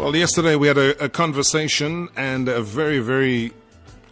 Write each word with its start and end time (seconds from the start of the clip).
Well, 0.00 0.16
yesterday 0.16 0.56
we 0.56 0.66
had 0.66 0.78
a, 0.78 1.04
a 1.04 1.08
conversation 1.10 2.08
and 2.16 2.48
a 2.48 2.62
very, 2.62 3.00
very. 3.00 3.52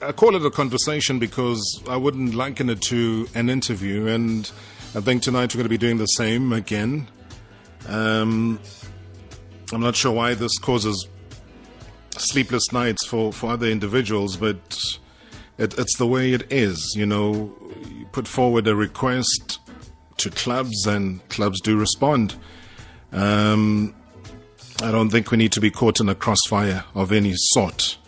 I 0.03 0.12
call 0.12 0.37
it 0.37 0.45
a 0.45 0.51
conversation 0.51 1.19
because 1.19 1.83
I 1.88 1.96
wouldn't 1.96 2.35
liken 2.35 2.69
it 2.69 2.83
to 2.83 3.27
an 3.35 3.49
interview, 3.49 4.06
and 4.06 4.53
I 4.95 5.01
think 5.01 5.22
tonight 5.22 5.54
we're 5.54 5.61
going 5.61 5.64
to 5.64 5.71
be 5.71 5.79
doing 5.79 5.96
the 5.96 6.04
same 6.04 6.53
again. 6.53 7.09
Um, 7.88 8.61
I'm 9.72 9.80
not 9.80 9.96
sure 9.96 10.12
why 10.12 10.35
this 10.35 10.59
causes 10.59 11.09
sleepless 12.19 12.71
nights 12.71 13.07
for, 13.07 13.33
for 13.33 13.53
other 13.53 13.69
individuals, 13.69 14.37
but 14.37 14.79
it, 15.57 15.79
it's 15.79 15.97
the 15.97 16.07
way 16.07 16.34
it 16.34 16.52
is. 16.52 16.93
You 16.97 17.07
know, 17.07 17.57
you 17.89 18.05
put 18.12 18.29
forward 18.29 18.69
a 18.69 18.77
request 18.77 19.59
to 20.19 20.29
clubs, 20.29 20.87
and 20.87 21.27
clubs 21.30 21.62
do 21.62 21.79
respond. 21.79 22.34
Um, 23.11 23.95
I 24.80 24.92
don't 24.92 25.10
think 25.10 25.30
we 25.30 25.37
need 25.37 25.52
to 25.52 25.60
be 25.60 25.70
caught 25.70 26.01
in 26.01 26.09
a 26.09 26.15
crossfire 26.15 26.84
of 26.95 27.10
any 27.10 27.34
sort. 27.34 27.98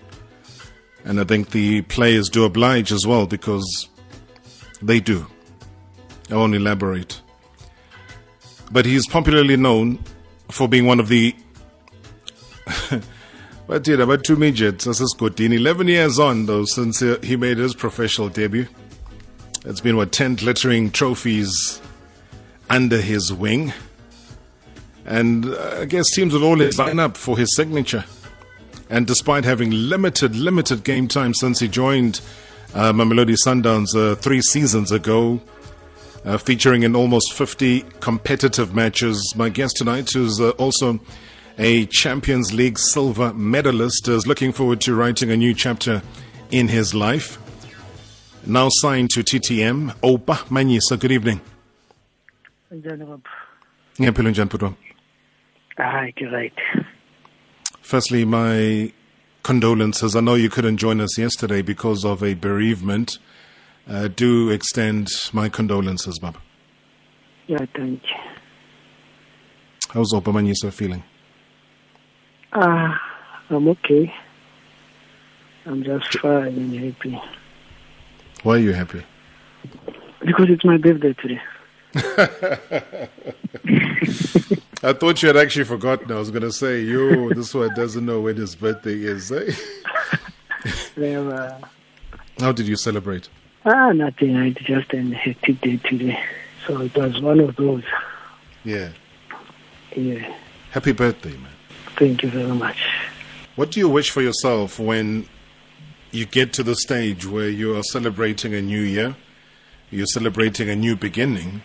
And 1.04 1.18
I 1.18 1.24
think 1.24 1.50
the 1.50 1.82
players 1.82 2.28
do 2.28 2.44
oblige 2.44 2.92
as 2.92 3.06
well 3.06 3.26
because 3.26 3.88
they 4.80 5.00
do. 5.00 5.26
I 6.30 6.36
won't 6.36 6.54
elaborate. 6.54 7.20
But 8.70 8.86
he's 8.86 9.06
popularly 9.08 9.56
known 9.56 9.98
for 10.50 10.68
being 10.68 10.86
one 10.86 11.00
of 11.00 11.08
the. 11.08 11.34
but 13.66 13.86
yeah, 13.88 13.96
about 13.96 14.22
two 14.22 14.36
midgets, 14.36 14.84
this 14.84 15.00
is 15.00 15.14
good. 15.18 15.40
11 15.40 15.88
years 15.88 16.20
on, 16.20 16.46
though, 16.46 16.64
since 16.64 17.00
he 17.00 17.36
made 17.36 17.58
his 17.58 17.74
professional 17.74 18.28
debut. 18.28 18.68
It's 19.64 19.80
been, 19.80 19.96
what, 19.96 20.12
10 20.12 20.36
glittering 20.36 20.90
trophies 20.90 21.80
under 22.68 23.00
his 23.00 23.32
wing. 23.32 23.72
And 25.10 25.46
uh, 25.46 25.78
I 25.80 25.84
guess 25.86 26.08
teams 26.10 26.32
will 26.32 26.44
always 26.44 26.78
line 26.78 27.00
up 27.00 27.16
for 27.16 27.36
his 27.36 27.54
signature. 27.56 28.04
And 28.88 29.08
despite 29.08 29.44
having 29.44 29.72
limited, 29.72 30.36
limited 30.36 30.84
game 30.84 31.08
time 31.08 31.34
since 31.34 31.58
he 31.58 31.66
joined 31.66 32.20
uh, 32.74 32.92
Mamelodi 32.92 33.36
Sundowns 33.44 33.94
uh, 33.96 34.14
three 34.14 34.40
seasons 34.40 34.92
ago, 34.92 35.40
uh, 36.24 36.38
featuring 36.38 36.84
in 36.84 36.94
almost 36.94 37.32
50 37.32 37.80
competitive 37.98 38.72
matches, 38.72 39.34
my 39.34 39.48
guest 39.48 39.76
tonight 39.76 40.14
is 40.14 40.40
uh, 40.40 40.50
also 40.50 41.00
a 41.58 41.86
Champions 41.86 42.52
League 42.52 42.78
silver 42.78 43.34
medalist, 43.34 44.06
is 44.06 44.28
looking 44.28 44.52
forward 44.52 44.80
to 44.82 44.94
writing 44.94 45.32
a 45.32 45.36
new 45.36 45.54
chapter 45.54 46.02
in 46.52 46.68
his 46.68 46.94
life. 46.94 47.36
Now 48.46 48.68
signed 48.70 49.10
to 49.10 49.24
TTM, 49.24 49.92
Oupa 50.02 50.36
Manyisa. 50.50 50.98
Good 50.98 51.12
evening. 51.12 51.40
Ngiyaphila 54.00 54.30
njani 54.30 54.48
bhuti 54.50 54.64
Hayi 54.64 54.89
ke 55.80 56.22
right. 56.32 56.52
Firstly, 57.80 58.24
my 58.24 58.92
condolences. 59.42 60.14
I 60.14 60.20
know 60.20 60.34
you 60.34 60.50
couldn't 60.50 60.76
join 60.76 61.00
us 61.00 61.18
yesterday 61.18 61.62
because 61.62 62.04
of 62.04 62.22
a 62.22 62.34
bereavement. 62.34 63.18
Uh, 63.88 64.08
do 64.08 64.50
extend 64.50 65.08
my 65.32 65.48
condolences, 65.48 66.18
Baba. 66.18 66.38
Yeah, 67.46 67.64
thank 67.74 68.02
you. 68.02 68.16
How's 69.92 70.12
Oupa 70.12 70.32
Manyisa 70.32 70.72
feeling? 70.72 71.02
Ah, 72.52 73.00
I'm 73.48 73.66
okay. 73.68 74.12
I'm 75.66 75.82
just 75.82 76.18
fine 76.20 76.46
and 76.56 76.74
happy 76.74 77.20
Why 78.44 78.54
are 78.54 78.58
you 78.58 78.72
happy? 78.72 79.02
because 80.24 80.46
it's 80.48 80.64
my 80.64 80.76
birthday 80.76 81.14
today. 81.14 81.40
I 84.82 84.92
thought 84.94 85.22
you 85.22 85.28
had 85.28 85.36
actually 85.36 85.64
forgotten. 85.66 86.10
I 86.10 86.16
was 86.18 86.30
going 86.30 86.42
to 86.42 86.52
say, 86.52 86.80
yo, 86.80 87.28
this 87.34 87.52
one 87.54 87.74
doesn't 87.74 88.04
know 88.04 88.20
when 88.22 88.36
his 88.36 88.54
birthday 88.54 88.94
is. 88.94 89.30
Eh? 89.30 89.52
Well, 90.96 91.60
How 92.38 92.52
did 92.52 92.68
you 92.68 92.76
celebrate? 92.76 93.28
ah, 93.64 93.92
nothing. 93.92 94.36
I 94.36 94.50
just 94.50 94.90
had 94.90 95.06
a 95.12 95.14
hectic 95.14 95.60
day 95.62 95.76
today. 95.78 96.18
So 96.66 96.80
it 96.82 96.94
was 96.94 97.20
one 97.22 97.40
of 97.40 97.56
those. 97.56 97.84
Yeah. 98.64 98.90
Yeah. 99.96 100.34
Happy 100.72 100.92
birthday, 100.92 101.30
man. 101.30 101.52
Thank 101.98 102.22
you 102.22 102.28
very 102.30 102.52
much. 102.52 102.76
What 103.56 103.70
do 103.70 103.80
you 103.80 103.88
wish 103.88 104.10
for 104.10 104.20
yourself 104.20 104.78
when 104.78 105.26
you 106.10 106.26
get 106.26 106.52
to 106.54 106.62
the 106.62 106.74
stage 106.74 107.24
where 107.26 107.48
you 107.48 107.74
are 107.76 107.82
celebrating 107.82 108.52
a 108.54 108.60
new 108.60 108.82
year, 108.82 109.16
you're 109.90 110.06
celebrating 110.06 110.68
a 110.68 110.76
new 110.76 110.96
beginning, 110.96 111.62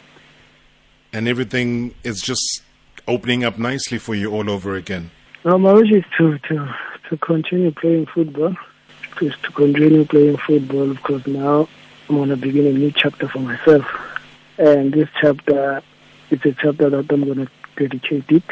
and 1.11 1.27
everything 1.27 1.93
is 2.03 2.21
just 2.21 2.61
opening 3.07 3.43
up 3.43 3.57
nicely 3.57 3.97
for 3.97 4.15
you 4.15 4.31
all 4.31 4.49
over 4.49 4.75
again? 4.75 5.11
Well, 5.43 5.59
my 5.59 5.73
wish 5.73 5.91
is 5.91 6.03
to, 6.17 6.37
to, 6.39 6.75
to 7.09 7.17
continue 7.17 7.71
playing 7.71 8.07
football. 8.07 8.55
Just 9.19 9.41
to 9.43 9.51
continue 9.51 10.05
playing 10.05 10.37
football 10.37 10.93
because 10.93 11.25
now 11.25 11.69
I'm 12.09 12.15
going 12.15 12.29
to 12.29 12.37
begin 12.37 12.67
a 12.67 12.73
new 12.73 12.91
chapter 12.91 13.27
for 13.27 13.39
myself. 13.39 13.85
And 14.57 14.93
this 14.93 15.07
chapter, 15.21 15.81
it's 16.29 16.45
a 16.45 16.53
chapter 16.53 16.89
that 16.89 17.11
I'm 17.11 17.23
going 17.23 17.45
to 17.45 17.47
dedicate 17.77 18.25
it 18.29 18.43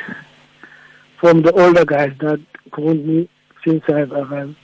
from 1.19 1.41
the 1.41 1.53
older 1.53 1.85
guys 1.85 2.11
that 2.19 2.41
grown 2.69 3.07
me 3.07 3.29
since 3.65 3.83
I've 3.87 4.11
arrived 4.11 4.57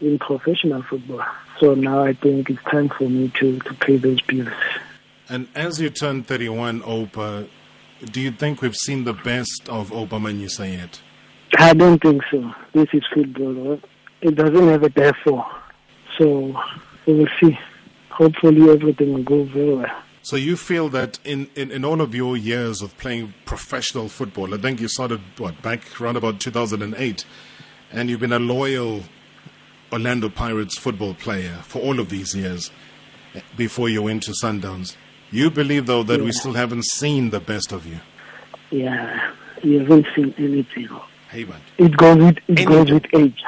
in 0.00 0.18
professional 0.18 0.82
football. 0.82 1.24
So 1.60 1.74
now 1.74 2.04
I 2.04 2.14
think 2.14 2.50
it's 2.50 2.62
time 2.64 2.88
for 2.88 3.08
me 3.08 3.30
to, 3.38 3.58
to 3.60 3.74
pay 3.74 3.96
those 3.96 4.20
bills. 4.22 4.48
And 5.28 5.46
as 5.54 5.80
you 5.80 5.90
turn 5.90 6.24
31, 6.24 6.80
Oupa, 6.80 7.48
do 8.04 8.20
you 8.20 8.30
think 8.30 8.62
we've 8.62 8.76
seen 8.76 9.04
the 9.04 9.12
best 9.12 9.68
of 9.68 9.90
Oupa 9.90 10.20
Manyisa 10.20 10.70
yet? 10.72 11.00
I 11.58 11.74
don't 11.74 12.00
think 12.00 12.22
so. 12.30 12.52
This 12.72 12.88
is 12.92 13.02
football. 13.12 13.78
It 14.22 14.34
doesn't 14.36 14.68
have 14.68 14.82
a 14.82 14.88
therefore. 14.88 15.46
So 16.18 16.54
we 17.06 17.14
will 17.14 17.28
see. 17.40 17.58
Hopefully 18.10 18.70
everything 18.70 19.14
will 19.14 19.22
go 19.22 19.44
very 19.44 19.74
well. 19.74 20.02
So 20.22 20.36
you 20.36 20.56
feel 20.56 20.90
that 20.90 21.18
in, 21.24 21.48
in, 21.56 21.70
in 21.70 21.84
all 21.84 22.00
of 22.00 22.14
your 22.14 22.36
years 22.36 22.82
of 22.82 22.96
playing 22.98 23.32
professional 23.46 24.08
football, 24.08 24.54
I 24.54 24.58
think 24.58 24.80
you 24.80 24.88
started 24.88 25.20
what 25.38 25.62
back 25.62 26.00
around 26.00 26.16
about 26.16 26.40
2008, 26.40 27.24
and 27.90 28.10
you've 28.10 28.20
been 28.20 28.32
a 28.32 28.38
loyal 28.38 29.02
Orlando 29.90 30.28
Pirates 30.28 30.78
football 30.78 31.14
player 31.14 31.60
for 31.62 31.80
all 31.80 31.98
of 31.98 32.10
these 32.10 32.34
years 32.34 32.70
before 33.56 33.88
you 33.88 34.02
went 34.02 34.22
to 34.24 34.32
Sundowns. 34.32 34.96
You 35.30 35.50
believe 35.50 35.86
though 35.86 36.02
that 36.04 36.20
we 36.20 36.32
still 36.32 36.54
haven't 36.54 36.84
seen 36.86 37.30
the 37.30 37.40
best 37.40 37.72
of 37.72 37.86
you. 37.86 38.00
Yeah, 38.70 39.32
you 39.62 39.80
haven't 39.80 40.06
seen 40.14 40.34
anything. 40.38 40.88
Hey 41.30 41.44
man. 41.44 41.60
It 41.78 41.96
goes 41.96 42.16
with 42.16 42.36
it 42.38 42.42
Anything. 42.48 42.66
goes 42.68 42.90
with 42.90 43.04
age. 43.14 43.42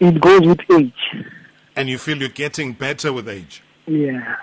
It 0.00 0.20
goes 0.20 0.40
with 0.46 0.60
age. 0.70 1.26
And 1.76 1.88
you 1.88 1.98
feel 1.98 2.18
you're 2.18 2.28
getting 2.28 2.72
better 2.72 3.12
with 3.12 3.28
age. 3.28 3.62
Yeah. 3.86 4.36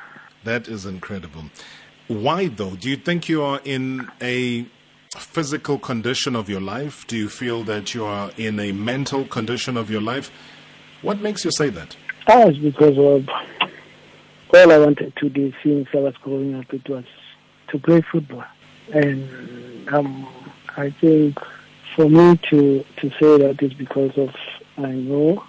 That 0.44 0.67
is 0.67 0.85
incredible. 0.85 1.45
Why 2.07 2.47
though? 2.47 2.75
Do 2.75 2.89
you 2.89 2.97
think 2.97 3.29
you 3.29 3.41
are 3.44 3.59
in 3.63 4.07
a 4.22 4.66
physical 5.17 5.77
condition 5.79 6.35
of 6.35 6.50
your 6.50 6.61
life? 6.61 7.06
Do 7.07 7.17
you 7.17 7.29
feel 7.29 7.63
that 7.63 7.94
you 7.94 8.03
are 8.06 8.31
in 8.38 8.59
a 8.59 8.72
mental 8.72 9.25
condition 9.25 9.77
of 9.77 9.89
your 9.89 10.01
life? 10.01 10.31
What 11.01 11.22
makes 11.22 11.45
you 11.45 11.51
say 11.51 11.69
that? 11.69 11.95
That 12.27 12.45
was 12.47 12.57
because 12.57 12.97
of 12.97 13.27
all 14.53 14.71
I 14.71 14.77
wanted 14.77 15.15
to 15.17 15.29
do 15.29 15.53
since 15.63 15.87
I 15.93 15.97
was 15.97 16.15
growing 16.17 16.55
up. 16.55 16.73
It 16.73 16.87
was 16.89 17.05
to 17.69 17.79
play 17.79 18.01
football, 18.11 18.45
and 18.93 19.89
um, 19.89 20.27
I 20.75 20.91
think 21.01 21.37
for 21.95 22.09
me 22.09 22.37
to 22.49 22.83
to 22.97 23.09
say 23.19 23.37
that 23.37 23.57
is 23.61 23.73
because 23.73 24.17
of 24.17 24.33
I 24.77 24.91
know 24.91 25.43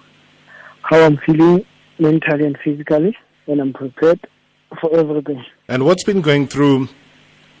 how 0.81 1.01
I'm 1.01 1.17
feeling 1.17 1.65
mentally 1.99 2.45
and 2.45 2.57
physically, 2.63 3.15
and 3.47 3.61
I'm 3.61 3.73
prepared 3.73 4.19
for 4.81 4.95
everything. 4.97 5.43
And 5.67 5.85
what's 5.85 6.03
been 6.03 6.21
going 6.21 6.47
through 6.47 6.89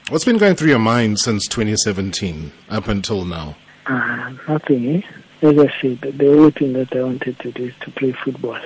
what's 0.09 0.25
been 0.25 0.37
going 0.37 0.55
through 0.55 0.69
your 0.69 0.79
mind 0.79 1.19
since 1.19 1.47
2017 1.47 2.51
up 2.69 2.87
until 2.87 3.25
now? 3.25 3.55
Uh, 3.85 4.33
nothing. 4.47 4.95
Eh? 4.95 5.01
As 5.41 5.57
I 5.57 5.71
said, 5.81 6.01
the 6.01 6.27
only 6.27 6.51
thing 6.51 6.73
that 6.73 6.93
I 6.95 7.03
wanted 7.03 7.39
to 7.39 7.51
do 7.51 7.65
is 7.65 7.73
to 7.81 7.91
play 7.91 8.11
football. 8.11 8.59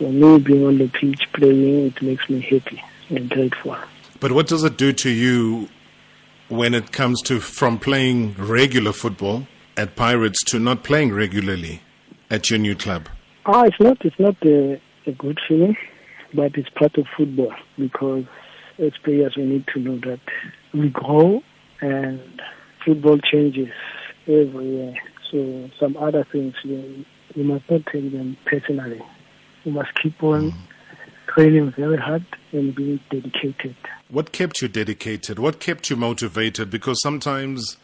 So 0.00 0.10
me 0.10 0.38
being 0.38 0.64
on 0.64 0.78
the 0.78 0.88
pitch 0.88 1.30
playing, 1.34 1.88
it 1.88 2.00
makes 2.00 2.26
me 2.30 2.40
happy 2.40 2.82
and 3.10 3.28
grateful. 3.28 3.76
But 4.18 4.32
what 4.32 4.46
does 4.46 4.64
it 4.64 4.78
do 4.78 4.94
to 4.94 5.10
you 5.10 5.68
when 6.48 6.72
it 6.72 6.90
comes 6.90 7.20
to 7.22 7.38
from 7.38 7.78
playing 7.78 8.34
regular 8.38 8.94
football 8.94 9.46
at 9.76 9.96
Pirates 9.96 10.42
to 10.44 10.58
not 10.58 10.84
playing 10.84 11.12
regularly 11.12 11.82
at 12.30 12.48
your 12.48 12.58
new 12.58 12.74
club? 12.74 13.10
Ah, 13.44 13.64
it's 13.64 13.78
not. 13.78 13.98
It's 14.02 14.18
not 14.18 14.36
a, 14.42 14.80
a 15.06 15.12
good 15.12 15.38
feeling, 15.46 15.76
but 16.32 16.56
it's 16.56 16.70
part 16.70 16.96
of 16.96 17.04
football 17.14 17.52
because 17.78 18.24
as 18.78 18.92
players 19.04 19.34
we 19.36 19.44
need 19.44 19.66
to 19.74 19.80
know 19.80 19.98
that 19.98 20.20
we 20.72 20.88
grow 20.88 21.42
and 21.82 22.40
football 22.86 23.18
changes 23.18 23.68
every 24.26 24.66
year. 24.66 24.94
So 25.30 25.68
some 25.78 25.98
other 25.98 26.26
things 26.32 26.54
you, 26.64 27.04
you 27.34 27.44
must 27.44 27.70
not 27.70 27.82
take 27.92 28.10
them 28.12 28.38
personally. 28.46 29.02
You 29.64 29.72
must 29.72 29.94
keep 30.02 30.22
on 30.22 30.54
training 31.28 31.72
very 31.76 31.96
hard 31.96 32.24
and 32.52 32.74
being 32.74 33.00
dedicated. 33.10 33.76
What 34.08 34.32
kept 34.32 34.60
you 34.62 34.68
dedicated? 34.68 35.38
What 35.38 35.60
kept 35.60 35.90
you 35.90 35.96
motivated? 35.96 36.70
Because 36.70 37.00
sometimes 37.00 37.76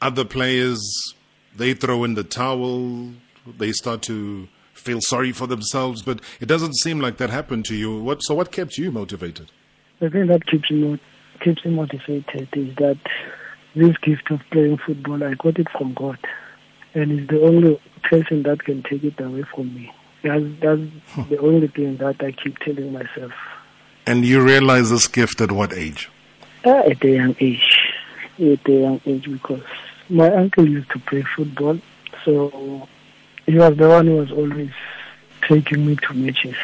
other 0.00 0.24
players 0.24 0.80
they 1.56 1.74
throw 1.74 2.04
in 2.04 2.14
the 2.14 2.24
towel, 2.24 3.12
they 3.58 3.72
start 3.72 4.02
to 4.02 4.48
feel 4.74 5.00
sorry 5.00 5.32
for 5.32 5.46
themselves, 5.46 6.02
but 6.02 6.20
it 6.40 6.46
doesn't 6.46 6.76
seem 6.78 7.00
like 7.00 7.16
that 7.16 7.30
happened 7.30 7.64
to 7.66 7.74
you. 7.74 8.00
What, 8.00 8.22
so 8.22 8.34
what 8.34 8.52
kept 8.52 8.78
you 8.78 8.92
motivated? 8.92 9.50
The 9.98 10.08
thing 10.08 10.28
that 10.28 10.46
keeps 10.46 10.70
me, 10.70 11.00
keeps 11.44 11.64
me 11.64 11.72
motivated 11.72 12.48
is 12.52 12.74
that 12.76 12.98
this 13.74 13.96
gift 13.98 14.30
of 14.30 14.40
playing 14.52 14.78
football, 14.86 15.22
I 15.24 15.34
got 15.34 15.58
it 15.58 15.66
from 15.76 15.94
God. 15.94 16.18
And 16.94 17.12
it's 17.12 17.30
the 17.30 17.40
only 17.42 17.80
person 18.04 18.44
that 18.44 18.64
can 18.64 18.82
take 18.84 19.04
it 19.04 19.20
away 19.20 19.44
from 19.54 19.74
me. 19.74 19.90
That's, 20.22 20.44
that's 20.60 20.80
huh. 21.08 21.24
the 21.28 21.38
only 21.38 21.68
thing 21.68 21.96
that 21.98 22.16
I 22.20 22.32
keep 22.32 22.58
telling 22.58 22.92
myself. 22.92 23.32
And 24.06 24.24
you 24.24 24.42
realize 24.42 24.90
this 24.90 25.06
gift 25.06 25.40
at 25.40 25.52
what 25.52 25.72
age? 25.72 26.08
Uh, 26.64 26.78
at 26.78 27.04
a 27.04 27.10
young 27.10 27.36
age. 27.40 27.78
At 28.38 28.68
a 28.68 28.72
young 28.72 29.00
age 29.06 29.30
because 29.30 29.62
my 30.08 30.32
uncle 30.32 30.68
used 30.68 30.90
to 30.90 30.98
play 31.00 31.22
football. 31.22 31.78
So 32.24 32.88
he 33.46 33.54
was 33.56 33.76
the 33.76 33.88
one 33.88 34.06
who 34.06 34.16
was 34.16 34.32
always 34.32 34.70
taking 35.46 35.86
me 35.86 35.96
to 35.96 36.14
matches. 36.14 36.56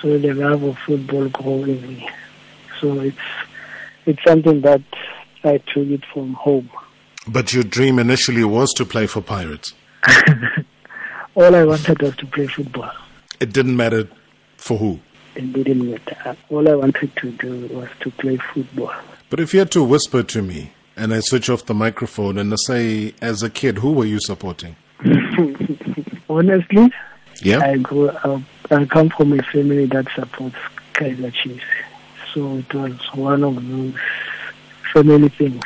So 0.00 0.18
the 0.18 0.32
love 0.34 0.62
of 0.62 0.78
football 0.78 1.28
grew 1.28 1.64
in 1.64 1.82
me. 1.86 2.08
So 2.80 3.00
it's 3.00 3.16
it's 4.06 4.22
something 4.24 4.60
that 4.62 4.82
I 5.44 5.58
took 5.58 5.88
it 5.88 6.04
from 6.12 6.34
home. 6.34 6.70
But 7.28 7.52
your 7.52 7.64
dream 7.64 7.98
initially 7.98 8.44
was 8.44 8.72
to 8.74 8.84
play 8.84 9.06
for 9.06 9.20
Pirates. 9.20 9.74
All 11.34 11.54
I 11.54 11.64
wanted 11.64 12.02
was 12.02 12.16
to 12.16 12.26
play 12.26 12.46
football. 12.46 12.90
It 13.38 13.52
didn't 13.52 13.76
matter 13.76 14.08
for 14.56 14.76
who. 14.76 15.00
It 15.36 15.52
didn't 15.52 15.88
matter. 15.88 16.36
All 16.48 16.68
I 16.68 16.74
wanted 16.74 17.14
to 17.16 17.30
do 17.32 17.68
was 17.68 17.88
to 18.00 18.10
play 18.10 18.36
football. 18.36 18.94
But 19.28 19.38
if 19.38 19.54
you 19.54 19.60
had 19.60 19.70
to 19.72 19.84
whisper 19.84 20.24
to 20.24 20.42
me 20.42 20.72
and 20.96 21.14
I 21.14 21.20
switch 21.20 21.48
off 21.48 21.66
the 21.66 21.74
microphone 21.74 22.36
and 22.36 22.52
I 22.52 22.56
say, 22.56 23.14
as 23.22 23.42
a 23.44 23.50
kid, 23.50 23.78
who 23.78 23.92
were 23.92 24.04
you 24.04 24.18
supporting? 24.20 24.74
Honestly, 26.28 26.92
yeah. 27.42 27.60
I 27.60 27.78
grew 27.78 28.08
up. 28.08 28.42
I 28.70 28.84
come 28.86 29.08
from 29.10 29.32
a 29.32 29.42
family 29.44 29.86
that 29.86 30.06
supports 30.14 30.56
Kaizer 30.94 31.32
Chiefs, 31.32 31.64
so 32.34 32.58
it 32.58 32.74
was 32.74 32.92
one 33.14 33.42
of 33.42 33.54
those 33.68 33.94
family 34.92 35.28
things. 35.28 35.62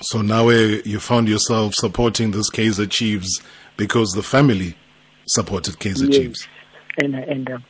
So 0.00 0.22
now 0.22 0.48
eh, 0.48 0.82
you 0.84 1.00
found 1.00 1.28
yourself 1.28 1.74
supporting 1.74 2.30
this 2.30 2.50
Kaizer 2.50 2.88
Chiefs 2.88 3.40
because 3.76 4.12
the 4.12 4.22
family 4.22 4.76
supported 5.28 5.74
Kaizer 5.78 6.12
yes. 6.12 6.16
Chiefs. 6.16 6.48
And 7.00 7.16
I 7.16 7.20
ended 7.22 7.54
up 7.54 7.62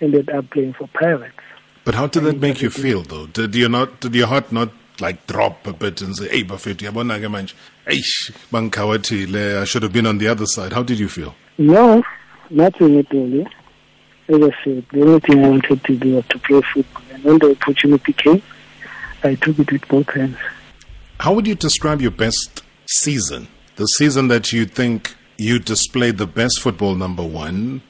ended 0.00 0.28
up 0.30 0.50
playing 0.50 0.74
for 0.74 0.88
Pirates. 0.88 1.36
But 1.84 1.94
how 1.94 2.08
did 2.08 2.24
that 2.24 2.40
make 2.40 2.62
you 2.62 2.68
uh, 2.68 2.72
feel, 2.72 3.02
though? 3.02 3.26
Did 3.26 3.54
you 3.54 3.68
not? 3.68 4.00
Did 4.00 4.14
your 4.14 4.26
heart 4.26 4.50
not 4.50 4.70
like 5.00 5.26
drop 5.26 5.66
a 5.66 5.72
bit 5.72 6.02
and 6.02 6.16
say, 6.16 6.28
"Hey, 6.28 6.42
Buffett, 6.42 6.78
yabona 6.78 7.18
ke 7.18 7.30
manje, 7.30 7.54
eish, 7.86 8.32
bangkhawatile, 8.50 9.60
I 9.60 9.64
should 9.64 9.82
have 9.82 9.92
been 9.92 10.06
on 10.06 10.18
the 10.18 10.28
other 10.28 10.46
side." 10.46 10.72
How 10.72 10.82
did 10.82 10.98
you 10.98 11.08
feel? 11.08 11.34
No, 11.58 12.02
nothing 12.50 12.98
at 12.98 13.14
all. 13.14 13.46
As 14.28 14.42
I 14.42 14.64
said, 14.64 14.84
the 14.92 15.02
only 15.02 15.20
thing 15.20 15.44
I 15.44 15.48
wanted 15.48 15.84
to 15.84 15.96
do 15.96 16.16
was 16.16 16.26
to 16.26 16.38
play 16.40 16.60
football. 16.74 17.02
And 17.12 17.22
when 17.22 17.38
the 17.38 17.52
opportunity 17.52 18.12
came, 18.12 18.42
I 19.22 19.36
took 19.36 19.58
it 19.60 19.70
with 19.70 19.86
both 19.86 20.10
hands. 20.10 20.36
How 21.20 21.32
would 21.34 21.46
you 21.46 21.54
describe 21.54 22.02
your 22.02 22.10
best 22.10 22.64
season? 22.86 23.46
The 23.76 23.86
season 23.86 24.26
that 24.28 24.52
you 24.52 24.66
think 24.66 25.14
you 25.36 25.58
displayed 25.58 26.18
the 26.18 26.26
best 26.26 26.60
football, 26.60 26.94
number 26.94 27.22
one, 27.22 27.82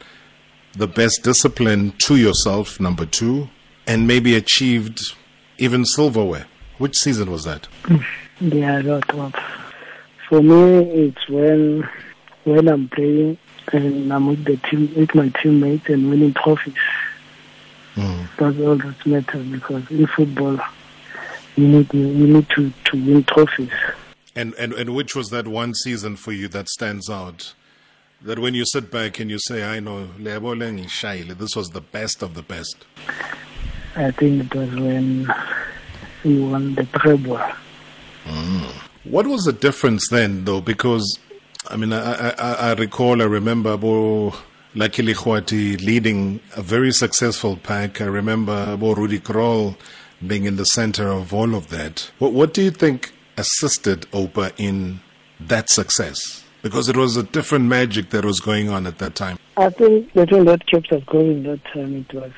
the 0.72 0.86
best 0.86 1.22
discipline 1.22 1.92
to 1.98 2.16
yourself, 2.16 2.80
number 2.80 3.06
two, 3.06 3.48
and 3.86 4.06
maybe 4.06 4.34
achieved 4.34 5.14
even 5.58 5.84
silverware. 5.84 6.46
Which 6.78 6.96
season 6.96 7.30
was 7.30 7.44
that? 7.44 7.68
Yeah, 8.40 8.80
lot 8.80 9.08
of. 9.14 9.34
For 10.28 10.42
me, 10.42 10.80
it's 11.06 11.28
when 11.28 11.88
when 12.44 12.68
I'm 12.68 12.88
playing 12.88 13.38
and 13.72 14.12
I'm 14.12 14.26
with 14.28 14.44
the 14.44 14.56
team, 14.56 14.92
with 14.94 15.14
my 15.14 15.28
teammates 15.40 15.88
and 15.88 16.10
winning 16.10 16.34
trophies. 16.34 16.74
Mm. 17.94 18.28
That's 18.36 18.58
all 18.60 18.76
that 18.76 19.06
matters 19.06 19.46
because 19.46 19.90
in 19.90 20.06
football, 20.06 20.58
you 21.56 21.66
need 21.66 21.94
you 21.94 22.26
need 22.26 22.48
to, 22.50 22.70
to 22.84 23.06
win 23.06 23.24
trophies. 23.24 23.70
And, 24.36 24.54
and 24.54 24.74
and 24.74 24.94
which 24.94 25.16
was 25.16 25.30
that 25.30 25.48
one 25.48 25.74
season 25.74 26.14
for 26.16 26.30
you 26.30 26.46
that 26.48 26.68
stands 26.68 27.08
out? 27.08 27.54
That 28.22 28.38
when 28.38 28.54
you 28.54 28.64
sit 28.66 28.90
back 28.90 29.18
and 29.18 29.30
you 29.30 29.38
say, 29.38 29.64
"I 29.64 29.80
know, 29.80 30.08
this 30.18 31.56
was 31.56 31.68
the 31.70 31.80
best 31.80 32.22
of 32.22 32.34
the 32.34 32.42
best." 32.42 32.84
I 33.96 34.10
think 34.10 34.44
it 34.44 34.54
was 34.54 34.70
when 34.74 35.32
we 36.22 36.40
won 36.40 36.74
the 36.74 36.84
treble. 36.84 37.40
Mm. 38.26 38.70
What 39.04 39.26
was 39.26 39.44
the 39.44 39.52
difference 39.52 40.08
then, 40.10 40.44
though? 40.44 40.60
Because 40.60 41.18
I 41.70 41.76
mean, 41.76 41.92
I, 41.92 42.30
I, 42.30 42.52
I 42.70 42.72
recall, 42.74 43.22
I 43.22 43.24
remember 43.24 43.72
Abu 43.72 44.32
Lucky 44.74 45.02
Lekgwathi 45.02 45.80
leading 45.84 46.40
a 46.54 46.62
very 46.62 46.92
successful 46.92 47.56
pack. 47.56 48.00
I 48.00 48.04
remember 48.04 48.52
Abu 48.52 48.94
Rudi 48.94 49.20
Krol 49.20 49.76
being 50.24 50.44
in 50.44 50.56
the 50.56 50.66
center 50.66 51.08
of 51.08 51.32
all 51.32 51.54
of 51.54 51.68
that. 51.70 52.10
What, 52.18 52.32
what 52.32 52.54
do 52.54 52.62
you 52.62 52.70
think 52.70 53.12
assisted 53.36 54.02
Oupa 54.12 54.52
in 54.58 55.00
that 55.40 55.70
success? 55.70 56.44
Because 56.62 56.88
it 56.88 56.96
was 56.96 57.16
a 57.16 57.22
different 57.22 57.66
magic 57.66 58.10
that 58.10 58.24
was 58.24 58.40
going 58.40 58.68
on 58.68 58.86
at 58.86 58.98
that 58.98 59.14
time. 59.14 59.38
I 59.56 59.70
think 59.70 60.12
the 60.12 60.26
thing 60.26 60.44
that 60.46 60.66
kept 60.66 60.92
us 60.92 61.02
going 61.04 61.44
that 61.44 61.64
time 61.72 62.04
it 62.08 62.14
was 62.14 62.32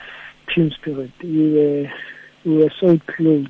team 0.54 0.70
spirit. 0.70 1.10
We 1.22 1.52
were 1.52 1.92
we 2.44 2.56
were 2.58 2.72
so 2.80 2.98
close 3.06 3.48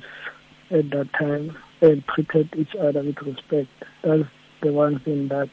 at 0.71 0.89
that 0.91 1.09
time 1.13 1.57
and 1.81 2.03
treated 2.07 2.49
each 2.55 2.75
other 2.75 3.03
with 3.03 3.21
respect. 3.21 3.69
That's 4.03 4.23
the 4.61 4.71
one 4.71 4.99
thing 4.99 5.27
that 5.29 5.49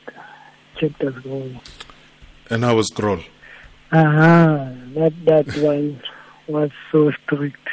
kept 0.78 1.02
us 1.02 1.14
going. 1.22 1.60
And 2.50 2.64
how 2.64 2.76
was 2.76 2.90
Krol? 2.90 3.24
Ah, 3.92 4.72
that 4.94 5.12
that 5.24 5.46
one 5.58 6.00
was 6.48 6.70
so 6.92 7.10
strict. 7.24 7.68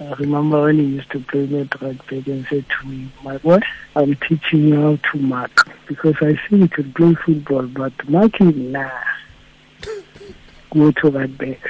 I 0.00 0.12
remember 0.14 0.62
when 0.62 0.78
he 0.78 0.84
used 0.84 1.10
to 1.12 1.20
play 1.20 1.46
me 1.46 1.68
right 1.80 1.98
back 1.98 2.26
and 2.26 2.46
said 2.48 2.64
to 2.68 2.86
me, 2.86 3.08
My 3.22 3.38
boy, 3.38 3.60
I'm 3.94 4.16
teaching 4.16 4.68
you 4.68 4.80
how 4.80 4.96
to 5.12 5.18
mark 5.18 5.68
because 5.86 6.16
I 6.20 6.34
see 6.48 6.56
you 6.56 6.68
can 6.68 6.92
play 6.94 7.14
football, 7.14 7.66
but 7.66 7.92
marking, 8.08 8.72
nah. 8.72 8.90
Go 10.72 10.90
to 10.90 11.10
right 11.10 11.38
back. 11.38 11.60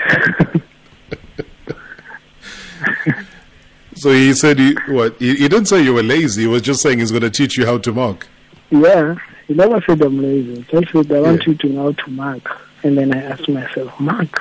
so 3.94 4.10
he 4.10 4.32
said, 4.32 4.58
he, 4.58 4.74
what? 4.88 5.18
He, 5.18 5.36
he, 5.36 5.48
didn't 5.48 5.66
say 5.66 5.82
you 5.82 5.92
were 5.92 6.02
lazy. 6.02 6.42
He 6.42 6.48
was 6.48 6.62
just 6.62 6.80
saying 6.80 7.00
he's 7.00 7.10
going 7.10 7.22
to 7.22 7.30
teach 7.30 7.58
you 7.58 7.66
how 7.66 7.76
to 7.78 7.92
mark. 7.92 8.26
Yeah, 8.70 9.16
he 9.46 9.54
never 9.54 9.82
said 9.82 10.00
I'm 10.00 10.18
lazy. 10.22 10.62
He 10.62 10.62
just 10.62 10.92
said, 10.92 11.12
I 11.12 11.20
want 11.20 11.42
yeah. 11.42 11.48
you 11.48 11.54
to 11.56 11.68
know 11.68 11.82
how 11.84 11.92
to 11.92 12.10
mark. 12.10 12.60
And 12.82 12.96
then 12.96 13.12
I 13.14 13.22
asked 13.22 13.48
myself, 13.48 14.00
mark? 14.00 14.38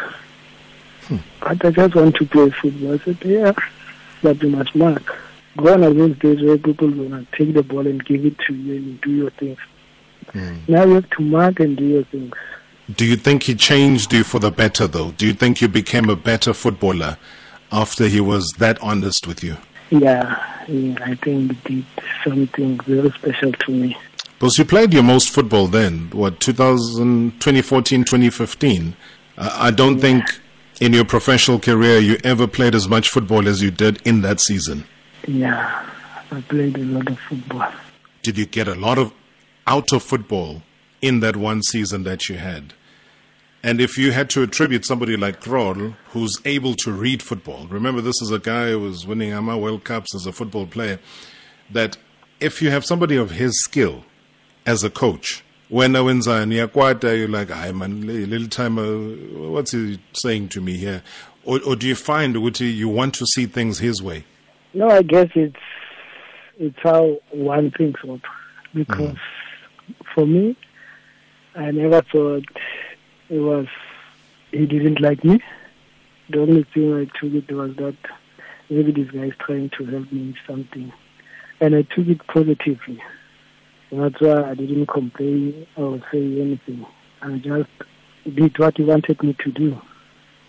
Hmm. 1.01 1.17
But 1.41 1.65
I 1.65 1.71
just 1.71 1.95
want 1.95 2.15
to 2.15 2.25
play 2.25 2.49
football. 2.49 2.93
I 2.93 2.97
said, 2.99 3.17
yeah, 3.25 3.53
but 4.23 4.41
you 4.41 4.49
must 4.49 4.73
mark. 4.75 5.15
Gone 5.57 5.83
are 5.83 5.93
those 5.93 6.17
days 6.17 6.41
where 6.41 6.57
people 6.57 6.89
to 6.89 7.27
take 7.33 7.53
the 7.53 7.61
ball 7.61 7.85
and 7.85 8.03
give 8.03 8.25
it 8.25 8.39
to 8.47 8.55
you 8.55 8.75
and 8.75 8.85
you 8.85 8.93
do 9.03 9.11
your 9.11 9.29
things. 9.31 9.59
Hmm. 10.31 10.55
Now 10.67 10.85
you 10.85 10.95
have 10.95 11.09
to 11.11 11.21
mark 11.21 11.59
and 11.59 11.77
do 11.77 11.85
your 11.85 12.03
things. 12.05 12.33
Do 12.95 13.05
you 13.05 13.15
think 13.15 13.43
he 13.43 13.55
changed 13.55 14.11
you 14.11 14.23
for 14.23 14.39
the 14.39 14.51
better, 14.51 14.87
though? 14.87 15.11
Do 15.11 15.27
you 15.27 15.33
think 15.33 15.61
you 15.61 15.67
became 15.67 16.09
a 16.09 16.15
better 16.15 16.53
footballer 16.53 17.17
after 17.71 18.07
he 18.07 18.19
was 18.19 18.53
that 18.53 18.81
honest 18.81 19.27
with 19.27 19.43
you? 19.43 19.57
Yeah, 19.89 20.37
yeah 20.67 20.97
I 21.01 21.15
think 21.15 21.65
he 21.67 21.75
did 21.75 21.85
something 22.23 22.79
very 22.79 23.11
special 23.11 23.51
to 23.51 23.71
me. 23.71 23.97
Because 24.33 24.57
you 24.57 24.65
played 24.65 24.93
your 24.93 25.03
most 25.03 25.29
football 25.29 25.67
then, 25.67 26.09
what, 26.11 26.39
2000, 26.39 27.39
2014, 27.39 28.03
2015? 28.03 28.95
Uh, 29.37 29.57
I 29.57 29.71
don't 29.71 29.95
yeah. 29.95 30.01
think 30.01 30.41
in 30.83 30.91
your 30.91 31.05
professional 31.05 31.59
career 31.59 31.97
you 31.97 32.17
ever 32.25 32.45
played 32.45 32.75
as 32.75 32.89
much 32.89 33.07
football 33.07 33.47
as 33.47 33.61
you 33.61 33.71
did 33.71 34.05
in 34.05 34.21
that 34.21 34.41
season. 34.41 34.83
Yeah, 35.25 35.89
I 36.29 36.41
played 36.41 36.77
a 36.77 36.83
lot 36.83 37.07
of 37.07 37.17
football. 37.21 37.71
Did 38.21 38.37
you 38.37 38.45
get 38.45 38.67
a 38.67 38.75
lot 38.75 38.97
of 38.97 39.13
out 39.65 39.93
of 39.93 40.03
football 40.03 40.61
in 41.01 41.21
that 41.21 41.37
one 41.37 41.63
season 41.63 42.03
that 42.03 42.27
you 42.27 42.35
had? 42.35 42.73
And 43.63 43.79
if 43.79 43.97
you 43.97 44.11
had 44.11 44.29
to 44.31 44.43
attribute 44.43 44.83
somebody 44.83 45.15
like 45.15 45.39
Krol, 45.39 45.95
who's 46.09 46.41
able 46.43 46.73
to 46.75 46.91
read 46.91 47.23
football, 47.23 47.65
remember 47.67 48.01
this 48.01 48.21
is 48.21 48.31
a 48.31 48.39
guy 48.39 48.71
who 48.71 48.81
was 48.81 49.07
winning 49.07 49.31
AMA 49.31 49.57
World 49.57 49.85
Cups 49.85 50.13
as 50.13 50.25
a 50.25 50.33
football 50.33 50.67
player, 50.67 50.99
that 51.71 51.95
if 52.41 52.61
you 52.61 52.71
have 52.71 52.83
somebody 52.83 53.15
of 53.15 53.31
his 53.31 53.63
skill 53.63 54.03
as 54.65 54.83
a 54.83 54.89
coach, 54.89 55.45
when 55.69 55.93
wenzani 55.93 56.55
yakwata 56.55 57.17
you're 57.17 57.27
like 57.27 57.49
hayi 57.49 57.73
man 57.73 58.01
little 58.01 58.47
time 58.47 58.77
uh, 58.77 59.49
what's 59.49 59.71
he 59.71 59.99
saying 60.13 60.49
to 60.49 60.61
me 60.61 60.77
here? 60.77 61.01
Or, 61.45 61.59
or 61.65 61.75
do 61.75 61.87
you 61.87 61.95
find 61.95 62.35
ukuthi 62.35 62.73
you 62.73 62.89
want 62.89 63.15
to 63.15 63.25
see 63.25 63.45
things 63.45 63.79
his 63.79 64.01
way? 64.01 64.25
No 64.73 64.89
i 64.89 65.01
guess 65.01 65.29
it's 65.35 65.55
it's 66.59 66.77
how 66.83 67.19
one 67.31 67.71
thinks 67.71 68.01
of 68.07 68.21
because 68.73 69.15
mm. 69.15 69.95
for 70.13 70.25
me 70.25 70.55
i 71.55 71.71
never 71.71 72.01
thought 72.01 72.45
it 73.29 73.39
was 73.39 73.67
he 74.51 74.67
didn't 74.67 75.01
like 75.01 75.23
me. 75.23 75.41
The 76.29 76.41
only 76.41 76.63
thing 76.73 76.93
i 76.93 77.05
took 77.19 77.33
it 77.33 77.51
was 77.51 77.75
that 77.77 77.97
maybe 78.69 78.91
this 78.91 79.11
guy 79.11 79.25
is 79.25 79.33
trying 79.39 79.71
to 79.77 79.85
help 79.85 80.11
me 80.11 80.27
with 80.27 80.35
something. 80.45 80.91
And 81.61 81.75
i 81.75 81.81
took 81.81 82.07
it 82.07 82.25
positively 82.27 83.01
That's 83.95 84.19
why 84.19 84.49
I 84.49 84.55
didn't 84.55 84.87
complain 84.87 85.67
or 85.75 85.99
say 86.11 86.41
anything. 86.41 86.85
I 87.21 87.37
just 87.37 87.69
did 88.23 88.57
what 88.57 88.75
he 88.75 88.83
wanted 88.83 89.21
me 89.21 89.35
to 89.43 89.51
do. 89.51 89.81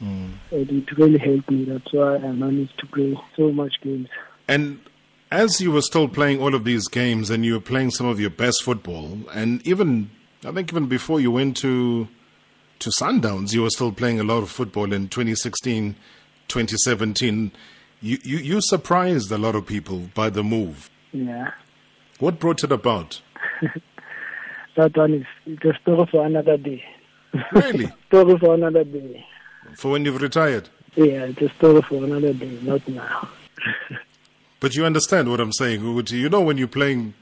Mm. 0.03 0.33
And 0.51 0.71
it 0.71 0.97
really 0.97 1.19
helped 1.19 1.51
me. 1.51 1.65
That's 1.65 1.93
why 1.93 2.17
I 2.17 2.33
managed 2.33 2.79
to 2.79 2.87
play 2.87 3.19
so 3.37 3.53
much 3.53 3.75
games. 3.83 4.09
And 4.49 4.81
as 5.31 5.61
you 5.61 5.73
were 5.73 5.83
still 5.83 6.09
playing 6.09 6.41
all 6.41 6.55
of 6.55 6.65
these 6.65 6.89
games 6.89 7.29
and 7.29 7.45
you 7.45 7.55
were 7.55 7.61
playing 7.61 7.91
some 7.91 8.07
of 8.07 8.19
your 8.19 8.31
best 8.31 8.63
football, 8.63 9.19
and 9.35 9.67
even, 9.67 10.11
I 10.45 10.53
think 10.53 10.73
even 10.73 10.87
before 10.87 11.21
you 11.21 11.31
went 11.31 11.59
to, 11.59 12.09
to 12.79 12.91
Sundowns, 12.91 13.53
you 13.53 13.63
were 13.63 13.71
still 13.71 13.93
playing 13.93 14.21
a 14.21 14.25
lot 14.25 14.43
of 14.43 14.51
football 14.51 14.91
in 14.93 15.09
2016, 15.09 15.97
2017. 16.49 17.53
You, 18.01 18.19
you, 18.23 18.39
you 18.39 18.61
surprised 18.63 19.31
a 19.31 19.39
lot 19.39 19.55
of 19.55 19.67
people 19.67 20.11
by 20.15 20.31
the 20.31 20.43
move. 20.43 20.89
Yeah. 21.13 21.53
What 22.21 22.39
brought 22.39 22.65
it 22.65 22.73
about? 22.73 23.21
that 24.77 24.97
one 24.97 25.15
is 25.47 25.59
a 25.65 25.79
story 25.81 26.07
for 26.11 26.27
another 26.27 26.57
day. 26.57 26.85
Really? 27.53 27.93
story 28.07 28.39
for 28.39 28.55
another 28.55 28.85
day. 28.85 29.25
For 29.77 29.93
when 29.93 30.05
you've 30.05 30.21
retired? 30.21 30.69
Yeah, 30.97 31.25
it's 31.25 31.41
a 31.41 31.49
story 31.51 31.83
for 31.83 32.05
another 32.05 32.33
day, 32.33 32.59
not 32.63 32.87
now. 32.89 33.29
but 34.61 34.77
you 34.77 34.85
understand 34.85 35.29
what 35.29 35.41
I'm 35.41 35.53
saying? 35.53 35.83
You 36.09 36.29
know 36.29 36.41
when 36.41 36.59
you're 36.59 36.69
playing 36.69 37.15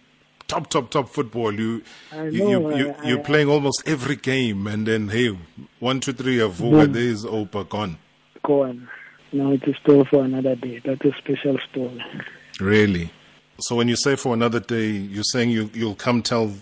top, 0.52 0.68
top, 0.68 0.90
top 0.90 1.08
football, 1.08 1.52
you, 1.52 1.82
know, 2.12 2.24
you, 2.24 2.76
you, 2.76 2.94
you, 3.04 3.18
I, 3.18 3.22
playing 3.22 3.48
almost 3.48 3.82
every 3.86 4.16
game, 4.16 4.66
and 4.66 4.86
then, 4.86 5.08
hey, 5.08 5.36
one, 5.78 6.00
two, 6.00 6.12
three, 6.12 6.40
Avuga, 6.40 6.86
there's 6.86 7.24
Oupa, 7.24 7.68
gone. 7.68 7.96
Gone. 8.42 8.88
No, 9.32 9.52
it's 9.52 9.66
a 9.66 9.74
story 9.80 10.04
for 10.10 10.24
another 10.24 10.54
day. 10.56 10.82
That's 10.84 11.02
a 11.06 11.12
special 11.16 11.58
story. 11.70 12.04
Really? 12.60 13.10
So 13.58 13.76
when 13.76 13.88
you 13.88 13.96
say 13.96 14.16
for 14.16 14.34
another 14.34 14.60
day, 14.60 14.88
you're 14.90 15.22
saying 15.24 15.50
you, 15.50 15.70
you'll 15.74 15.94
come 15.94 16.22
tell 16.22 16.52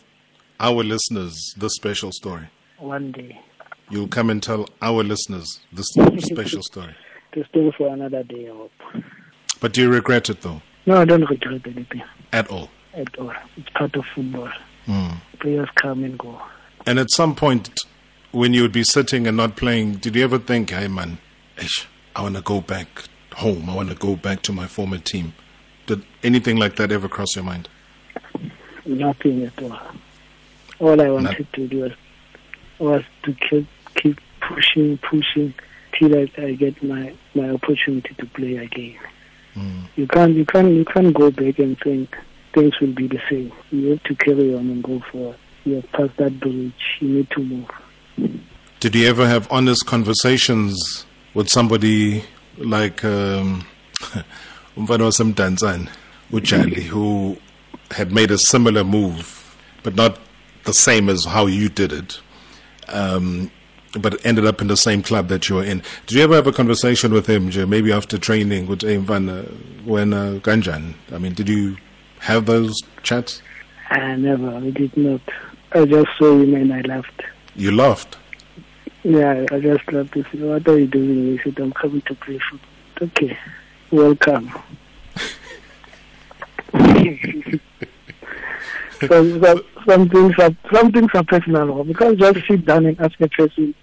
our 0.59 0.85
listeners 0.85 1.55
this 1.57 1.73
special 1.75 2.13
story? 2.13 2.49
One 2.79 3.13
day. 3.13 3.41
You'll 3.91 4.09
come 4.09 4.31
and 4.31 4.43
tell 4.43 4.69
our 4.83 5.03
listeners 5.03 5.61
this 5.73 5.87
special 6.23 6.63
story? 6.63 6.95
The 7.33 7.45
story 7.45 7.73
for 7.79 7.87
another 7.95 8.25
day, 8.25 8.51
I 8.51 8.53
hope. 8.53 8.73
But 9.61 9.73
do 9.73 9.83
you 9.83 9.89
regret 9.89 10.29
it 10.31 10.43
though? 10.43 10.61
No, 10.85 10.97
I 10.97 11.05
don't 11.05 11.31
regret 11.31 11.65
anything. 11.65 12.03
At 12.33 12.49
all? 12.51 12.71
At 12.93 13.17
all. 13.19 13.33
It's 13.57 13.69
part 13.71 13.95
of 13.95 14.05
football. 14.13 14.51
Mm. 14.89 15.21
Players 15.39 15.69
come 15.77 16.03
and 16.03 16.19
go. 16.19 16.43
And 16.87 16.99
at 16.99 17.13
some 17.13 17.37
point, 17.37 17.71
when 18.33 18.53
you 18.53 18.63
would 18.63 18.73
be 18.73 18.83
sitting 18.83 19.29
and 19.29 19.37
not 19.37 19.55
playing, 19.55 19.99
did 19.99 20.17
you 20.17 20.25
ever 20.25 20.41
think, 20.41 20.71
hey 20.71 20.89
man, 20.89 21.19
I 22.17 22.23
want 22.23 22.35
to 22.35 22.43
go 22.43 22.61
back 22.61 22.89
home. 23.35 23.71
I 23.71 23.75
want 23.77 23.91
to 23.91 23.95
go 23.95 24.17
back 24.17 24.43
to 24.43 24.53
my 24.53 24.67
former 24.67 24.99
team. 24.99 25.33
Did 25.91 26.05
anything 26.23 26.57
like 26.57 26.77
that 26.77 26.93
ever 26.93 27.09
cross 27.09 27.35
your 27.35 27.45
mind? 27.45 27.69
Nothing 28.87 29.43
at 29.43 29.61
all. 29.61 29.77
All 30.79 31.01
I 31.01 31.11
wanted 31.11 31.41
Not- 31.41 31.53
to 31.55 31.67
do 31.67 31.81
was, 31.81 31.93
was 32.79 33.03
to 33.25 33.35
keep, 33.35 33.67
keep 33.97 34.21
pushing, 34.41 34.99
pushing 34.99 35.53
till 35.99 36.17
I, 36.17 36.31
I 36.39 36.53
get 36.53 36.81
my, 36.81 37.13
my 37.35 37.51
opportunity 37.51 38.15
to 38.15 38.27
play 38.27 38.59
again. 38.59 38.99
Mm. 39.57 39.83
You 39.97 40.07
can't 40.07 40.33
you 40.37 40.45
can't 40.45 40.71
you 40.71 40.85
can't 40.85 41.13
go 41.13 41.33
back 41.33 41.59
and 41.59 41.77
think 41.81 42.17
things 42.55 42.79
will 42.81 42.95
be 42.95 43.09
the 43.09 43.21
same. 43.29 43.51
You 43.73 43.91
have 43.91 44.03
to 44.05 44.15
carry 44.15 44.55
on 44.55 44.71
and 44.71 44.85
go 44.85 45.01
forward. 45.11 45.39
You 45.65 45.75
have 45.75 45.91
passed 45.91 46.17
that 46.19 46.39
bridge. 46.39 46.73
You 47.01 47.09
need 47.09 47.31
to 47.31 47.41
move. 47.43 47.69
Did 48.79 48.95
you 48.95 49.09
ever 49.09 49.27
have 49.27 49.51
honest 49.51 49.87
conversations 49.87 51.05
with 51.35 51.49
somebody 51.49 52.23
like 52.59 53.05
um, 53.05 53.67
umfana 54.77 55.05
wasemdantsane 55.05 55.89
ujali 56.33 56.83
who 56.83 57.37
had 57.91 58.12
made 58.12 58.31
a 58.35 58.39
similar 58.39 58.85
move 58.85 59.57
but 59.83 59.95
not 59.95 60.19
the 60.65 60.73
same 60.73 61.09
as 61.09 61.25
how 61.25 61.47
you 61.47 61.69
did 61.69 61.93
it 61.93 62.21
um, 62.89 63.50
but 64.00 64.25
ended 64.25 64.47
up 64.47 64.61
in 64.61 64.69
the 64.69 64.77
same 64.77 65.03
club 65.03 65.29
that 65.29 65.49
you 65.49 65.57
were 65.57 65.65
in. 65.65 65.83
Did 66.07 66.17
you 66.17 66.23
ever 66.23 66.35
have 66.35 66.47
a 66.47 66.53
conversation 66.53 67.12
with 67.12 67.27
him 67.27 67.50
maybe 67.69 67.93
after 67.93 68.19
training 68.19 68.67
with 68.67 68.81
mfana 68.81 69.45
when 69.85 70.12
uh, 70.12 70.39
ganjan 70.43 70.95
i 71.12 71.19
mean 71.19 71.35
did 71.35 71.49
you 71.49 71.77
have 72.19 72.47
those 72.47 72.83
chats? 73.03 73.43
I 73.91 74.15
never 74.17 74.49
I 74.49 74.71
did 74.71 74.97
not. 74.97 75.21
I 75.73 75.85
just 75.85 76.09
saw 76.19 76.39
him 76.39 76.55
and 76.55 76.73
I 76.73 76.81
left 76.83 77.23
you 77.57 77.73
laughed? 77.73 78.17
Yeah, 79.03 79.47
I 79.50 79.61
just 79.61 79.85
see 79.89 80.43
what 80.43 80.69
are 80.69 80.79
you 80.79 80.87
doing? 80.87 81.37
He 81.37 81.41
said, 81.43 81.59
I'm 81.59 81.73
coming 81.73 82.03
to 82.03 82.15
play 82.15 82.39
football. 82.50 82.69
Okay, 83.03 83.37
welcome. 83.91 84.53
so, 89.01 89.41
so, 89.41 89.65
some 89.89 90.09
things 90.09 90.35
are 90.39 90.51
some 90.73 90.93
things 90.93 91.11
are 91.15 91.25
personal. 91.25 91.85
Because 91.85 92.17
just 92.17 92.47
sit 92.49 92.65
down 92.65 92.87
and 92.87 93.01
ask 93.01 93.21
a 93.21 93.29
person, 93.29 93.75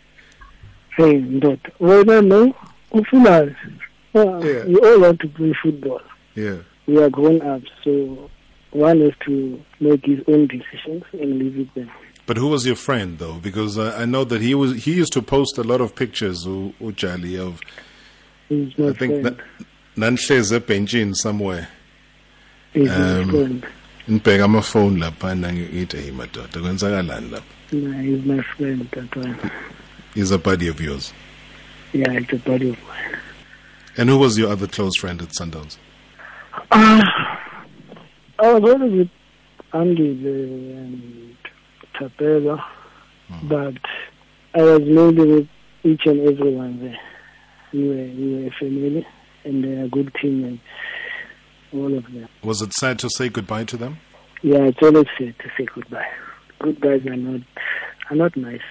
hey, 0.95 1.19
but 1.19 1.59
well, 1.79 2.09
I 2.09 2.21
know, 2.21 2.55
well, 4.13 4.45
yeah. 4.45 4.65
we 4.65 4.75
all 4.77 5.01
want 5.01 5.19
to 5.21 5.27
play 5.29 5.53
football. 5.61 6.01
Yeah. 6.35 6.57
We 6.85 7.01
are 7.01 7.09
grown 7.09 7.41
up, 7.41 7.61
so 7.83 8.29
one 8.71 9.01
has 9.01 9.13
to 9.25 9.61
make 9.79 10.05
his 10.05 10.19
own 10.27 10.47
decisions 10.47 11.03
and 11.13 11.39
leave 11.39 11.59
it 11.59 11.67
there. 11.75 11.91
But 12.25 12.37
who 12.37 12.47
was 12.47 12.65
your 12.65 12.75
friend 12.75 13.17
though? 13.19 13.35
Because 13.35 13.77
uh, 13.77 13.95
I 13.97 14.05
know 14.05 14.23
that 14.25 14.41
he 14.41 14.53
was 14.53 14.83
he 14.83 14.93
used 14.93 15.13
to 15.13 15.21
post 15.21 15.57
a 15.57 15.63
lot 15.63 15.81
of 15.81 15.95
pictures 15.95 16.45
of 16.45 16.73
Ujali 16.79 17.39
of 17.39 17.61
I 18.51 18.93
think 18.93 19.21
friend. 19.21 19.41
Nanhleze 19.97 20.59
benchini 20.59 21.15
somewhere. 21.15 21.67
Um, 22.75 22.83
my 22.83 23.23
friend. 23.31 23.65
Ngibheka 24.09 24.45
ama 24.45 24.61
phone 24.61 24.99
lapha 24.99 25.35
nangithi 25.35 25.97
hey 25.97 26.11
madoda 26.11 26.59
kwenzakalani 26.59 27.29
lapha? 27.29 27.53
He's 27.69 28.25
my 28.25 28.41
friend, 28.41 28.89
that. 28.91 29.51
He's 30.15 30.31
a 30.31 30.37
buddy 30.37 30.69
of 30.69 30.79
yours. 30.79 31.13
Yeah, 31.93 32.11
it's 32.13 32.31
a 32.31 32.37
buddy 32.37 32.69
of 32.69 32.77
mine. 32.87 33.19
And 33.97 34.09
who 34.09 34.17
was 34.17 34.37
your 34.37 34.51
other 34.51 34.67
close 34.67 34.95
friend 34.97 35.21
at 35.21 35.29
Sundowns? 35.29 35.77
Uh, 36.71 37.03
I 38.39 38.53
was 38.53 38.63
always 38.63 38.93
with 38.93 39.09
Andy 39.73 40.13
the, 40.23 40.43
and 40.77 41.35
Tapela, 41.95 42.63
but 43.43 43.75
I 44.53 44.61
was 44.61 44.81
mainly 44.81 45.31
with 45.33 45.47
each 45.83 46.05
and 46.05 46.21
everyone 46.27 46.79
there. 46.79 46.99
We 47.73 47.87
were, 47.89 47.95
we 47.95 48.35
were 48.35 48.47
a 48.47 48.51
family, 48.51 49.07
and 49.47 49.63
they 49.63 49.81
are 49.81 49.87
good 49.87 50.13
teammates, 50.21 50.61
all 51.73 51.97
of 51.97 52.03
them. 52.11 52.27
Was 52.43 52.61
it 52.61 52.73
sad 52.73 52.99
to 52.99 53.09
say 53.09 53.29
goodbye 53.29 53.63
to 53.65 53.77
them? 53.77 53.97
Yeah, 54.43 54.65
it's 54.65 54.81
always 54.81 55.07
sad 55.17 55.35
to 55.39 55.49
say 55.57 55.65
goodbye. 55.73 56.07
Good 56.59 56.79
guys 56.79 57.05
are 57.05 57.15
not 57.15 57.41
are 58.09 58.15
not 58.15 58.37
nice. 58.37 58.61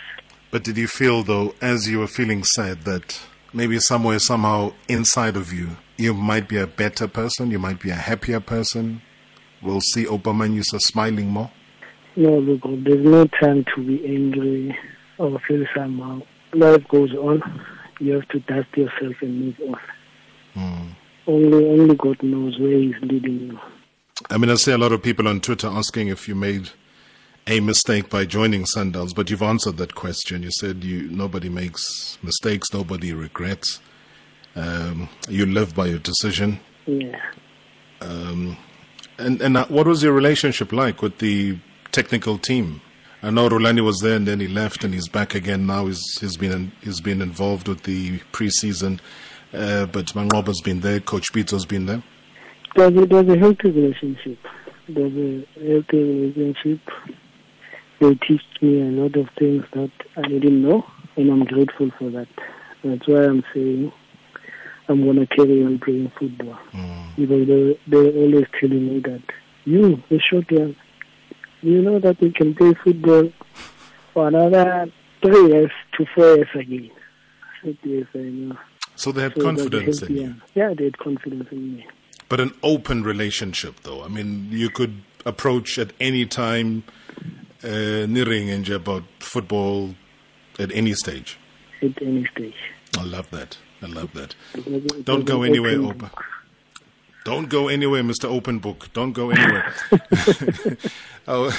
But 0.50 0.64
did 0.64 0.76
you 0.76 0.86
feel 0.88 1.22
though, 1.22 1.54
as 1.60 1.88
you 1.88 1.98
were 1.98 2.06
feeling 2.06 2.44
sad, 2.44 2.82
that 2.82 3.20
maybe 3.52 3.78
somewhere, 3.78 4.18
somehow 4.18 4.72
inside 4.88 5.36
of 5.36 5.52
you, 5.52 5.76
you 5.96 6.14
might 6.14 6.48
be 6.48 6.58
a 6.58 6.66
better 6.66 7.08
person, 7.08 7.50
you 7.50 7.58
might 7.58 7.80
be 7.80 7.90
a 7.90 7.94
happier 7.94 8.40
person? 8.40 9.02
We'll 9.62 9.80
see 9.80 10.04
Obama 10.04 10.62
smiling 10.80 11.28
more? 11.30 11.50
No, 12.14 12.38
look, 12.38 12.62
there's 12.84 13.04
no 13.04 13.26
time 13.26 13.64
to 13.74 13.82
be 13.82 14.04
angry 14.06 14.76
or 15.18 15.38
feel 15.48 15.64
somehow. 15.74 16.22
Life 16.52 16.86
goes 16.88 17.12
on. 17.14 17.42
You 17.98 18.14
have 18.14 18.28
to 18.28 18.40
dust 18.40 18.68
yourself 18.76 19.14
and 19.22 19.40
move 19.40 19.60
on. 19.68 19.80
Mm. 20.56 20.88
Only, 21.26 21.68
only 21.68 21.94
God 21.94 22.22
knows 22.22 22.58
where 22.58 22.78
He's 22.78 22.94
leading 23.02 23.40
you. 23.40 23.60
I 24.30 24.38
mean, 24.38 24.50
I 24.50 24.54
see 24.54 24.72
a 24.72 24.78
lot 24.78 24.92
of 24.92 25.02
people 25.02 25.28
on 25.28 25.40
Twitter 25.40 25.68
asking 25.68 26.08
if 26.08 26.26
you 26.26 26.34
made 26.34 26.70
a 27.46 27.60
mistake 27.60 28.10
by 28.10 28.24
joining 28.24 28.64
Sundowns, 28.64 29.14
but 29.14 29.30
you've 29.30 29.42
answered 29.42 29.76
that 29.76 29.94
question. 29.94 30.42
You 30.42 30.50
said 30.50 30.82
you 30.82 31.08
nobody 31.10 31.48
makes 31.48 32.18
mistakes, 32.22 32.72
nobody 32.72 33.12
regrets. 33.12 33.80
Um, 34.56 35.08
you 35.28 35.46
live 35.46 35.74
by 35.74 35.86
your 35.86 35.98
decision. 35.98 36.60
Yeah. 36.86 37.20
Um, 38.00 38.56
and 39.18 39.40
and 39.40 39.56
uh, 39.56 39.66
what 39.66 39.86
was 39.86 40.02
your 40.02 40.12
relationship 40.12 40.72
like 40.72 41.02
with 41.02 41.18
the 41.18 41.58
technical 41.92 42.38
team? 42.38 42.80
I 43.22 43.30
know 43.30 43.48
Rhulani 43.48 43.84
was 43.84 44.00
there 44.00 44.16
and 44.16 44.26
then 44.26 44.40
he 44.40 44.48
left 44.48 44.84
and 44.84 44.92
he's 44.92 45.08
back 45.08 45.34
again 45.34 45.66
now. 45.66 45.86
He's 45.86 46.18
he's 46.20 46.36
been 46.36 46.72
he's 46.82 47.00
been 47.00 47.22
involved 47.22 47.68
with 47.68 47.84
the 47.84 48.18
preseason, 48.32 49.00
uh, 49.52 49.86
but 49.86 50.06
Manqoba's 50.06 50.60
been 50.60 50.80
there. 50.80 51.00
Coach 51.00 51.32
Pitso's 51.32 51.66
been 51.66 51.86
there. 51.86 52.02
There's 52.74 52.96
a, 52.96 53.06
there's 53.06 53.28
a 53.28 53.38
healthy 53.38 53.70
relationship. 53.70 54.38
There's 54.88 55.12
a 55.12 55.46
healthy 55.66 56.02
relationship. 56.02 56.80
They 58.00 58.14
teach 58.14 58.42
me 58.60 58.82
a 58.82 58.90
lot 58.90 59.16
of 59.16 59.28
things 59.38 59.64
that 59.72 59.90
I 60.16 60.28
didn't 60.28 60.62
know, 60.62 60.84
and 61.16 61.30
I'm 61.30 61.44
grateful 61.44 61.90
for 61.98 62.10
that. 62.10 62.28
That's 62.84 63.08
why 63.08 63.24
I'm 63.24 63.42
saying 63.54 63.92
I'm 64.88 65.02
going 65.04 65.16
to 65.16 65.26
carry 65.26 65.64
on 65.64 65.78
playing 65.78 66.12
football. 66.18 66.58
Mm. 66.72 67.16
Because 67.16 67.46
they, 67.48 67.80
they're 67.86 68.12
always 68.12 68.46
telling 68.60 68.86
me 68.86 69.00
that, 69.00 69.22
you, 69.64 70.02
the 70.08 70.20
short 70.20 70.50
one, 70.52 70.76
you 71.62 71.82
know 71.82 71.98
that 71.98 72.22
you 72.22 72.30
can 72.30 72.54
play 72.54 72.74
football 72.74 73.32
for 74.12 74.28
another 74.28 74.90
three 75.22 75.48
years 75.48 75.72
to 75.96 76.06
four 76.14 76.36
years 76.36 76.48
again. 76.54 76.90
I 77.42 77.64
said, 77.64 77.78
yes, 77.82 78.06
I 78.14 78.18
know. 78.18 78.56
So 78.96 79.12
they 79.12 79.22
had 79.22 79.34
So 79.34 79.42
confidence 79.42 80.02
in 80.02 80.16
you. 80.16 80.34
Yeah, 80.54 80.74
they 80.74 80.84
had 80.84 80.98
confidence 80.98 81.48
in 81.50 81.76
me. 81.76 81.86
But 82.28 82.40
an 82.40 82.52
open 82.62 83.02
relationship, 83.04 83.80
though. 83.82 84.02
I 84.02 84.08
mean, 84.08 84.48
you 84.50 84.68
could 84.68 85.02
approach 85.24 85.78
at 85.78 85.92
any 86.00 86.26
time, 86.26 86.82
uh, 87.62 88.06
and 88.50 88.68
about 88.68 89.04
football 89.20 89.94
at 90.58 90.72
any 90.72 90.94
stage? 90.94 91.38
At 91.82 92.00
any 92.02 92.26
stage. 92.26 92.54
I 92.98 93.04
love 93.04 93.30
that. 93.30 93.58
I 93.82 93.86
love 93.86 94.12
that. 94.14 94.34
Don't 95.04 95.24
go 95.24 95.42
anywhere, 95.42 95.76
Oupa. 95.76 96.10
Don't 97.24 97.48
go 97.48 97.68
anywhere, 97.68 98.02
Mr. 98.02 98.26
Open 98.26 98.60
Book. 98.60 98.88
Don't 98.92 99.12
go 99.12 99.30
anywhere. 99.30 99.72
I'll, 101.28 101.52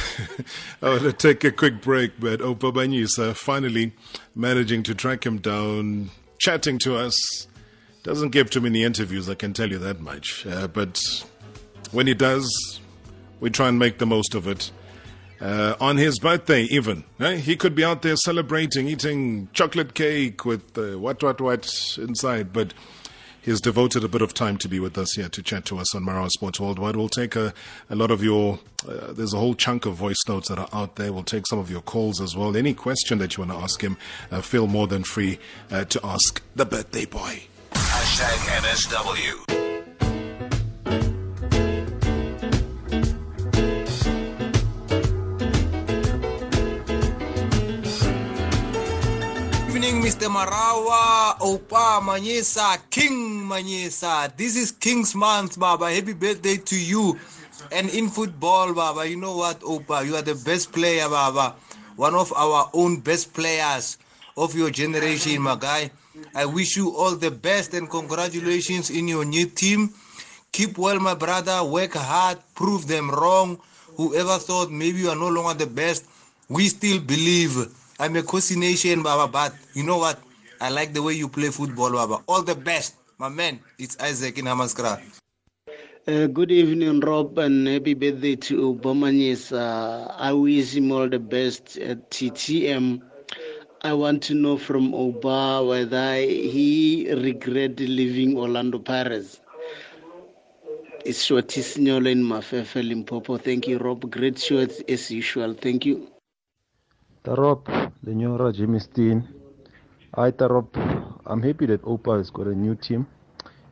I 0.81 0.89
want 0.89 1.01
to 1.01 1.13
take 1.13 1.43
a 1.43 1.51
quick 1.51 1.81
break, 1.81 2.19
but 2.19 2.39
Oupa 2.39 2.71
Manyisa 2.73 3.35
finally 3.35 3.91
managing 4.33 4.81
to 4.83 4.95
track 4.95 5.25
him 5.25 5.37
down, 5.39 6.09
chatting 6.37 6.79
to 6.79 6.97
us. 6.97 7.47
Doesn't 8.03 8.29
give 8.29 8.49
too 8.49 8.61
many 8.61 8.83
interviews, 8.83 9.29
I 9.29 9.35
can 9.35 9.53
tell 9.53 9.69
you 9.69 9.77
that 9.79 9.99
much. 9.99 10.45
Uh, 10.45 10.67
but 10.67 11.01
when 11.91 12.07
he 12.07 12.13
does, 12.13 12.79
we 13.39 13.49
try 13.49 13.67
and 13.67 13.77
make 13.77 13.97
the 13.97 14.05
most 14.05 14.35
of 14.35 14.47
it. 14.47 14.71
Uh, 15.39 15.75
on 15.79 15.97
his 15.97 16.17
birthday, 16.17 16.63
even. 16.63 17.03
Eh? 17.19 17.35
He 17.35 17.55
could 17.55 17.75
be 17.75 17.83
out 17.83 18.01
there 18.01 18.15
celebrating, 18.15 18.87
eating 18.87 19.49
chocolate 19.53 19.93
cake 19.93 20.45
with 20.45 20.75
uh, 20.77 20.97
what, 20.97 21.21
what, 21.21 21.39
what 21.39 21.97
inside, 21.97 22.51
but 22.51 22.73
He's 23.47 23.61
devoted 23.61 24.03
a 24.03 24.09
bit 24.09 24.21
of 24.21 24.33
time 24.33 24.57
to 24.57 24.67
be 24.67 24.77
with 24.77 24.97
us 24.97 25.13
here 25.13 25.29
to 25.29 25.41
chat 25.41 25.63
to 25.67 25.77
us 25.77 25.95
on 25.95 26.03
Marawa 26.03 26.29
Sports 26.29 26.59
Worldwide. 26.59 26.97
We'll 26.97 27.07
take 27.07 27.37
a, 27.37 27.53
a 27.89 27.95
lot 27.95 28.11
of 28.11 28.21
your, 28.21 28.59
uh, 28.85 29.13
there's 29.13 29.33
a 29.33 29.37
whole 29.37 29.55
chunk 29.55 29.85
of 29.85 29.93
voice 29.95 30.21
notes 30.27 30.49
that 30.49 30.59
are 30.59 30.67
out 30.73 30.97
there. 30.97 31.13
We'll 31.13 31.23
take 31.23 31.47
some 31.47 31.57
of 31.57 31.71
your 31.71 31.79
calls 31.79 32.19
as 32.19 32.35
well. 32.35 32.57
Any 32.57 32.73
question 32.73 33.19
that 33.19 33.37
you 33.37 33.45
want 33.45 33.57
to 33.57 33.63
ask 33.63 33.79
him, 33.81 33.95
uh, 34.31 34.41
feel 34.41 34.67
more 34.67 34.85
than 34.85 35.05
free 35.05 35.39
uh, 35.71 35.85
to 35.85 36.05
ask 36.05 36.43
the 36.57 36.65
birthday 36.65 37.05
boy. 37.05 37.43
Hashtag 37.71 38.35
MSW. 38.63 39.57
Mr. 50.07 50.31
Marawa, 50.31 51.37
Oupa 51.39 51.99
Manyisa, 51.99 52.79
King 52.89 53.43
Manyisa. 53.43 54.31
This 54.37 54.55
is 54.55 54.71
King's 54.71 55.13
Month, 55.13 55.59
Baba. 55.59 55.91
Happy 55.93 56.13
birthday 56.13 56.55
to 56.55 56.79
you. 56.79 57.19
And 57.73 57.89
in 57.89 58.07
football, 58.07 58.73
Baba, 58.73 59.05
you 59.05 59.17
know 59.17 59.35
what, 59.35 59.59
Oupa? 59.59 60.05
You 60.05 60.15
are 60.15 60.21
the 60.21 60.35
best 60.35 60.71
player, 60.71 61.09
Baba. 61.09 61.55
One 61.97 62.15
of 62.15 62.31
our 62.31 62.69
own 62.73 63.01
best 63.01 63.33
players 63.33 63.97
of 64.37 64.55
your 64.55 64.69
generation, 64.69 65.41
my 65.41 65.57
guy. 65.57 65.91
I 66.33 66.45
wish 66.45 66.77
you 66.77 66.95
all 66.95 67.17
the 67.17 67.31
best 67.31 67.73
and 67.73 67.89
congratulations 67.89 68.89
in 68.89 69.09
your 69.09 69.25
new 69.25 69.47
team. 69.47 69.89
Keep 70.53 70.77
well, 70.77 71.01
my 71.01 71.15
brother. 71.15 71.65
Work 71.65 71.95
hard. 71.95 72.37
Prove 72.55 72.87
them 72.87 73.11
wrong. 73.11 73.59
Whoever 73.97 74.37
thought 74.37 74.71
maybe 74.71 74.99
you 74.99 75.09
are 75.09 75.19
no 75.19 75.27
longer 75.27 75.65
the 75.65 75.69
best, 75.69 76.05
we 76.47 76.69
still 76.69 77.01
believe 77.01 77.67
I'm 77.99 78.15
a 78.15 78.21
Khosi 78.21 78.57
Nation, 78.57 79.01
Baba, 79.01 79.31
but 79.31 79.55
you 79.73 79.81
know 79.83 79.97
what? 79.97 80.19
I 80.61 80.69
like 80.69 80.93
the 80.93 81.01
way 81.01 81.13
you 81.13 81.27
play 81.27 81.49
football, 81.49 81.91
Baba. 81.91 82.21
All 82.27 82.43
the 82.43 82.53
best, 82.53 82.95
my 83.17 83.27
man. 83.27 83.59
It's 83.79 83.97
Isaac 83.99 84.37
in 84.37 84.45
Hammanskraal. 84.45 85.01
Uh, 86.07 86.27
good 86.27 86.51
evening, 86.51 86.99
Rob, 86.99 87.39
and 87.39 87.67
happy 87.67 87.95
birthday 87.95 88.35
to 88.35 88.75
Obamanis. 88.75 89.51
Uh, 89.51 90.13
I 90.15 90.31
wish 90.31 90.75
him 90.75 90.91
all 90.91 91.09
the 91.09 91.17
best 91.17 91.77
at 91.77 92.11
TTM. 92.11 93.01
I 93.81 93.93
want 93.93 94.21
to 94.23 94.35
know 94.35 94.57
from 94.57 94.93
Oba 94.93 95.65
whether 95.65 96.15
he 96.17 97.11
regret 97.11 97.79
leaving 97.79 98.37
Orlando 98.37 98.77
Pirates. 98.77 99.39
It's 101.03 101.23
Shorty 101.23 101.61
Signolo 101.61 102.11
in 102.11 102.23
Mafefe, 102.23 102.87
Limpopo. 102.87 103.37
Thank 103.37 103.67
you, 103.67 103.79
Rob. 103.79 104.09
Great 104.11 104.37
show 104.37 104.57
as 104.57 105.09
usual. 105.11 105.53
Thank 105.55 105.85
you. 105.87 106.07
Tarop, 107.27 107.67
Lenyora, 108.05 108.53
Jimmy 108.53 108.79
Steen. 108.79 109.21
Hi 110.15 110.31
Tarop, 110.31 110.69
I'm 111.25 111.41
happy 111.41 111.65
that 111.65 111.81
Oupa 111.81 112.17
has 112.17 112.29
got 112.29 112.47
a 112.47 112.55
new 112.55 112.73
team, 112.73 113.05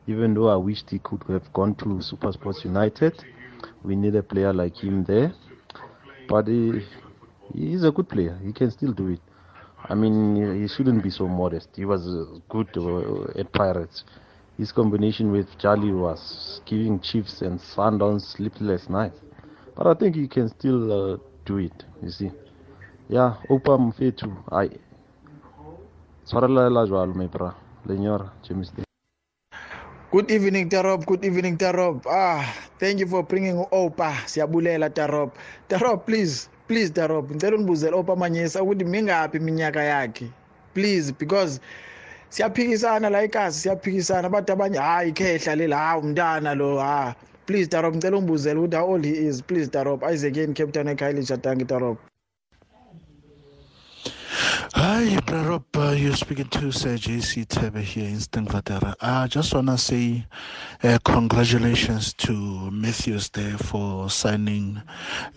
even 0.07 0.33
though 0.33 0.49
I 0.49 0.57
wished 0.57 0.89
he 0.89 0.99
could 0.99 1.23
have 1.29 1.53
gone 1.53 1.73
to 1.75 2.01
Super 2.01 2.33
Sports 2.33 2.65
United. 2.65 3.13
We 3.81 3.95
need 3.95 4.13
a 4.17 4.23
player 4.23 4.51
like 4.51 4.75
him 4.75 5.05
there. 5.05 5.31
But 6.27 6.47
he, 6.49 6.81
he's 7.53 7.85
a 7.85 7.91
good 7.91 8.09
player, 8.09 8.37
he 8.43 8.51
can 8.51 8.71
still 8.71 8.91
do 8.91 9.07
it. 9.07 9.21
I 9.87 9.95
mean, 9.95 10.59
he 10.61 10.67
shouldn't 10.67 11.01
be 11.01 11.09
so 11.09 11.25
modest. 11.25 11.69
He 11.77 11.85
was 11.85 12.05
uh, 12.05 12.39
good 12.49 12.67
uh, 12.75 13.39
at 13.39 13.53
Pirates. 13.53 14.03
His 14.57 14.73
combination 14.73 15.31
with 15.31 15.47
Charlie 15.59 15.93
was 15.93 16.59
giving 16.65 16.99
Chiefs 16.99 17.41
and 17.41 17.57
Sundowns 17.61 18.35
sleepless 18.35 18.89
nights. 18.89 19.21
But 19.77 19.87
I 19.87 19.93
think 19.93 20.17
he 20.17 20.27
can 20.27 20.49
still 20.49 21.13
uh, 21.13 21.17
do 21.45 21.59
it, 21.59 21.85
you 22.03 22.09
see. 22.09 22.31
Ya 23.09 23.37
opa 23.49 23.77
mfethu 23.77 24.33
ai 24.51 24.71
tshwarelela 26.25 26.87
jwalo 26.87 27.13
mepra 27.13 27.53
lenyora 27.85 28.29
james 28.43 28.73
Good 30.11 30.31
evening 30.31 30.69
Tarob, 30.69 31.05
good 31.05 31.25
evening 31.25 31.57
Tarob. 31.57 32.07
Ah, 32.07 32.39
thank 32.79 33.01
you 33.01 33.07
for 33.07 33.23
bringing 33.23 33.57
Opa. 33.71 34.13
Siyabulela 34.25 34.87
Tarob. 34.89 35.31
Tarob 35.67 36.05
please, 36.05 36.47
please 36.67 36.89
Tarob. 36.89 37.31
Ngicela 37.31 37.57
unibuzele 37.57 37.95
Opa 37.95 38.15
Manyisa 38.15 38.63
ukuthi 38.63 38.85
mingaphi 38.85 39.37
iminyaka 39.37 39.83
yakhe. 39.83 40.31
Please 40.73 41.11
because 41.11 41.59
siyaphikisana 42.29 43.09
la 43.09 43.23
ekhasi 43.23 43.59
siyaphikisana 43.59 44.27
abantu 44.27 44.53
abanye 44.53 44.77
hayi 44.77 45.11
khehla 45.11 45.55
lela 45.55 45.77
hawu 45.77 46.01
umntana 46.01 46.55
lo 46.55 46.79
ha 46.79 47.15
please 47.45 47.67
Tarob 47.69 47.95
ngicela 47.95 48.17
ungibuzele 48.17 48.59
ukuthi 48.59 48.75
how 48.75 48.87
old 48.87 49.05
he 49.05 49.27
is 49.27 49.41
please 49.41 49.69
Tarob 49.69 50.03
Isaac 50.03 50.37
in 50.37 50.53
Cape 50.53 50.71
Town 50.71 50.87
eKhayelitsha 50.87 51.35
Shatangi 51.35 51.65
Tarob 51.65 51.97
Hi, 54.73 55.05
Brarop. 55.27 55.63
Uh, 55.75 55.91
you're 55.91 56.15
speaking 56.15 56.47
to 56.49 56.71
Sir 56.71 56.95
JC 56.95 57.45
Tebe 57.45 57.81
here 57.81 58.09
in 58.09 58.15
Stenvatera. 58.15 58.95
I 58.99 59.27
just 59.27 59.53
want 59.53 59.67
to 59.67 59.77
say 59.77 60.25
uh, 60.83 60.97
congratulations 61.03 62.13
to 62.13 62.71
Matthews 62.71 63.29
there 63.29 63.57
for 63.57 64.09
signing 64.09 64.81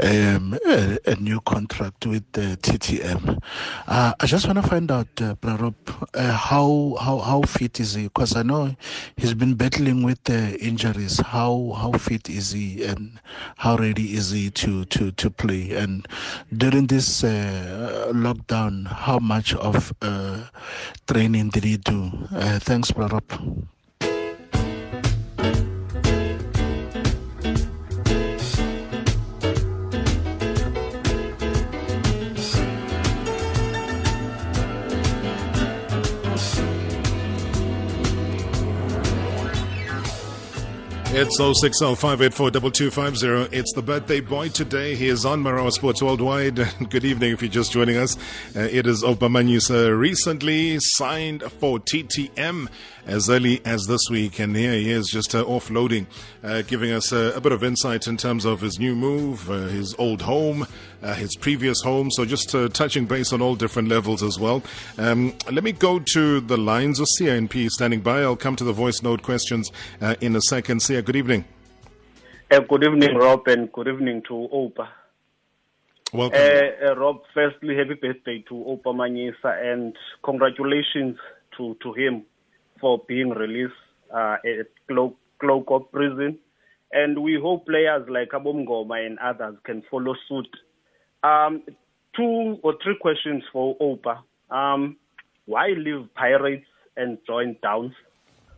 um, 0.01 0.59
a, 0.67 0.99
a, 1.07 1.15
new 1.17 1.41
contract 1.43 2.07
with 2.07 2.25
uh, 2.37 2.57
TTM. 2.57 3.39
Uh, 3.87 4.15
I 4.19 4.27
just 4.27 4.47
want 4.47 4.63
to 4.63 4.69
find 4.69 4.91
out, 4.91 5.09
uh, 5.21 5.35
uh, 5.45 6.33
how, 6.33 6.97
how, 7.01 7.19
how 7.19 7.43
fit 7.43 7.81
is 7.81 7.95
he? 7.95 8.05
Because 8.05 8.35
I 8.35 8.43
know 8.43 8.75
he's 9.17 9.35
been 9.35 9.55
battling 9.55 10.03
with 10.03 10.29
injuries. 10.31 11.21
How, 11.21 11.75
how 11.77 11.93
fit 11.93 12.31
is 12.31 12.53
he 12.53 12.85
and 12.85 13.21
how 13.57 13.77
ready 13.77 14.15
is 14.15 14.31
he 14.31 14.51
to, 14.51 14.85
to, 14.87 15.13
to 15.13 15.31
play? 15.31 15.73
And 15.73 16.09
during 16.57 16.87
this 16.87 17.23
uh, 17.23 18.11
lockdown, 18.15 18.87
how 18.87 19.18
much 19.21 19.55
of 19.55 19.93
uh, 20.03 20.45
training 21.07 21.51
did 21.51 21.65
he 21.65 21.77
do? 21.77 22.11
Uh, 22.35 22.59
thanks, 22.59 22.91
Brother. 22.91 23.21
It's 41.21 41.41
0605842250. 41.41 43.53
It's 43.53 43.73
the 43.73 43.83
birthday 43.83 44.21
boy 44.21 44.51
today. 44.51 44.95
He 44.95 45.09
is 45.09 45.27
on 45.27 45.43
Marawa 45.43 45.73
Sports 45.73 46.01
Worldwide. 46.01 46.55
Good 46.91 47.05
evening 47.05 47.33
if 47.33 47.43
you're 47.43 47.51
just 47.51 47.73
joining 47.73 47.97
us. 47.97 48.17
Uh, 48.55 48.69
it 48.71 48.87
is 48.87 49.03
Oupa 49.03 49.29
Manyisa 49.29 49.99
recently 49.99 50.79
signed 50.79 51.43
for 51.43 51.81
TTM 51.81 52.69
as 53.09 53.31
early 53.31 53.61
as 53.65 53.87
this 53.87 54.03
week. 54.11 54.39
And 54.39 54.55
here 54.55 54.73
he 54.73 54.91
is 54.91 55.09
just 55.09 55.35
uh, 55.35 55.45
offloading, 55.45 56.07
uh, 56.45 56.63
giving 56.63 56.93
us 56.93 57.13
uh, 57.13 57.33
a 57.35 57.41
bit 57.41 57.53
of 57.53 57.65
insight 57.65 58.07
in 58.07 58.17
terms 58.17 58.45
of 58.45 58.61
his 58.61 58.79
new 58.79 58.95
move, 58.95 59.51
uh, 59.51 59.67
his 59.67 59.95
old 59.99 60.23
home, 60.23 60.67
uh, 61.03 61.15
his 61.15 61.35
previous 61.35 61.81
home. 61.83 62.11
So 62.11 62.25
just 62.25 62.55
uh, 62.55 62.69
touching 62.69 63.07
base 63.07 63.33
on 63.33 63.43
all 63.43 63.57
different 63.57 63.89
levels 63.89 64.23
as 64.23 64.39
well. 64.39 64.63
Um, 64.99 65.35
let 65.51 65.65
me 65.65 65.73
go 65.73 65.99
to 65.99 66.41
the 66.41 66.59
lines 66.59 67.01
of 67.01 67.09
CINP 67.19 67.71
standing 67.71 68.01
by. 68.01 68.21
I'll 68.21 68.37
come 68.37 68.57
to 68.57 68.65
the 68.65 68.73
voice 68.73 69.03
note 69.03 69.23
questions 69.23 69.73
in 70.21 70.37
a 70.37 70.43
second. 70.43 70.81
Sia, 70.81 71.03
good 71.03 71.17
evening. 71.17 71.45
good 72.51 72.85
evening, 72.85 73.17
Rob, 73.17 73.49
and 73.49 73.73
good 73.73 73.89
evening 73.89 74.23
to 74.29 74.35
Oupa. 74.53 74.89
Welcome. 76.13 76.41
Rob, 76.99 77.21
firstly, 77.35 77.77
happy 77.77 77.95
birthday 77.95 78.45
to 78.49 78.55
Oupa 78.55 78.95
Manyisa 78.95 79.73
and 79.73 79.97
congratulations 80.23 81.17
to, 81.57 81.77
to 81.83 81.93
him 81.93 82.25
for 82.81 83.03
being 83.09 83.31
released 83.31 83.73
uh, 84.15 84.37
at 84.45 84.67
Chloorkop 85.41 85.91
prison. 85.93 86.39
And 86.93 87.23
we 87.23 87.39
hope 87.41 87.67
players 87.67 88.09
like 88.09 88.31
Abomgoma 88.31 89.05
and 89.05 89.19
others 89.19 89.57
can 89.65 89.83
follow 89.91 90.15
suit. 90.29 90.49
Um, 91.23 91.63
two 92.17 92.59
or 92.63 92.75
three 92.83 92.97
questions 93.01 93.45
for 93.53 93.77
Oupa. 93.79 94.21
Um, 94.51 94.97
why 95.47 95.69
leave 95.69 96.09
Pirates 96.15 96.67
and 96.97 97.19
join 97.27 97.57
Downs? 97.63 97.93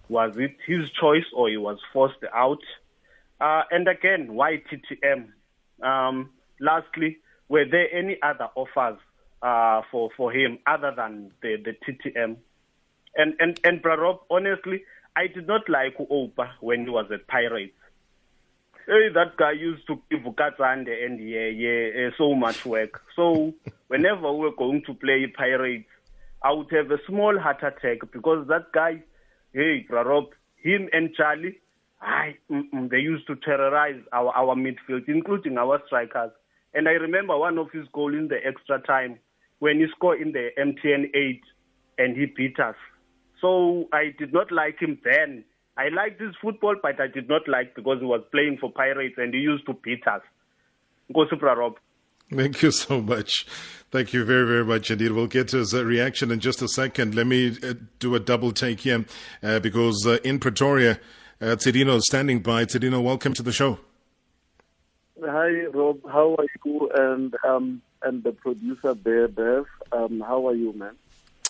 Was 0.08 0.32
it 0.36 0.56
his 0.66 0.90
choice 0.90 1.24
or 1.34 1.48
he 1.48 1.56
was 1.56 1.78
forced 1.92 2.24
out? 2.34 2.62
Uh, 3.40 3.62
and 3.70 3.88
again, 3.88 4.34
why 4.34 4.62
TTM? 4.70 5.28
Um, 5.82 6.30
lastly, 6.60 7.18
were 7.48 7.64
there 7.64 7.92
any 7.92 8.18
other 8.22 8.48
offers 8.54 8.98
uh, 9.42 9.82
for 9.90 10.10
for 10.16 10.32
him 10.32 10.58
other 10.66 10.92
than 10.96 11.30
the 11.42 11.56
the 11.64 11.72
TTM? 11.72 12.36
And 13.16 13.34
and 13.38 13.60
and 13.64 13.84
Rob, 13.84 14.20
honestly, 14.30 14.84
I 15.16 15.26
did 15.26 15.46
not 15.46 15.68
like 15.68 15.98
Oupa 15.98 16.50
when 16.60 16.84
he 16.84 16.90
was 16.90 17.10
at 17.12 17.26
Pirates. 17.26 17.74
Hey, 18.86 19.08
that 19.14 19.36
guy 19.36 19.52
used 19.52 19.86
to 19.86 20.00
give 20.10 20.20
Katsande 20.34 21.04
and 21.04 21.20
yeah, 21.20 21.46
yeah, 21.46 22.08
uh, 22.08 22.10
so 22.16 22.34
much 22.34 22.64
work. 22.64 23.02
So 23.14 23.52
whenever 23.88 24.32
we 24.32 24.40
were 24.40 24.56
going 24.56 24.82
to 24.86 24.94
play 24.94 25.26
Pirates, 25.26 25.88
I 26.42 26.52
would 26.52 26.70
have 26.72 26.90
a 26.90 26.98
small 27.06 27.38
heart 27.38 27.62
attack 27.62 27.98
because 28.12 28.48
that 28.48 28.72
guy, 28.72 29.02
hey, 29.52 29.86
Rob, 29.90 30.30
him 30.56 30.88
and 30.92 31.14
Charlie, 31.14 31.60
I, 32.00 32.36
they 32.48 32.98
used 32.98 33.26
to 33.26 33.36
terrorize 33.36 34.00
our, 34.12 34.30
our 34.30 34.54
midfield, 34.54 35.08
including 35.08 35.58
our 35.58 35.82
strikers. 35.86 36.30
And 36.72 36.88
I 36.88 36.92
remember 36.92 37.36
one 37.36 37.58
of 37.58 37.70
his 37.72 37.86
goals 37.92 38.14
in 38.14 38.28
the 38.28 38.38
extra 38.44 38.80
time 38.80 39.18
when 39.58 39.80
he 39.80 39.86
scored 39.94 40.20
in 40.20 40.32
the 40.32 40.48
MTN 40.58 41.14
8 41.14 41.42
and 41.98 42.16
he 42.16 42.26
beat 42.26 42.58
us. 42.58 42.76
So 43.40 43.88
I 43.92 44.14
did 44.18 44.32
not 44.32 44.52
like 44.52 44.80
him 44.80 44.98
then. 45.04 45.44
I 45.76 45.88
liked 45.88 46.20
his 46.20 46.34
football, 46.42 46.76
but 46.82 47.00
I 47.00 47.06
did 47.06 47.28
not 47.28 47.48
like 47.48 47.74
because 47.74 48.00
he 48.00 48.06
was 48.06 48.22
playing 48.32 48.58
for 48.60 48.70
Pirates 48.70 49.14
and 49.16 49.32
he 49.32 49.40
used 49.40 49.66
to 49.66 49.72
beat 49.72 50.06
us. 50.06 50.20
Go 51.14 51.26
Supra 51.28 51.56
Rob. 51.56 51.76
Thank 52.32 52.62
you 52.62 52.70
so 52.70 53.00
much. 53.00 53.46
Thank 53.90 54.12
you 54.12 54.24
very, 54.24 54.46
very 54.46 54.64
much 54.64 54.90
indeed. 54.90 55.12
We'll 55.12 55.26
get 55.26 55.48
to 55.48 55.58
his 55.58 55.74
uh, 55.74 55.84
reaction 55.84 56.30
in 56.30 56.38
just 56.38 56.62
a 56.62 56.68
second. 56.68 57.14
Let 57.14 57.26
me 57.26 57.56
uh, 57.62 57.74
do 57.98 58.14
a 58.14 58.20
double 58.20 58.52
take 58.52 58.80
here 58.80 59.04
uh, 59.42 59.58
because 59.58 60.06
uh, 60.06 60.18
in 60.22 60.38
Pretoria, 60.38 61.00
uh, 61.40 61.56
Tsedino 61.56 61.96
is 61.96 62.06
standing 62.06 62.40
by. 62.40 62.66
Tsedino, 62.66 63.02
welcome 63.02 63.34
to 63.34 63.42
the 63.42 63.52
show. 63.52 63.80
Hi, 65.24 65.66
Rob. 65.72 65.98
How 66.06 66.36
are 66.36 66.46
you? 66.64 66.90
And 66.94 67.34
um, 67.46 67.82
and 68.02 68.22
the 68.22 68.32
producer 68.32 68.94
there, 68.94 69.28
Bev. 69.28 69.66
Um, 69.92 70.20
how 70.20 70.46
are 70.46 70.54
you, 70.54 70.72
man? 70.72 70.94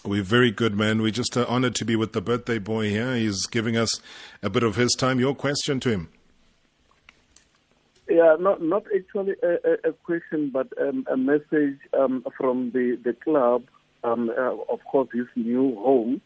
We're 0.05 0.23
very 0.23 0.51
good, 0.51 0.75
man. 0.75 1.03
We're 1.03 1.11
just 1.11 1.37
uh, 1.37 1.45
honored 1.47 1.75
to 1.75 1.85
be 1.85 1.95
with 1.95 2.15
the 2.15 2.23
birthday 2.23 2.59
boy 2.59 2.89
here. 2.89 3.17
He's 3.17 3.45
giving 3.47 3.77
us 3.77 4.01
a 4.43 4.49
bit 4.49 4.63
of 4.63 4.77
his 4.77 4.93
time. 4.93 5.21
Your 5.21 5.35
question 5.35 5.79
to 5.81 5.91
him. 5.91 6.09
Yeah, 8.09 8.37
not 8.41 8.63
not 8.63 8.85
actually 8.97 9.35
a, 9.43 9.91
a 9.91 9.93
question, 9.93 10.51
but 10.51 10.69
um, 10.81 11.07
a 11.09 11.19
message 11.19 11.79
um, 11.93 12.25
from 12.37 12.71
the 12.73 12.99
the 13.05 13.13
club. 13.13 13.65
Um, 14.03 14.31
uh, 14.31 14.57
of 14.73 14.81
course, 14.91 15.09
his 15.13 15.27
new 15.37 15.77
home, 15.77 16.23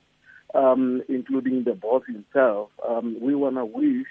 um, 0.55 1.03
including 1.09 1.65
the 1.65 1.75
boss 1.75 2.05
himself. 2.07 2.71
Um, 2.89 3.19
we 3.21 3.35
wanna 3.35 3.67
wish 3.67 4.07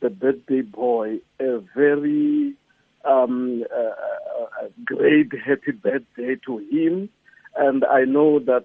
the 0.00 0.10
birthday 0.10 0.62
boy 0.62 1.18
a 1.40 1.58
very 1.74 2.54
um, 3.04 3.64
uh, 3.74 4.64
a 4.64 4.70
great 4.84 5.32
happy 5.44 5.72
birthday 5.72 6.36
to 6.46 6.58
him. 6.58 7.08
And 7.56 7.84
I 7.84 8.04
know 8.04 8.38
that 8.40 8.64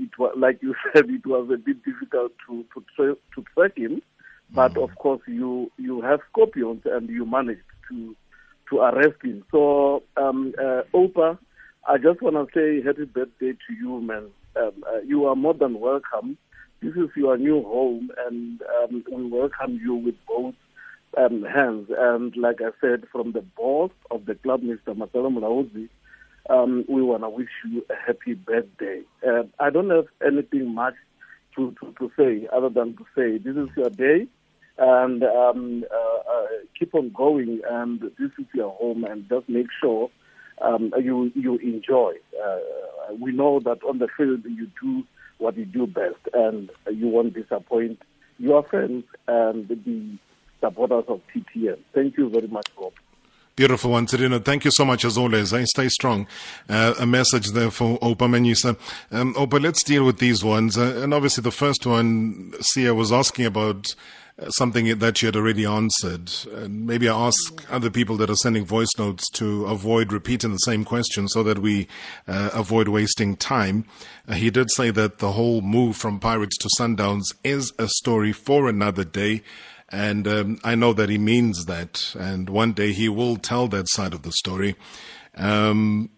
it 0.00 0.18
was, 0.18 0.34
like 0.36 0.62
you 0.62 0.74
said, 0.94 1.08
it 1.08 1.26
was 1.26 1.48
a 1.52 1.56
bit 1.56 1.84
difficult 1.84 2.32
to 2.46 2.64
to, 2.74 2.84
tra- 2.96 3.16
to 3.34 3.44
track 3.54 3.76
him. 3.76 4.02
But 4.50 4.76
of 4.76 4.94
course, 4.96 5.22
you 5.26 5.70
you 5.78 6.00
have 6.02 6.20
scorpions, 6.30 6.82
and 6.84 7.08
you 7.08 7.26
managed 7.26 7.62
to 7.90 8.14
to 8.70 8.78
arrest 8.78 9.22
him. 9.22 9.44
So, 9.50 10.02
um, 10.16 10.54
uh, 10.58 10.82
Oupa, 10.94 11.38
I 11.88 11.98
just 11.98 12.22
want 12.22 12.36
to 12.36 12.46
say 12.54 12.84
happy 12.86 13.04
birthday 13.04 13.52
to 13.52 13.74
you, 13.74 14.00
man. 14.00 14.30
Um, 14.56 14.84
uh, 14.86 15.00
you 15.00 15.26
are 15.26 15.34
more 15.36 15.54
than 15.54 15.80
welcome. 15.80 16.38
This 16.80 16.92
is 16.94 17.10
your 17.16 17.36
new 17.36 17.62
home, 17.62 18.10
and 18.26 18.60
um, 18.62 19.04
we 19.10 19.26
welcome 19.26 19.80
you 19.82 19.94
with 19.94 20.14
both 20.28 20.54
um, 21.16 21.42
hands. 21.42 21.88
And 21.96 22.36
like 22.36 22.60
I 22.60 22.70
said, 22.80 23.04
from 23.10 23.32
the 23.32 23.42
boss 23.42 23.90
of 24.10 24.26
the 24.26 24.34
club, 24.34 24.62
Mr. 24.62 24.96
Marcelo 24.96 25.30
Mulaudzi, 25.30 25.88
um, 26.50 26.84
we 26.88 27.02
want 27.02 27.22
to 27.22 27.28
wish 27.28 27.48
you 27.70 27.84
a 27.90 27.94
happy 28.06 28.34
birthday. 28.34 29.02
Uh, 29.26 29.44
I 29.58 29.70
don't 29.70 29.90
have 29.90 30.06
anything 30.24 30.74
much 30.74 30.94
to, 31.56 31.74
to, 31.80 31.94
to 31.98 32.10
say 32.16 32.48
other 32.52 32.68
than 32.68 32.96
to 32.96 33.04
say 33.14 33.38
this 33.38 33.56
is 33.56 33.68
your 33.76 33.90
day 33.90 34.26
and 34.78 35.22
um, 35.22 35.84
uh, 35.90 36.30
uh, 36.30 36.46
keep 36.78 36.94
on 36.94 37.10
going. 37.10 37.60
And 37.68 38.00
this 38.00 38.30
is 38.38 38.46
your 38.54 38.72
home, 38.72 39.04
and 39.04 39.28
just 39.28 39.48
make 39.48 39.68
sure 39.80 40.10
um, 40.60 40.92
you 40.98 41.30
you 41.34 41.56
enjoy. 41.56 42.14
Uh, 42.42 42.58
we 43.18 43.32
know 43.32 43.60
that 43.60 43.82
on 43.84 43.98
the 43.98 44.08
field 44.16 44.44
you 44.44 44.68
do 44.82 45.04
what 45.38 45.56
you 45.56 45.64
do 45.64 45.86
best, 45.86 46.28
and 46.32 46.70
you 46.90 47.08
won't 47.08 47.34
disappoint 47.34 48.00
your 48.38 48.62
friends 48.64 49.04
and 49.28 49.68
the 49.68 50.18
supporters 50.60 51.04
of 51.08 51.20
TTM. 51.34 51.78
Thank 51.94 52.16
you 52.16 52.28
very 52.30 52.48
much, 52.48 52.66
Rob. 52.80 52.92
Beautiful 53.56 53.92
one, 53.92 54.08
Serena. 54.08 54.40
Thank 54.40 54.64
you 54.64 54.72
so 54.72 54.84
much 54.84 55.04
as 55.04 55.16
always. 55.16 55.52
I 55.52 55.62
stay 55.62 55.88
strong. 55.88 56.26
Uh, 56.68 56.94
a 56.98 57.06
message 57.06 57.52
there 57.52 57.70
for 57.70 58.00
Oupa 58.00 58.26
Manyisa. 58.28 58.76
Um, 59.12 59.32
Oupa, 59.34 59.62
let's 59.62 59.84
deal 59.84 60.04
with 60.04 60.18
these 60.18 60.42
ones. 60.42 60.76
Uh, 60.76 61.00
and 61.00 61.14
obviously, 61.14 61.42
the 61.42 61.52
first 61.52 61.86
one, 61.86 62.52
Sia 62.60 62.94
was 62.94 63.12
asking 63.12 63.46
about 63.46 63.94
uh, 64.40 64.50
something 64.50 64.98
that 64.98 65.22
you 65.22 65.26
had 65.26 65.36
already 65.36 65.64
answered. 65.64 66.32
And 66.52 66.84
maybe 66.84 67.08
I 67.08 67.16
ask 67.28 67.64
other 67.70 67.90
people 67.90 68.16
that 68.16 68.28
are 68.28 68.34
sending 68.34 68.64
voice 68.64 68.90
notes 68.98 69.30
to 69.34 69.66
avoid 69.66 70.12
repeating 70.12 70.50
the 70.50 70.58
same 70.58 70.84
question 70.84 71.28
so 71.28 71.44
that 71.44 71.60
we 71.60 71.86
uh, 72.26 72.50
avoid 72.52 72.88
wasting 72.88 73.36
time. 73.36 73.84
Uh, 74.26 74.34
he 74.34 74.50
did 74.50 74.68
say 74.72 74.90
that 74.90 75.18
the 75.18 75.30
whole 75.30 75.60
move 75.60 75.96
from 75.96 76.18
Pirates 76.18 76.58
to 76.58 76.68
Sundowns 76.76 77.26
is 77.44 77.72
a 77.78 77.86
story 77.86 78.32
for 78.32 78.68
another 78.68 79.04
day. 79.04 79.42
And 79.94 80.26
um, 80.26 80.58
I 80.64 80.74
know 80.74 80.92
that 80.92 81.08
he 81.08 81.18
means 81.18 81.66
that. 81.66 82.16
And 82.18 82.50
one 82.50 82.72
day 82.72 82.92
he 82.92 83.08
will 83.08 83.36
tell 83.36 83.68
that 83.68 83.88
side 83.88 84.12
of 84.12 84.22
the 84.22 84.32
story. 84.32 84.74
Um, 85.36 86.10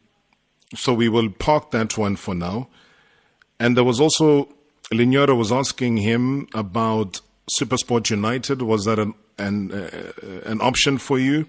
so 0.75 0.95
we 0.95 1.11
will 1.11 1.29
park 1.29 1.73
that 1.73 1.99
one 1.99 2.17
for 2.17 2.35
now. 2.35 2.69
And 3.61 3.77
there 3.77 3.85
was 3.85 4.01
also, 4.01 4.49
Lignora 4.91 5.37
was 5.37 5.53
asking 5.53 5.99
him 5.99 6.49
about 6.55 7.21
Supersport 7.61 8.09
United. 8.09 8.63
Was 8.63 8.87
that 8.87 8.99
an, 8.99 9.13
an, 9.37 9.71
uh, 9.73 10.13
an 10.47 10.63
option 10.63 10.97
for 10.97 11.19
you? 11.19 11.47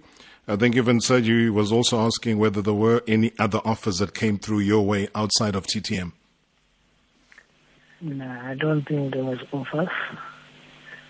I 0.50 0.58
think 0.58 0.76
even 0.76 1.00
Sergio 1.00 1.52
was 1.52 1.72
also 1.72 1.98
asking 2.00 2.40
whether 2.40 2.62
there 2.62 2.74
were 2.74 3.04
any 3.08 3.32
other 3.40 3.62
offers 3.64 4.00
that 4.00 4.14
came 4.14 4.38
through 4.38 4.60
your 4.60 4.86
way 4.86 5.08
outside 5.16 5.56
of 5.56 5.66
TTM. 5.66 6.12
No, 8.02 8.30
I 8.30 8.54
don't 8.56 8.86
think 8.86 9.14
there 9.14 9.24
was 9.24 9.40
offers. 9.54 9.88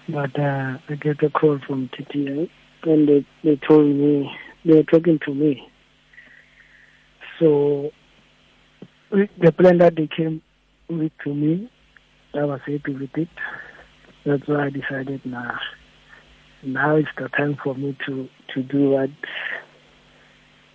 But 0.09 0.39
uh, 0.39 0.77
I 0.87 0.95
get 0.95 1.21
a 1.23 1.29
call 1.29 1.59
from 1.67 1.89
TTA 1.89 2.49
and 2.83 3.07
they, 3.07 3.25
they 3.43 3.59
told 3.67 3.87
me, 3.87 4.31
they 4.63 4.75
were 4.75 4.83
talking 4.83 5.19
to 5.25 5.33
me. 5.33 5.67
So 7.39 7.91
the 9.11 9.51
plan 9.51 9.79
that 9.79 9.95
they 9.95 10.07
came 10.07 10.41
with 10.89 11.11
to 11.23 11.33
me, 11.33 11.69
I 12.33 12.45
was 12.45 12.61
happy 12.61 12.93
with 12.93 13.15
it. 13.15 13.27
That's 14.25 14.47
why 14.47 14.65
I 14.65 14.69
decided 14.69 15.25
now, 15.25 15.59
now 16.63 16.95
it's 16.95 17.09
the 17.17 17.29
time 17.29 17.57
for 17.63 17.75
me 17.75 17.97
to, 18.05 18.27
to 18.53 18.63
do 18.63 18.91
what 18.91 19.09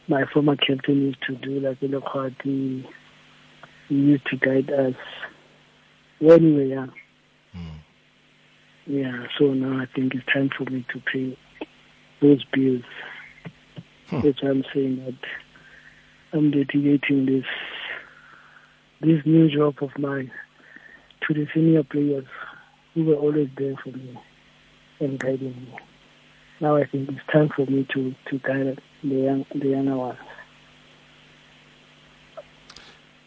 my 0.09 0.25
former 0.33 0.57
captain 0.57 1.03
used 1.03 1.23
to 1.27 1.37
do, 1.37 1.61
like 1.61 1.79
party, 2.05 2.87
he 3.89 3.95
used 3.95 4.27
to 4.27 4.37
guide 4.37 4.71
us 4.71 4.95
when 6.19 6.45
we 6.45 6.53
were 6.55 6.63
young. 6.63 6.93
Mm. 7.57 7.79
Yeah, 8.87 9.27
so 9.39 9.53
now 9.53 9.81
I 9.81 9.87
think 9.95 10.15
it's 10.15 10.27
time 10.33 10.51
for 10.57 10.65
me 10.65 10.85
to 10.93 11.01
pay 11.01 11.39
those 12.21 12.45
bills. 12.53 12.83
Hmm. 14.09 14.21
That's 14.21 14.43
why 14.43 14.51
I'm 14.51 14.65
saying 14.75 15.05
that 15.05 15.19
I'm 16.33 16.51
dedicating 16.51 17.27
this 17.27 17.45
this 19.01 19.25
new 19.25 19.49
job 19.51 19.77
of 19.83 19.91
mine 19.99 20.31
to 21.27 21.35
the 21.35 21.47
senior 21.55 21.83
players 21.83 22.27
who 22.95 23.05
were 23.05 23.17
always 23.17 23.49
there 23.57 23.75
for 23.83 23.91
me 23.91 24.19
and 25.01 25.19
guiding 25.19 25.55
me. 25.57 25.77
Now 26.61 26.77
I 26.77 26.87
think 26.87 27.09
it's 27.09 27.21
time 27.33 27.51
for 27.55 27.67
me 27.67 27.87
to, 27.93 28.15
to 28.31 28.39
guide 28.39 28.81
the 29.03 29.15
young 29.15 29.47
the 29.55 29.69
younger 29.69 29.97
ones. 29.97 30.19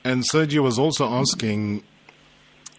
And 0.03 0.23
Sergio 0.23 0.59
was 0.59 0.77
also 0.77 1.07
asking 1.07 1.83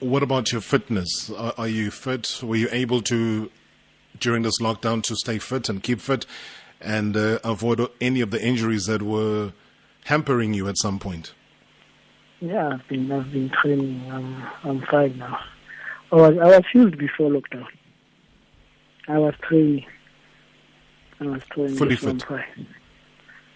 what 0.00 0.22
about 0.22 0.52
your 0.52 0.60
fitness? 0.60 1.30
Are, 1.30 1.54
are, 1.56 1.68
you 1.68 1.90
fit? 1.90 2.40
Were 2.42 2.56
you 2.56 2.68
able 2.70 3.02
to, 3.02 3.50
during 4.18 4.42
this 4.42 4.60
lockdown, 4.60 5.02
to 5.04 5.16
stay 5.16 5.38
fit 5.38 5.68
and 5.68 5.82
keep 5.82 6.00
fit 6.00 6.26
and 6.80 7.16
uh, 7.16 7.38
avoid 7.44 7.86
any 8.00 8.20
of 8.20 8.30
the 8.30 8.44
injuries 8.44 8.84
that 8.86 9.02
were 9.02 9.52
hampering 10.04 10.54
you 10.54 10.68
at 10.68 10.76
some 10.78 10.98
point? 10.98 11.32
Yeah, 12.40 12.74
I've 12.74 12.88
been, 12.88 13.10
I've 13.10 13.32
been 13.32 13.50
training. 13.50 14.10
I'm, 14.10 14.46
I'm 14.62 14.86
fine 14.90 15.16
now. 15.18 15.38
I 16.12 16.16
was, 16.16 16.38
I 16.38 16.46
was 16.46 16.62
healed 16.72 16.98
before 16.98 17.30
lockdown. 17.30 17.66
I 19.08 19.18
was 19.18 19.34
training. 19.42 19.86
I 21.20 21.24
was 21.24 21.42
training. 21.52 21.76
Fully 21.76 21.96
fit. 21.96 22.30
I'm, 22.30 22.66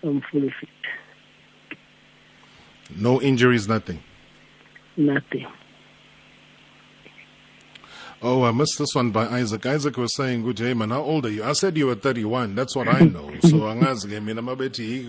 I'm 0.03 0.23
fully 0.33 0.53
fit. 0.59 0.69
No 2.97 3.21
injuries, 3.21 3.69
nothing. 3.69 4.03
Nothing. 4.97 5.47
Oh, 8.23 8.43
I 8.45 8.53
missed 8.53 8.79
this 8.79 8.95
one 8.95 9.11
by 9.13 9.27
Isaac. 9.29 9.65
Isaac 9.65 9.97
was 9.97 10.15
saying, 10.15 10.43
"Good 10.43 10.59
hey 10.59 10.75
man, 10.75 10.91
how 10.91 11.01
old 11.03 11.25
are 11.27 11.31
you?" 11.31 11.43
I 11.43 11.55
said 11.55 11.77
you 11.79 11.87
were 11.87 11.95
31. 11.95 12.55
That's 12.55 12.77
what 12.77 12.87
I 12.89 13.01
know. 13.01 13.31
so 13.41 13.49
angazi 13.73 14.09
ke 14.09 14.23
mina 14.23 14.43
mabethi 14.43 15.05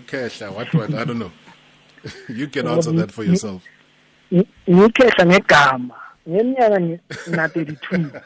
ikehla 0.00 0.52
what 0.52 0.74
what 0.74 0.92
I 0.94 1.04
don't 1.04 1.18
know. 1.20 1.30
you 2.28 2.48
can 2.48 2.66
answer 2.66 2.92
that 2.92 3.12
for 3.12 3.22
yourself. 3.24 3.62
ngikhehla 4.32 5.26
ngegama 5.26 5.94
ngeminyaka 6.28 6.78
ngi- 6.80 7.00
na 7.36 7.46
32 7.46 8.20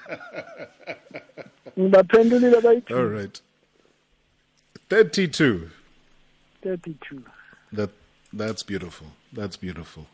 ngibaphendulile 1.78 2.60
bayithi 2.60 2.94
All 2.94 3.06
right. 3.06 3.40
32. 4.88 5.68
32 6.64 7.20
That 7.72 7.90
that's 8.32 8.62
beautiful. 8.62 9.08
That's 9.32 9.56
beautiful. 9.58 10.06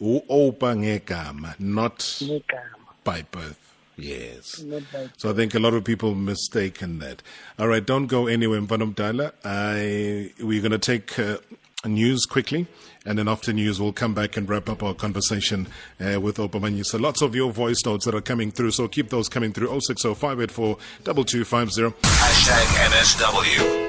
Uopa 0.00 0.76
ngegama, 0.76 1.54
not 1.58 1.98
ngegama 2.22 2.75
by 3.06 3.22
birth. 3.30 3.58
Yes. 3.96 4.60
not 4.62 4.82
by 4.92 5.08
So 5.16 5.30
I 5.30 5.32
think 5.32 5.54
a 5.54 5.58
lot 5.58 5.72
of 5.72 5.84
people 5.84 6.14
mistaken 6.14 6.98
that. 6.98 7.22
All 7.58 7.68
right, 7.68 7.84
don't 7.84 8.08
go 8.08 8.26
anywhere, 8.26 8.60
Mvanam 8.60 8.94
Dala. 8.94 9.32
I 9.42 10.32
we're 10.38 10.60
going 10.60 10.72
to 10.72 10.78
take 10.78 11.18
uh, 11.18 11.38
news 11.86 12.26
quickly, 12.26 12.66
and 13.06 13.18
then 13.18 13.28
after 13.28 13.54
news 13.54 13.80
we'll 13.80 13.94
come 13.94 14.12
back 14.12 14.36
and 14.36 14.46
wrap 14.48 14.68
up 14.68 14.82
our 14.82 14.92
conversation 14.92 15.68
uh, 15.98 16.20
with 16.20 16.36
Opamani. 16.36 16.84
So 16.84 16.98
lots 16.98 17.22
of 17.22 17.34
your 17.34 17.50
voice 17.52 17.86
notes 17.86 18.04
that 18.04 18.14
are 18.14 18.20
coming 18.20 18.50
through. 18.50 18.72
So 18.72 18.86
keep 18.86 19.08
those 19.08 19.30
coming 19.30 19.54
through. 19.54 19.68
060584 19.68 20.76
2250. 21.04 21.82
Hashtag 22.06 22.66
MSW. 22.92 23.86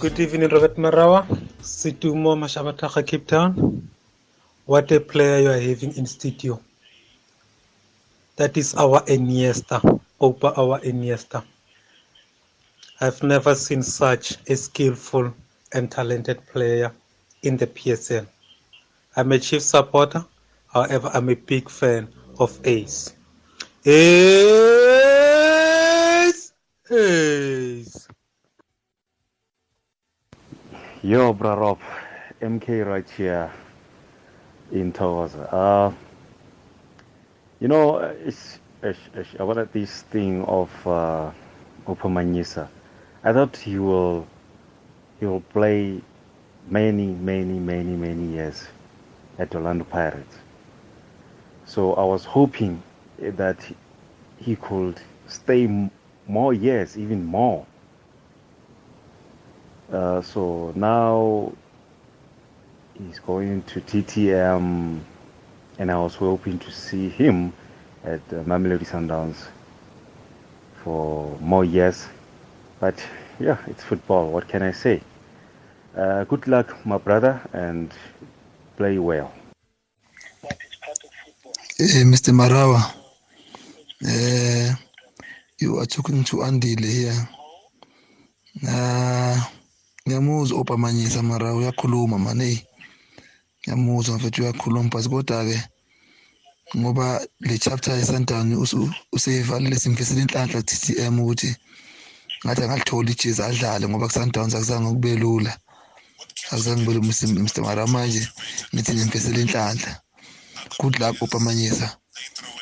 Good 0.00 0.18
evening, 0.18 0.48
Robert 0.48 0.76
Marawa. 0.76 1.26
Situmo 1.60 2.34
Mashabataka, 2.34 3.06
Cape 3.06 3.26
Town. 3.26 3.91
What 4.72 4.88
a 4.90 5.00
player 5.00 5.38
you 5.40 5.50
are 5.50 5.60
having 5.60 5.92
in 5.98 6.06
studio. 6.06 6.58
That 8.36 8.56
is 8.56 8.74
our 8.74 9.02
Iniesta, 9.04 10.00
Oupa 10.18 10.56
our 10.56 10.80
Iniesta. 10.80 11.44
I've 12.98 13.22
never 13.22 13.54
seen 13.54 13.82
such 13.82 14.38
a 14.48 14.56
skillful 14.56 15.34
and 15.74 15.90
talented 15.90 16.46
player 16.46 16.90
in 17.42 17.58
the 17.58 17.66
PSL. 17.66 18.26
I'm 19.14 19.32
a 19.32 19.38
chief 19.38 19.60
supporter, 19.60 20.24
however, 20.72 21.10
I'm 21.12 21.28
a 21.28 21.36
big 21.36 21.68
fan 21.68 22.08
of 22.40 22.58
Ace. 22.64 23.12
Ace! 23.84 24.32
Ace! 26.90 28.08
Yo, 31.02 31.34
bro, 31.34 31.56
Rob, 31.56 31.78
MK 32.40 32.86
right 32.86 33.10
here 33.10 33.52
in. 34.72 34.92
Uh, 34.96 35.92
you 37.60 37.68
know, 37.68 37.98
it's, 37.98 38.58
it's, 38.82 38.98
it's 39.14 39.34
about 39.34 39.72
this 39.72 40.02
thing 40.02 40.44
of 40.44 40.70
uh, 40.86 41.30
Oupa 41.86 42.08
Manyisa. 42.10 42.68
I 43.22 43.32
thought 43.32 43.56
he 43.56 43.78
will 43.78 44.26
he 45.20 45.26
will 45.26 45.40
play 45.40 46.02
many, 46.68 47.06
many, 47.06 47.60
many, 47.60 47.92
many 47.92 48.32
years 48.32 48.66
at 49.38 49.54
Orlando 49.54 49.84
Pirates. 49.84 50.36
So 51.64 51.94
I 51.94 52.04
was 52.04 52.24
hoping 52.24 52.82
that 53.18 53.64
he 54.38 54.56
could 54.56 55.00
stay 55.28 55.90
more 56.26 56.52
years, 56.52 56.98
even 56.98 57.24
more. 57.24 57.64
Uh, 59.92 60.22
so 60.22 60.72
now 60.74 61.52
he's 63.06 63.18
going 63.20 63.62
to 63.64 63.80
TTM, 63.80 65.00
and 65.78 65.90
I 65.90 65.96
was 65.98 66.14
hoping 66.14 66.58
to 66.58 66.70
see 66.70 67.08
him 67.08 67.52
at 68.04 68.20
uh, 68.32 68.42
Mamelodi 68.44 68.86
Sundowns 68.86 69.36
for 70.82 71.36
more 71.40 71.64
years. 71.64 72.08
But 72.80 72.94
yeah, 73.40 73.58
it's 73.66 73.82
football. 73.82 74.30
What 74.30 74.48
can 74.48 74.62
I 74.62 74.72
say? 74.72 75.00
Uh, 75.96 76.24
good 76.24 76.46
luck, 76.48 76.84
my 76.86 76.98
brother, 76.98 77.40
and 77.52 77.92
play 78.76 78.98
well. 78.98 79.32
Eh, 81.78 82.04
Mr. 82.04 82.32
Marawa, 82.32 82.80
eh, 84.06 84.72
you 85.58 85.78
are 85.78 85.86
talking 85.86 86.24
to 86.24 86.36
Andile 86.42 86.84
here. 86.84 87.28
Uh, 88.68 89.42
ngiyamuzwa 90.06 90.60
opamanyisa 90.60 91.22
mara 91.22 91.54
uyakhuluma 91.54 92.18
mane 92.18 92.66
ngiyamuzwa 93.62 94.16
mfethu 94.16 94.42
uyakhuluma 94.42 94.88
but 94.90 95.06
kodwa-ke 95.08 95.58
ngoba 96.76 97.26
le 97.40 97.58
chapter 97.58 97.94
ye-sundown 97.98 98.54
usu- 98.54 98.94
useyivalile 99.12 99.76
simfisela 99.78 100.20
inhlanhla 100.22 100.62
ku-ttm 100.62 101.14
ukuthi 101.20 101.50
ngathi 102.44 102.62
angalitholi 102.62 103.12
ijezi 103.12 103.42
adlale 103.42 103.84
ngoba 103.88 104.06
ku-sundowns 104.08 104.54
akuzange 104.54 104.88
kube 104.94 105.16
lula 105.22 105.52
akuzange 106.50 106.80
kube 106.84 106.94
lula 106.94 107.06
Mr. 107.08 107.28
Mr. 107.44 107.60
mara 107.62 107.86
manje 107.86 108.22
ngithi 108.74 108.92
ngimfisela 108.94 109.38
inhlanhla 109.44 109.92
good 110.80 110.94
luck 111.00 111.22
opamanyisa 111.22 111.86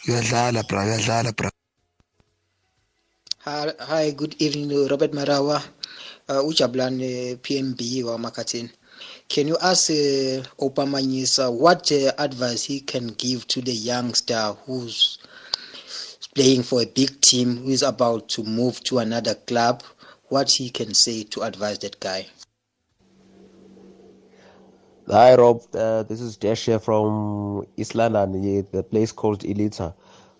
uyadlala 0.08 0.62
bra 0.68 0.84
uyadlala 0.84 1.32
bra 1.32 1.50
Hi, 3.44 3.72
hi, 3.88 4.12
good 4.12 4.36
evening, 4.38 4.86
Robert 4.88 5.12
Marawa, 5.12 5.62
uh, 6.28 6.42
Ujablan 6.44 7.00
uh, 7.00 7.36
PMB 7.40 8.04
or 8.04 8.18
Makatin. 8.18 8.68
Can 9.30 9.46
you 9.46 9.56
ask 9.62 9.90
uh, 9.90 10.42
Oupa 10.58 10.84
Manyisa 10.90 11.56
what 11.56 11.92
uh, 11.92 12.10
advice 12.18 12.64
he 12.64 12.80
can 12.80 13.06
give 13.14 13.46
to 13.46 13.60
the 13.60 13.70
youngster 13.72 14.56
who's 14.66 15.18
playing 16.34 16.64
for 16.64 16.82
a 16.82 16.86
big 16.86 17.20
team, 17.20 17.58
who 17.58 17.68
is 17.68 17.84
about 17.84 18.28
to 18.30 18.42
move 18.42 18.82
to 18.82 18.98
another 18.98 19.36
club? 19.36 19.84
What 20.30 20.50
he 20.50 20.68
can 20.68 20.94
say 20.94 21.22
to 21.22 21.42
advise 21.42 21.78
that 21.78 22.00
guy? 22.00 22.26
Hi 25.08 25.36
Rob, 25.36 25.62
uh, 25.74 26.02
this 26.02 26.20
is 26.20 26.36
Dash 26.36 26.68
from 26.82 27.64
East 27.76 27.94
London, 27.94 28.32
the 28.72 28.82
place 28.82 29.12
called 29.12 29.42
Elita. 29.44 29.94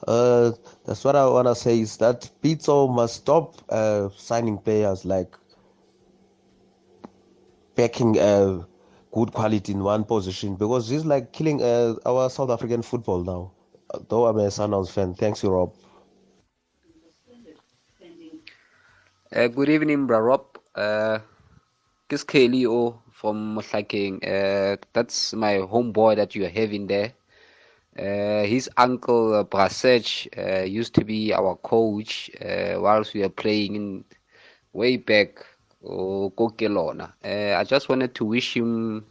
Uh, 0.09 0.51
that's 0.85 1.05
what 1.05 1.15
I 1.15 1.29
wanna 1.29 1.55
say 1.55 1.79
is 1.79 1.97
that 1.99 2.29
Pitso 2.43 2.93
must 2.93 3.15
stop 3.19 3.55
uh, 3.69 4.09
signing 4.17 4.59
players 4.59 5.05
like 5.05 5.37
backing 7.77 8.19
uh, 8.19 8.65
good 9.13 9.33
quality 9.33 9.73
in 9.73 9.83
one 9.83 10.05
position 10.05 10.57
because 10.57 10.89
he's 10.89 11.05
like 11.05 11.33
killing 11.33 11.63
uh, 11.63 11.95
our 12.07 12.29
South 12.31 12.51
African 12.51 12.83
football 12.83 13.23
now. 13.25 13.53
Though 14.09 14.27
I'm 14.27 14.39
a 14.39 14.49
Sundowns 14.49 14.91
fan, 14.91 15.15
thanks 15.15 15.43
you 15.43 15.51
Rob. 15.51 15.73
Uh, 19.33 19.49
good 19.49 19.69
evening, 19.69 20.07
bro 20.07 20.19
Rob. 20.21 20.45
Uh, 20.75 21.19
this 22.09 22.25
Kelly 22.25 22.67
O 22.67 23.01
from 23.13 23.57
Mohlakeng. 23.57 24.19
Uh, 24.25 24.77
that's 24.93 25.35
my 25.35 25.55
homeboy 25.59 26.17
that 26.17 26.35
you're 26.35 26.49
having 26.49 26.87
there. 26.87 27.13
Uh, 27.99 28.45
his 28.47 28.69
uncle 28.77 29.35
uh, 29.35 29.45
Brasech 29.45 30.29
uh, 30.39 30.65
used 30.65 30.95
to 30.95 31.05
be 31.05 31.33
our 31.33 31.57
coach 31.57 32.31
uh, 32.41 32.77
whilst 32.81 33.15
we 33.15 33.21
were 33.23 33.29
playing 33.31 33.75
in, 33.77 34.05
way 34.73 34.97
back. 34.97 35.45
Kokelona. 35.85 37.13
Uh, 37.25 37.57
I 37.59 37.65
just 37.65 37.89
wanted 37.89 38.15
to 38.17 38.25
wish 38.25 38.57
him 38.57 39.05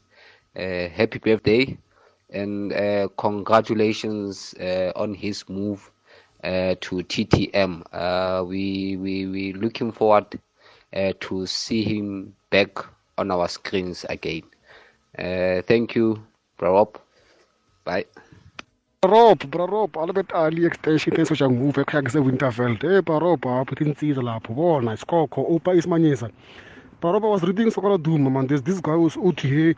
a 0.56 0.88
happy 0.90 1.20
birthday 1.20 1.78
and 2.30 2.74
uh, 2.74 3.08
congratulations 3.18 4.54
uh, 4.60 4.92
on 4.96 5.14
his 5.14 5.48
move 5.50 5.92
uh, 6.44 6.76
to 6.82 7.04
TTM. 7.04 8.48
We 8.48 8.98
we 8.98 9.26
we 9.28 9.54
looking 9.54 9.92
forward 9.92 10.40
to 11.20 11.46
see 11.46 11.84
him 11.84 12.36
back 12.50 12.78
on 13.18 13.32
our 13.32 13.48
screens 13.48 14.06
again. 14.10 14.44
Thank 15.18 15.96
you. 15.96 16.24
Rob. 16.60 17.00
Bye. 17.86 18.06
rob 19.06 19.46
bra 19.48 19.66
rob 19.66 19.98
albert 19.98 20.34
ali 20.34 20.66
extension 20.66 21.22
esosha 21.22 21.50
nguve 21.50 21.82
ekhaya 21.82 22.04
ngisewinterveld 22.04 22.84
eh 22.84 23.02
bra 23.02 23.20
rob 23.20 23.48
aphethe 23.48 23.86
insiza 23.86 24.22
lapho 24.22 24.54
bona 24.54 24.94
isikhokho 24.94 25.42
upa 25.42 25.74
isimanyisa. 25.74 26.30
Baroba 27.02 27.30
was 27.30 27.42
reading 27.44 27.72
Sokola 27.72 27.98
Duma 27.98 28.30
man 28.30 28.48
there's 28.48 28.62
this 28.62 28.82
guy 28.82 28.96
was 28.96 29.16
uthi 29.16 29.48
he 29.48 29.76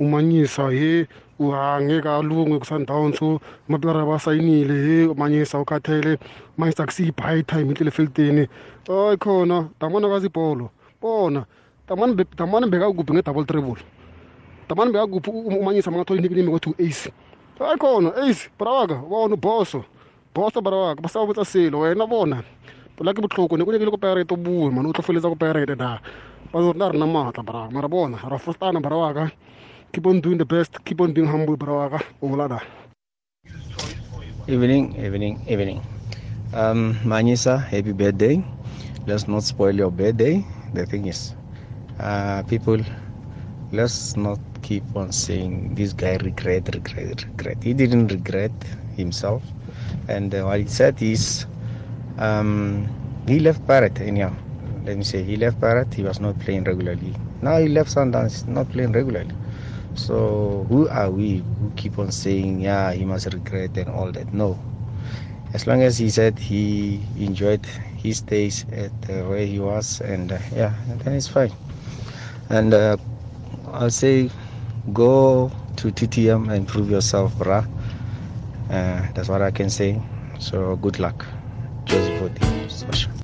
umanyisa 0.00 0.70
he 0.72 1.06
uhangeke 1.38 2.08
alunge 2.08 2.58
ku-sundown 2.58 3.12
so 3.12 3.40
amapilara 3.68 4.04
basayinile 4.04 4.74
he 4.74 5.06
umanyisa 5.06 5.60
ukhathele 5.60 6.18
umanyisa 6.58 6.82
akusiyi-bhi 6.82 7.42
time 7.46 7.70
inhlelo 7.70 7.88
efelteni 7.88 8.48
oyi 8.88 9.16
khona 9.16 9.68
damane 9.80 10.06
akazi 10.06 10.26
ibholo 10.26 10.70
bona 11.00 11.46
damane 11.86 12.66
bheka 12.66 12.92
kuphi 12.92 13.12
ngedouble 13.12 13.44
treble? 13.44 13.82
Damane 14.68 14.90
bheka 14.90 15.06
kuphi 15.06 15.30
umanyisa 15.30 15.90
mangathola 15.90 16.20
inike 16.20 16.34
nimeko 16.34 16.58
two 16.58 16.74
ace 16.78 17.12
hayi 17.58 17.78
khona. 17.78 18.10
Ace 18.26 18.50
brawaka 18.58 18.96
bona 19.08 19.36
boso 19.36 19.84
boso 20.34 20.60
brawaka 20.60 21.02
ba 21.02 21.08
sa 21.08 21.44
selo 21.44 21.80
wena 21.80 22.06
bona. 22.06 22.42
Polake 22.96 23.20
botlhoko 23.22 23.58
ne 23.58 23.64
ko 23.64 23.72
nyakile 23.72 24.26
ko 24.26 24.36
bue 24.36 24.70
mane 24.70 24.88
o 24.88 24.92
tlo 24.92 25.02
ko 25.02 25.36
perete 25.36 25.76
na. 25.76 25.98
Ba 26.52 26.72
na 26.74 26.88
re 26.90 26.98
maatla 26.98 27.44
bra 27.44 27.70
mara 27.70 27.88
bona 27.88 28.18
ra 28.28 28.38
fostana 28.38 28.80
brawaka 28.80 29.30
keep 29.94 30.06
on 30.06 30.20
doing 30.20 30.38
the 30.38 30.44
best 30.44 30.84
keep 30.84 31.00
on 31.00 31.12
being 31.12 31.26
humble 31.26 31.56
bra 31.56 31.86
wa 31.86 31.88
ka 31.98 32.60
Evening, 34.46 34.92
evening, 35.00 35.40
evening. 35.48 35.80
Um, 36.52 36.94
Manisa, 37.04 37.62
happy 37.62 37.92
birthday. 37.92 38.44
Let's 39.06 39.26
not 39.26 39.42
spoil 39.42 39.74
your 39.74 39.90
birthday. 39.90 40.44
The 40.74 40.84
thing 40.84 41.06
is, 41.06 41.34
uh, 41.98 42.42
people, 42.42 42.76
let's 43.72 44.16
not 44.16 44.38
keep 44.64 44.84
on 44.96 45.12
saying 45.12 45.74
this 45.76 45.92
guy 45.92 46.16
regret, 46.16 46.64
regret, 46.74 47.24
regret. 47.28 47.58
He 47.62 47.74
didn't 47.74 48.08
regret 48.08 48.52
himself, 48.96 49.42
and 50.08 50.34
uh, 50.34 50.44
what 50.48 50.60
he 50.60 50.66
said 50.66 51.00
is, 51.02 51.44
um, 52.18 52.88
he 53.28 53.38
left 53.40 53.66
Pirates 53.66 54.00
anyhow. 54.00 54.32
Let 54.86 54.96
me 54.96 55.04
say, 55.04 55.22
he 55.22 55.36
left 55.36 55.60
Pirates. 55.60 55.94
He 55.96 56.02
was 56.02 56.20
not 56.20 56.38
playing 56.40 56.64
regularly. 56.64 57.14
Now 57.42 57.58
he 57.58 57.68
left 57.68 57.90
Sundowns, 57.94 58.48
not 58.48 58.68
playing 58.70 58.92
regularly. 58.92 59.36
So 59.94 60.66
who 60.68 60.88
are 60.88 61.10
we 61.10 61.44
who 61.60 61.70
keep 61.76 61.98
on 61.98 62.10
saying, 62.10 62.60
yeah, 62.60 62.92
he 62.92 63.04
must 63.04 63.26
regret 63.32 63.76
and 63.76 63.88
all 63.88 64.10
that? 64.12 64.32
No. 64.32 64.58
As 65.52 65.66
long 65.66 65.82
as 65.82 65.98
he 65.98 66.10
said 66.10 66.38
he 66.38 67.00
enjoyed 67.16 67.64
his 67.96 68.20
days 68.20 68.64
at 68.72 68.92
uh, 69.08 69.24
where 69.28 69.46
he 69.46 69.58
was, 69.60 70.00
and 70.00 70.32
uh, 70.32 70.38
yeah, 70.54 70.72
then 71.04 71.14
it's 71.14 71.28
fine. 71.28 71.52
And 72.50 72.74
uh, 72.74 72.96
I'll 73.72 73.90
say, 73.90 74.30
go 74.92 75.50
to 75.76 75.88
TTM 75.88 76.52
and 76.52 76.66
prove 76.68 76.90
yourself, 76.90 77.32
brah. 77.34 77.66
Uh, 78.70 79.06
that's 79.14 79.28
what 79.28 79.42
I 79.42 79.50
can 79.50 79.70
say. 79.70 80.00
So 80.38 80.76
good 80.76 80.98
luck. 80.98 81.24
The 81.86 82.66
social. 82.68 83.23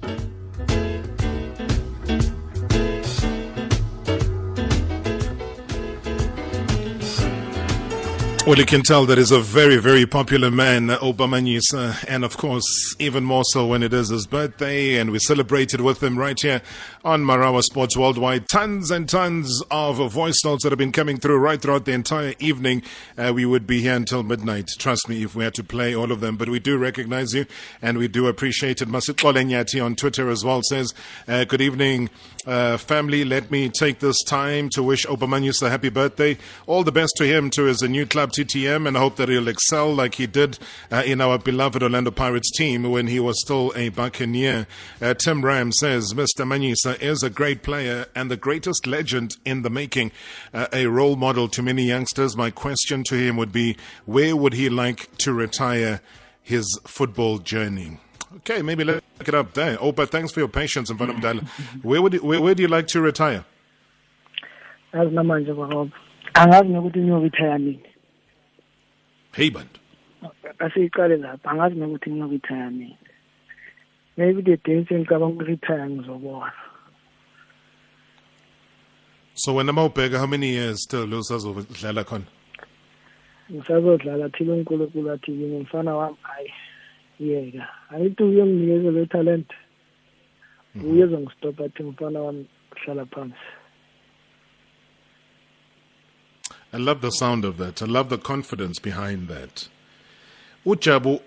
Well, 8.46 8.59
you 8.59 8.64
can 8.64 8.81
tell 8.81 9.05
that 9.05 9.18
he's 9.18 9.33
a 9.33 9.38
very, 9.38 9.76
very 9.76 10.07
popular 10.07 10.50
man, 10.50 10.88
Oupa 10.88 11.12
Oupa 11.12 11.29
Manyisa, 11.29 12.03
and 12.09 12.24
of 12.24 12.38
course, 12.38 12.96
even 12.98 13.22
more 13.22 13.44
so 13.44 13.66
when 13.66 13.83
it 13.83 13.92
is 13.92 14.09
his 14.09 14.26
birthday, 14.26 14.96
and 14.96 15.11
we 15.11 15.18
celebrated 15.18 15.83
with 15.83 16.03
him 16.03 16.18
right 16.18 16.40
here 16.40 16.62
on 17.05 17.22
Marawa 17.22 17.62
Sports 17.62 17.98
Worldwide. 17.98 18.48
Tons 18.48 18.90
and 18.90 19.07
tons 19.07 19.62
of 19.70 19.98
voice 20.11 20.42
notes 20.42 20.64
that 20.64 20.72
have 20.72 20.79
been 20.79 20.90
coming 20.90 21.18
through 21.18 21.37
right 21.37 21.61
throughout 21.61 21.85
the 21.85 21.92
entire 21.92 22.33
evening. 22.38 22.83
Uh, 23.16 23.31
we 23.35 23.44
would 23.44 23.66
be 23.66 23.83
here 23.83 23.94
until 23.94 24.22
midnight, 24.22 24.70
trust 24.79 25.07
me, 25.07 25.22
if 25.22 25.35
we 25.35 25.44
had 25.44 25.55
to 25.55 25.62
play 25.62 25.94
all 25.94 26.11
of 26.11 26.20
them, 26.20 26.38
but 26.38 26.48
we 26.48 26.59
do 26.59 26.79
recognize 26.79 27.35
you, 27.35 27.44
and 27.83 27.98
we 27.98 28.09
do 28.09 28.26
appreciate 28.26 28.81
it. 28.81 28.88
Masitole 28.88 29.44
Nyati 29.44 29.85
on 29.85 29.94
Twitter 29.94 30.31
as 30.31 30.42
well 30.46 30.62
says, 30.62 30.94
uh, 31.29 31.44
Good 31.44 31.61
evening, 31.61 32.09
uh, 32.46 32.76
family. 32.76 33.24
Let 33.24 33.50
me 33.50 33.68
take 33.68 33.98
this 33.98 34.22
time 34.22 34.68
to 34.70 34.83
wish 34.83 35.07
Oupa 35.07 35.29
Manyisa 35.29 35.66
a 35.66 35.70
happy 35.70 35.90
birthday. 35.90 36.38
All 36.66 36.85
the 36.85 36.92
best 36.92 37.14
to 37.16 37.26
him, 37.26 37.50
to 37.50 37.64
his 37.64 37.83
new 37.83 38.07
club, 38.07 38.33
TTM, 38.33 38.87
and 38.88 38.96
I 38.96 39.00
hope 39.00 39.16
that 39.16 39.29
he'll 39.29 39.48
excel 39.48 39.94
like 39.94 40.14
he 40.14 40.26
did 40.26 40.59
uh, 40.90 41.03
in 41.05 41.20
our 41.20 41.38
beloved 41.38 41.83
Orlando 41.83 42.11
Pirates 42.11 42.50
team 42.50 42.85
when 42.85 43.09
he 43.09 43.20
was 43.20 43.40
still 43.40 43.72
a 43.76 43.90
Buccaneer. 43.90 44.66
Uh, 45.00 45.14
Tim 45.14 45.44
Ram 45.44 45.72
says 45.72 46.14
Mr. 46.14 46.46
Manyisa 46.46 47.00
is 47.00 47.22
a 47.22 47.31
great 47.31 47.62
player 47.62 48.07
and 48.14 48.31
the 48.31 48.37
greatest 48.37 48.87
legend 48.87 49.37
in 49.44 49.62
the 49.62 49.70
making, 49.70 50.12
uh, 50.55 50.66
a 50.72 50.87
role 50.87 51.16
model 51.16 51.48
to 51.48 51.62
many 51.62 51.85
youngsters. 51.85 52.37
My 52.37 52.50
question 52.50 53.05
to 53.05 53.14
him 53.16 53.37
would 53.37 53.53
be 53.53 53.76
where 54.07 54.35
would 54.35 54.55
he 54.55 54.68
like 54.68 55.16
to 55.18 55.33
retire 55.33 56.00
his 56.42 56.79
football 56.85 57.38
journey? 57.38 57.98
Okay, 58.37 58.62
maybe 58.62 58.85
let's 58.85 59.05
look 59.19 59.29
it 59.29 59.35
up 59.35 59.53
there. 59.55 59.77
Oh, 59.81 59.93
but 59.93 60.11
thanks 60.11 60.33
for 60.33 60.40
your 60.40 60.49
patience, 60.49 60.90
Mfana 60.90 61.19
Mdala. 61.21 61.47
Where 61.83 62.01
would 62.01 62.14
you, 62.14 62.21
where, 62.21 62.40
where 62.40 62.55
do 62.55 62.62
you 62.62 62.69
like 62.69 62.87
to 62.88 63.01
retire? 63.01 63.45
azinamanje 64.93 65.55
kwaroba 65.55 65.90
angazi 66.35 66.69
nokuthi 66.69 66.99
ngiyokuthaya 66.99 67.59
nini 67.59 67.81
Hey, 69.33 69.51
band. 69.51 69.69
asiyiqale 70.59 71.16
lapha 71.16 71.51
angazi 71.51 71.75
nokuthi 71.77 72.11
ngiyokuthaya 72.11 72.71
nini 72.71 72.99
maybe 74.16 74.43
the 74.43 74.57
day 74.57 74.85
sengicabanga 74.88 75.27
ukurithaya 75.35 75.90
ngizobona 75.90 76.53
So 79.35 79.55
when 79.55 79.66
Mawbega, 79.69 80.19
how 80.19 80.27
many 80.27 80.51
years 80.51 80.83
still 80.83 81.07
usazodlala 81.07 82.05
khona? 82.05 82.25
ngisazodlala 83.53 84.29
thile 84.29 84.53
unkulunkulu 84.53 85.11
athi 85.11 85.27
kimi 85.27 85.59
mfana 85.61 85.95
wami 85.95 86.16
hayi 86.23 86.53
yeka 87.21 88.25
uyonginikeza 88.25 88.91
le 88.91 89.07
talent 89.07 89.51
mhm. 90.75 90.91
uye 90.91 91.05
ezongistopha 91.05 91.65
athi 91.65 91.83
mfana 91.83 92.21
wami 92.21 92.47
hlala 92.85 93.07
phansi 93.07 93.47
I 96.73 96.77
love 96.77 97.01
the 97.01 97.11
sound 97.11 97.45
of 97.45 97.57
that. 97.57 97.83
I 97.83 97.87
love 97.87 98.11
the 98.11 98.19
confidence 98.19 98.79
behind 98.79 99.27
that. 99.27 99.69
Ujabu 100.65 101.21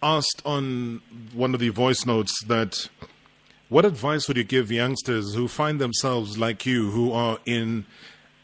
asked 0.00 0.42
on 0.46 1.02
one 1.34 1.54
of 1.54 1.60
the 1.60 1.70
voice 1.70 2.06
notes 2.06 2.44
that 2.44 2.88
what 3.68 3.84
advice 3.84 4.28
would 4.28 4.36
you 4.36 4.44
give 4.44 4.70
youngsters 4.70 5.34
who 5.34 5.48
find 5.48 5.80
themselves 5.80 6.38
like 6.38 6.64
you, 6.66 6.90
who 6.92 7.10
are 7.12 7.38
in 7.44 7.84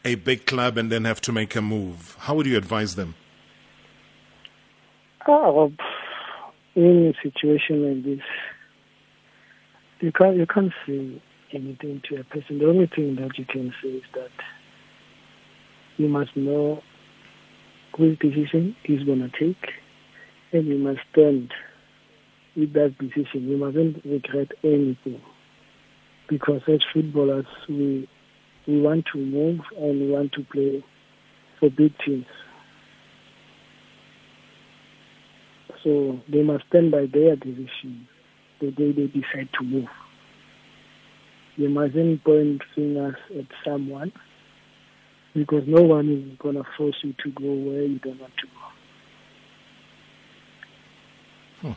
a 0.03 0.15
big 0.15 0.45
club 0.45 0.77
and 0.77 0.91
then 0.91 1.05
have 1.05 1.21
to 1.21 1.31
make 1.31 1.55
a 1.55 1.61
move? 1.61 2.17
How 2.19 2.35
would 2.35 2.45
you 2.45 2.57
advise 2.57 2.95
them? 2.95 3.15
Oh, 5.25 5.71
in 6.75 7.13
a 7.13 7.21
situation 7.21 7.87
like 7.87 8.03
this, 8.03 8.25
you 9.99 10.11
can't 10.11 10.37
you 10.37 10.45
can't 10.45 10.73
say 10.85 11.21
anything 11.53 12.01
to 12.09 12.19
a 12.19 12.23
person. 12.23 12.59
The 12.59 12.67
only 12.67 12.87
thing 12.87 13.15
that 13.15 13.37
you 13.37 13.45
can 13.45 13.73
say 13.81 13.89
is 13.89 14.03
that 14.13 14.31
you 15.97 16.07
must 16.07 16.35
know 16.35 16.81
which 17.97 18.19
decision 18.19 18.75
he's 18.83 19.03
gonna 19.03 19.29
take, 19.39 19.71
and 20.51 20.65
you 20.65 20.77
must 20.77 20.99
stand 21.11 21.53
with 22.55 22.73
that 22.73 22.97
decision. 22.97 23.47
You 23.47 23.57
mustn't 23.57 24.03
regret 24.03 24.51
anything, 24.63 25.21
because 26.27 26.61
as 26.67 26.79
footballers, 26.91 27.45
we 27.69 28.07
we 28.67 28.81
want 28.81 29.05
to 29.13 29.19
move 29.19 29.59
and 29.77 30.01
we 30.01 30.07
want 30.09 30.31
to 30.33 30.43
play 30.43 30.83
for 31.59 31.69
big 31.69 31.93
teams. 31.99 32.25
So 35.83 36.19
they 36.29 36.41
must 36.43 36.65
stand 36.67 36.91
by 36.91 37.07
their 37.07 37.35
decision 37.35 38.07
the 38.61 38.71
day 38.71 38.91
they 38.91 39.07
decide 39.07 39.49
to 39.59 39.65
move. 39.65 39.89
They 41.57 41.67
mustn't 41.67 42.23
point 42.23 42.61
fingers 42.73 43.15
at 43.37 43.45
someone 43.65 44.11
because 45.33 45.63
no 45.67 45.81
one 45.81 46.09
is 46.09 46.37
going 46.39 46.55
to 46.55 46.63
force 46.77 46.95
you 47.03 47.13
to 47.23 47.31
go 47.31 47.45
where 47.45 47.83
you 47.83 47.99
don't 47.99 48.19
want 48.19 48.33
to 48.37 48.47
go. 51.61 51.67
Hmm. 51.67 51.73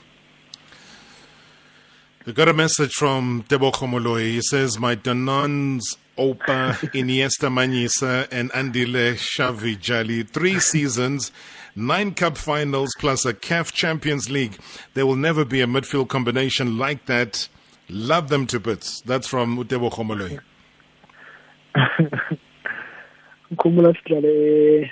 We 2.25 2.33
got 2.33 2.49
a 2.49 2.55
message 2.55 2.93
from 2.93 3.45
Debo 3.49 3.73
Komoloi. 3.73 4.23
He 4.23 4.41
says, 4.43 4.79
My 4.79 4.97
Danons, 4.97 5.97
Oupa, 6.19 6.73
Iniesta 6.95 7.49
Manyisa, 7.51 8.27
and 8.33 8.51
Andile 8.53 9.15
Shavi 9.15 9.79
Jali, 9.79 10.23
three 10.23 10.59
seasons, 10.59 11.31
nine 11.75 12.15
cup 12.15 12.39
finals, 12.39 12.95
plus 12.99 13.25
a 13.25 13.35
CAF 13.35 13.73
Champions 13.73 14.31
League. 14.31 14.59
There 14.95 15.07
will 15.07 15.17
never 15.17 15.45
be 15.45 15.61
a 15.61 15.67
midfield 15.67 16.09
combination 16.09 16.79
like 16.79 17.07
that. 17.07 17.49
Love 17.89 18.29
them 18.31 18.47
to 18.49 18.59
bits. 18.59 19.01
That's 19.03 19.27
from 19.29 19.59
Debo 19.65 19.91
Komoloi. 19.93 20.41
ngikhumbula 23.51 23.95
sidlale 23.95 24.91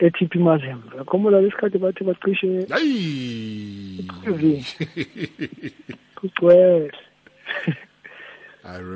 e-TP 0.00 0.34
Mazembe 0.38 0.96
ngakhumbula 0.96 1.40
lesikhathi 1.40 1.78
bathi 1.78 2.04
bacishe 2.04 2.66
kugcwele 6.16 6.90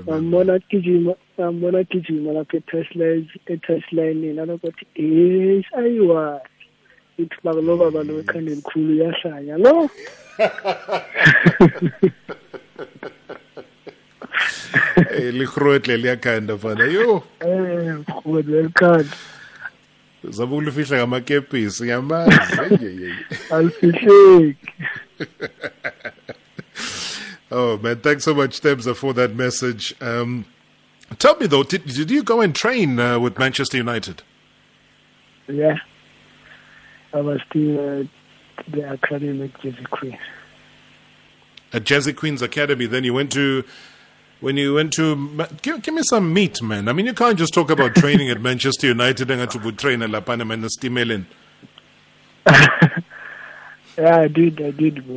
wambona 0.07 0.59
gijima 0.59 1.14
wambona 1.38 1.85
gijima 1.85 2.33
lapho 2.33 2.57
e-touchline 3.46 4.33
nalokuthi 4.33 4.87
yes 4.94 5.64
ayiwa 5.76 6.40
ithi 7.18 7.37
bakulo 7.44 7.76
baba 7.76 8.02
lo 8.04 8.20
ekhanda 8.20 8.52
elikhulu 8.52 8.92
uyahlanya 8.92 9.57
lo? 9.59 9.90
Eh, 14.99 15.34
Likrwetle 15.34 15.97
liyakhanda 15.97 16.59
fana 16.59 16.84
yo! 16.84 17.22
Eh, 17.40 17.97
Krwetle 18.22 18.62
likhanda 18.62 19.16
zabe 20.24 20.55
ulifihla 20.55 20.97
ngamakepisi 20.97 21.84
ngamazi 21.84 23.14
alifihleki 23.51 24.72
Oh 27.51 27.78
man, 27.78 28.01
thanks 28.01 28.24
so 28.24 28.34
much, 28.34 28.61
Tebza, 28.61 28.94
for 28.94 29.14
that 29.14 29.34
message. 29.34 29.94
Um, 30.03 30.44
tell 31.18 31.36
me 31.36 31.46
though, 31.46 31.62
did, 31.62 31.86
did 31.86 32.11
you 32.11 32.22
go 32.22 32.40
and 32.40 32.55
train 32.55 32.99
uh, 32.99 33.18
with 33.18 33.38
Manchester 33.38 33.76
United? 33.76 34.22
yeah 35.51 35.78
I 37.14 37.22
was 37.22 37.40
still 37.49 37.78
uh, 37.78 38.05
the 38.68 38.92
academy 38.92 39.44
at 39.44 39.61
Jersey 39.62 39.86
Queen 39.90 40.18
At 41.72 41.84
Jazzy 41.84 42.14
Queen's 42.14 42.42
Academy, 42.42 42.84
then 42.84 43.05
you 43.05 43.14
went 43.14 43.32
to 43.32 43.64
when 44.40 44.57
you 44.57 44.74
went 44.74 44.92
to 44.92 45.46
give, 45.62 45.82
give 45.82 45.94
me 45.94 46.03
some 46.03 46.32
meat, 46.32 46.62
man. 46.62 46.86
I 46.86 46.92
mean, 46.92 47.07
you 47.07 47.14
can't 47.14 47.38
just 47.38 47.55
talk 47.55 47.70
about 47.70 47.94
training 47.96 48.30
at 48.30 48.40
Manchester 48.40 48.86
United 48.86 49.30
and 49.30 49.51
go 49.51 49.59
to 49.59 49.72
train 49.72 50.03
at 50.03 50.11
La 50.11 50.20
Panama 50.20 50.55
and 50.55 50.64
Stimelin. 50.64 51.24
Yeah, 53.99 54.20
I 54.20 54.28
did. 54.28 54.62
I 54.62 54.70
did 54.70 55.09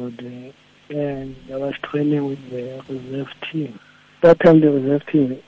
and 0.91 1.35
I 1.51 1.57
was 1.57 1.73
training 1.83 2.27
with 2.27 2.49
the 2.49 2.83
reserve 2.89 3.29
team. 3.51 3.79
That 4.21 4.39
time, 4.39 4.61
the 4.61 4.71
reserve 4.71 5.05
team 5.07 5.41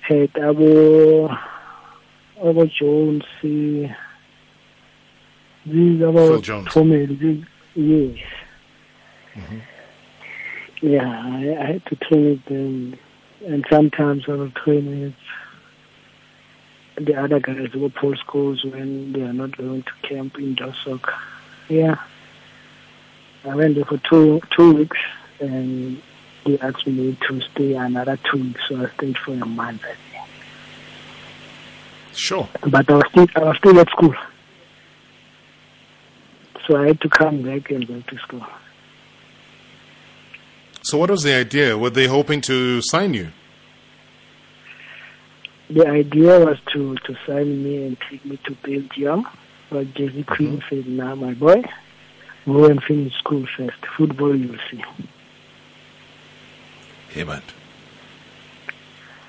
had 0.00 0.32
Abo, 0.34 1.36
Abo 2.42 2.70
Jones, 2.70 3.24
these 3.42 3.88
Phil 5.64 6.08
about 6.08 6.42
Jones. 6.42 6.68
Tommy, 6.72 7.44
yes. 7.74 8.18
Mm-hmm. 9.34 9.58
Yeah, 10.82 11.08
I, 11.08 11.62
I 11.62 11.66
had 11.72 11.86
to 11.86 11.96
train 11.96 12.24
with 12.30 12.44
them, 12.44 12.98
and 13.46 13.66
sometimes 13.70 14.24
I 14.28 14.32
will 14.32 14.50
train 14.52 15.00
with 15.00 15.14
the 17.06 17.14
other 17.14 17.40
guys 17.40 17.68
who 17.72 17.90
Paul 17.90 18.14
Scholes 18.14 18.64
when 18.72 19.12
they 19.12 19.22
are 19.22 19.32
not 19.32 19.56
going 19.56 19.82
to 19.82 20.08
camp 20.08 20.38
in 20.38 20.56
soccer. 20.84 21.14
Yeah. 21.68 21.96
I 23.48 23.54
went 23.54 23.74
there 23.76 23.84
for 23.84 23.98
two 23.98 24.40
two 24.56 24.74
weeks 24.74 24.98
and 25.40 26.02
they 26.44 26.58
asked 26.58 26.86
me 26.86 27.16
to 27.28 27.40
stay 27.40 27.74
another 27.74 28.18
two 28.30 28.42
weeks, 28.42 28.60
so 28.68 28.84
I 28.84 28.90
stayed 28.96 29.18
for 29.18 29.32
a 29.32 29.46
month. 29.46 29.82
I 29.84 29.94
think. 29.94 30.28
Sure. 32.12 32.48
But 32.62 32.90
I 32.90 32.94
was 32.94 33.04
still 33.10 33.26
I 33.36 33.44
was 33.44 33.56
still 33.58 33.78
at 33.78 33.88
school. 33.90 34.14
So 36.66 36.76
I 36.76 36.88
had 36.88 37.00
to 37.02 37.08
come 37.08 37.42
back 37.42 37.70
and 37.70 37.86
go 37.86 38.00
to 38.00 38.18
school. 38.18 38.44
So, 40.86 40.98
what 40.98 41.10
was 41.10 41.24
the 41.24 41.34
idea? 41.34 41.76
Were 41.76 41.90
they 41.90 42.06
hoping 42.06 42.40
to 42.42 42.80
sign 42.80 43.12
you? 43.12 43.32
The 45.68 45.84
idea 45.84 46.38
was 46.38 46.58
to, 46.74 46.94
to 46.94 47.16
sign 47.26 47.64
me 47.64 47.86
and 47.86 47.96
take 48.08 48.24
me 48.24 48.38
to 48.44 48.54
Belgium, 48.62 49.26
but 49.68 49.92
Jesse 49.94 50.22
Queen 50.22 50.60
mm-hmm. 50.60 50.68
said, 50.68 50.86
nah, 50.86 51.16
my 51.16 51.34
boy, 51.34 51.64
go 52.46 52.64
and 52.66 52.82
finish 52.82 53.12
school 53.18 53.46
first. 53.56 53.76
Football, 53.96 54.34
you'll 54.36 54.56
see. 54.70 54.82
Hey, 57.10 57.24
man. 57.24 57.42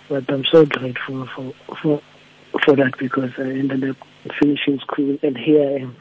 But 0.09 0.30
I'm 0.30 0.45
so 0.45 0.65
grateful 0.65 1.28
for, 1.36 1.53
for, 1.82 2.01
for 2.63 2.76
that 2.76 2.97
because 2.97 3.32
I 3.38 3.41
ended 3.41 3.89
up 3.89 3.97
finishing 4.39 4.80
school 4.80 5.18
and 5.22 5.38
here 5.38 5.61
I 5.70 5.74
am. 5.82 5.95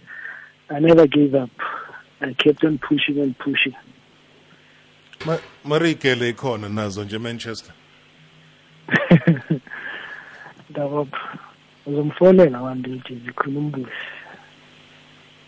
I 0.70 0.78
never 0.80 1.06
gave 1.06 1.34
up. 1.34 1.50
I 2.20 2.32
kept 2.34 2.64
on 2.64 2.78
pushing 2.78 3.18
and 3.18 3.36
pushing. 3.38 3.74
Ma- 5.24 5.38
Marikele 5.64 6.32
khona 6.34 6.68
nazo 6.68 7.04
nje 7.04 7.18
Manchester. 7.18 7.72
Ndabona 10.70 11.10
uzomfonela 11.86 12.62
one 12.62 12.82
day 12.82 13.02
Jesse 13.08 13.32
Queen 13.34 13.56
umbuze. 13.56 13.90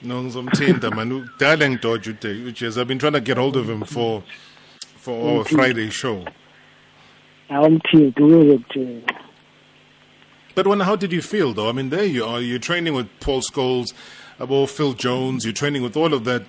No, 0.02 0.22
ngizomthinta 0.22 0.94
man. 0.94 1.10
Udala 1.10 1.68
ngidoje 1.68 2.10
ude 2.10 2.52
uJez. 2.52 2.78
I've 2.78 2.88
been 2.88 2.98
trying 2.98 3.14
to 3.14 3.20
get 3.20 3.36
hold 3.36 3.56
of 3.56 3.68
him 3.68 3.82
for 3.84 4.22
for 4.96 5.38
our 5.38 5.44
Friday 5.44 5.90
show. 5.90 6.24
awumthinti 7.50 8.22
uyozokutshela 8.22 9.02
But 10.54 10.66
when, 10.66 10.80
how 10.80 10.96
did 10.96 11.12
you 11.12 11.22
feel 11.22 11.52
though? 11.52 11.68
I 11.68 11.72
mean, 11.72 11.90
there 11.90 12.04
you 12.04 12.24
are. 12.24 12.40
You're 12.40 12.58
training 12.58 12.94
with 12.94 13.08
Paul 13.20 13.40
Scholes, 13.40 13.92
about 14.38 14.70
Phil 14.70 14.92
Jones. 14.92 15.44
You're 15.44 15.52
training 15.52 15.82
with 15.82 15.96
all 15.96 16.14
of 16.14 16.24
that 16.24 16.42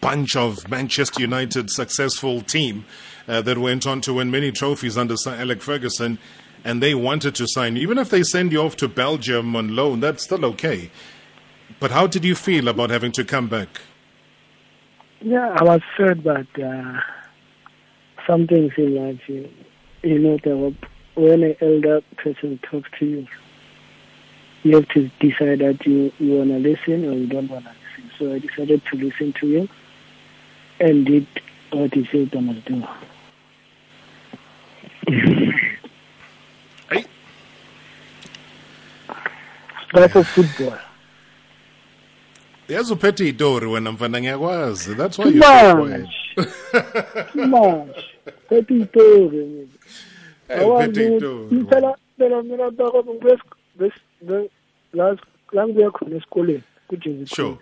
bunch 0.00 0.36
of 0.36 0.68
Manchester 0.68 1.20
United 1.20 1.70
successful 1.70 2.40
team 2.40 2.84
uh, 3.26 3.42
that 3.42 3.58
went 3.58 3.86
on 3.86 4.00
to 4.02 4.14
win 4.14 4.30
many 4.30 4.52
trophies 4.52 4.96
under 4.96 5.16
Sir 5.16 5.34
Alex 5.34 5.64
Ferguson, 5.64 6.18
and 6.64 6.82
they 6.82 6.94
wanted 6.94 7.34
to 7.36 7.46
sign 7.48 7.76
you. 7.76 7.82
Even 7.82 7.98
if 7.98 8.10
they 8.10 8.22
send 8.22 8.52
you 8.52 8.60
off 8.60 8.76
to 8.76 8.88
Belgium 8.88 9.56
on 9.56 9.74
loan, 9.74 10.00
that's 10.00 10.24
still 10.24 10.44
okay. 10.44 10.90
But 11.78 11.90
how 11.90 12.06
did 12.06 12.24
you 12.24 12.34
feel 12.34 12.68
about 12.68 12.90
having 12.90 13.12
to 13.12 13.24
come 13.24 13.48
back? 13.48 13.68
Yeah, 15.20 15.56
I 15.58 15.64
was 15.64 15.80
sad, 15.96 16.22
but 16.22 16.46
uh, 16.62 17.00
some 18.26 18.46
things 18.46 18.72
in 18.76 18.94
life, 18.94 19.20
you, 19.28 19.48
you 20.02 20.18
know, 20.18 20.38
that 20.44 20.76
when 21.14 21.42
an 21.42 21.56
elder 21.60 22.02
person 22.16 22.58
talks 22.70 22.88
to 22.98 23.06
you, 23.06 23.26
you 24.62 24.76
have 24.76 24.88
to 24.88 25.10
decide 25.20 25.60
that 25.60 25.86
you, 25.86 26.12
you 26.18 26.38
want 26.38 26.50
to 26.50 26.58
listen 26.58 27.04
or 27.04 27.12
you 27.12 27.26
don't 27.26 27.48
want 27.48 27.64
to 27.64 27.70
listen. 27.70 28.10
So 28.18 28.34
I 28.34 28.38
decided 28.38 28.84
to 28.86 28.96
listen 28.96 29.32
to 29.40 29.46
him 29.46 29.68
and 30.80 31.06
did 31.06 31.26
what 31.72 31.94
he 31.94 32.06
said 32.10 32.34
I 32.34 32.40
must 32.40 32.64
do. 32.64 32.86
Life 39.92 40.16
of 40.16 40.26
football. 40.28 40.78
yazi 42.68 42.92
uphethe 42.92 43.28
itori 43.28 43.66
wena 43.66 43.92
mfana 43.92 44.20
ngiyakwazi. 44.20 44.94
That's 44.94 45.18
why 45.18 45.30
much. 47.34 47.96
phethe 48.48 48.74
itori. 48.76 49.68
Phela 51.68 51.96
phela 52.18 52.42
mina 52.42 52.70
bakwami 52.70 53.20
la 55.52 55.66
ngibuya 55.66 55.90
khona 55.90 56.16
esikoleni 56.16 56.62
kujezi 56.88 57.26
sure. 57.26 57.56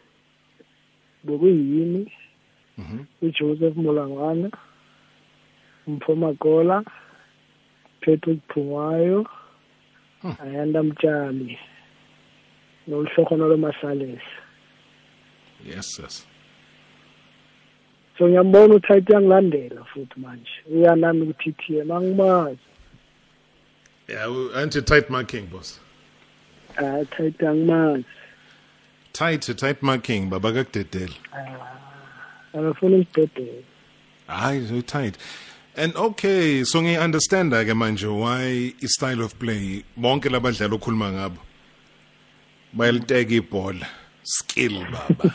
Bekuyini? 1.25 2.13
Mm-hmm. 2.79 3.07
Ujoseph 3.23 3.77
molangwana 3.77 4.51
mphomagola 5.87 6.85
patrick 8.01 8.41
phungwayo 8.49 9.27
hmm. 10.23 10.35
ayanda 10.43 10.83
mtshali 10.83 11.59
noluhlokono 12.87 13.49
lomasalesa 13.49 14.44
yes 15.67 15.99
yes 15.99 16.27
so 18.19 18.29
ngiyambona 18.29 18.75
uThayiti 18.75 19.13
yangilandela 19.13 19.85
futhi 19.85 20.21
manje. 20.21 20.51
Uyanami 20.71 21.23
ukuthi 21.23 21.53
TTM 21.53 21.91
angimazi 21.91 22.59
yeah 24.09 24.57
anti 24.57 24.83
tight 24.83 25.11
marking 25.11 25.47
boss. 25.47 25.81
Ah 26.77 27.05
Thayiti 27.05 27.47
angimazi. 27.47 28.05
Tight 29.13 29.57
tight 29.57 29.83
marking 29.83 30.31
baba 30.31 30.53
kakudedela 30.53 31.15
akafuna 32.55 32.97
isibhedlela 32.97 33.63
hayi 34.29 34.69
so 34.69 34.81
tight. 34.81 35.19
And 35.77 35.97
okay 35.97 36.65
so 36.65 36.81
ngiyi-understanda 36.81 37.65
ke 37.65 37.75
manje 37.75 38.07
why 38.07 38.75
i-style 38.81 39.23
of 39.23 39.39
play 39.39 39.85
bonke 39.97 40.31
labadlali 40.31 40.75
okhuluma 40.75 41.13
ngabo 41.13 41.41
bayaliteka 42.73 43.35
ibhola. 43.35 43.87
Skill 44.25 44.85
baba. 44.93 45.35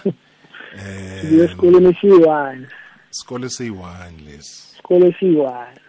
Ngiye 1.26 1.44
eh, 1.44 1.50
esikoleni 1.50 1.90
esiyi-one. 1.90 2.68
Isikole 3.12 3.46
esiyi-one 3.46 4.18
lesi. 4.26 4.74
Isikole 4.74 5.08
esiyi-one. 5.08 5.80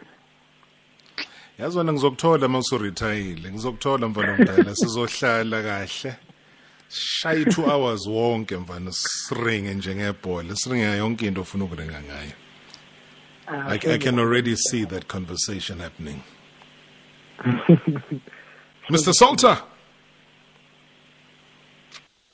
Yazi 1.59 1.79
wena 1.79 1.93
ngizokuthola 1.93 2.47
uma 2.47 2.59
usuritayile 2.59 3.53
ngizokuthola 3.53 4.09
mfana 4.09 4.33
omdala 4.33 4.75
sizohlala 4.81 5.63
kahle. 5.63 6.15
Shaye 6.89 7.45
two 7.45 7.63
hours 7.71 8.07
wonke 8.07 8.57
mfana 8.57 8.93
siringe 8.93 9.75
njengebhola 9.75 10.57
siringe 10.57 10.97
yonke 10.97 11.27
into 11.27 11.41
ofuna 11.41 11.65
ukuringa 11.65 12.03
ngayo. 12.03 12.33
Ah, 13.47 13.69
I, 13.73 13.95
I 13.95 13.99
can 13.99 14.19
already 14.19 14.57
see 14.57 14.85
that 14.85 15.09
conversation 15.09 15.81
happening. 15.81 16.23
Mr. 18.91 19.13
Salter. 19.13 19.63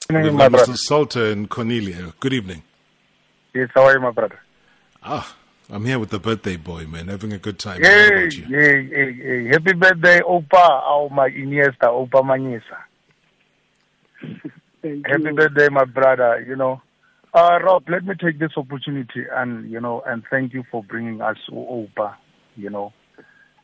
Evening, 0.09 0.23
We've 0.25 0.33
my 0.35 0.49
got 0.49 0.53
brother. 0.53 0.73
Mr. 0.73 0.77
Salter 0.77 1.27
and 1.33 1.49
Cornelia. 1.51 2.15
Good 2.21 2.33
evening. 2.33 2.63
Yes, 3.55 3.71
how 3.75 3.85
are 3.85 3.95
you, 3.95 4.01
my 4.01 4.11
brother? 4.11 4.39
Ah, 5.03 5.37
I'm 5.71 5.85
here 5.85 5.99
with 5.99 6.11
the 6.11 6.19
birthday 6.21 6.57
boy, 6.57 6.87
man, 6.87 7.09
having 7.09 7.33
a 7.33 7.39
good 7.39 7.59
time. 7.59 7.83
How 7.83 7.89
Hey, 7.89 8.07
about 8.09 8.33
hey, 8.33 8.87
hey, 8.87 9.13
hey. 9.15 9.47
Happy 9.49 9.73
birthday, 9.73 10.21
Oupa, 10.21 10.83
au 10.85 11.09
my 11.09 11.29
Iniesta, 11.31 11.87
Oupa 11.89 12.23
Manyisa. 12.23 12.79
Happy 14.83 15.33
birthday, 15.33 15.69
my 15.71 15.85
brother. 15.85 16.45
You 16.47 16.55
know, 16.57 16.81
uh, 17.35 17.59
Rob, 17.63 17.85
let 17.89 18.05
me 18.05 18.15
take 18.15 18.39
this 18.39 18.53
opportunity 18.57 19.25
and 19.33 19.69
you 19.71 19.81
know 19.81 20.03
and 20.07 20.23
thank 20.31 20.53
you 20.55 20.63
for 20.71 20.85
bringing 20.85 21.21
us 21.21 21.37
O- 21.51 21.89
Oupa. 21.97 22.15
You 22.57 22.71
know, 22.71 22.93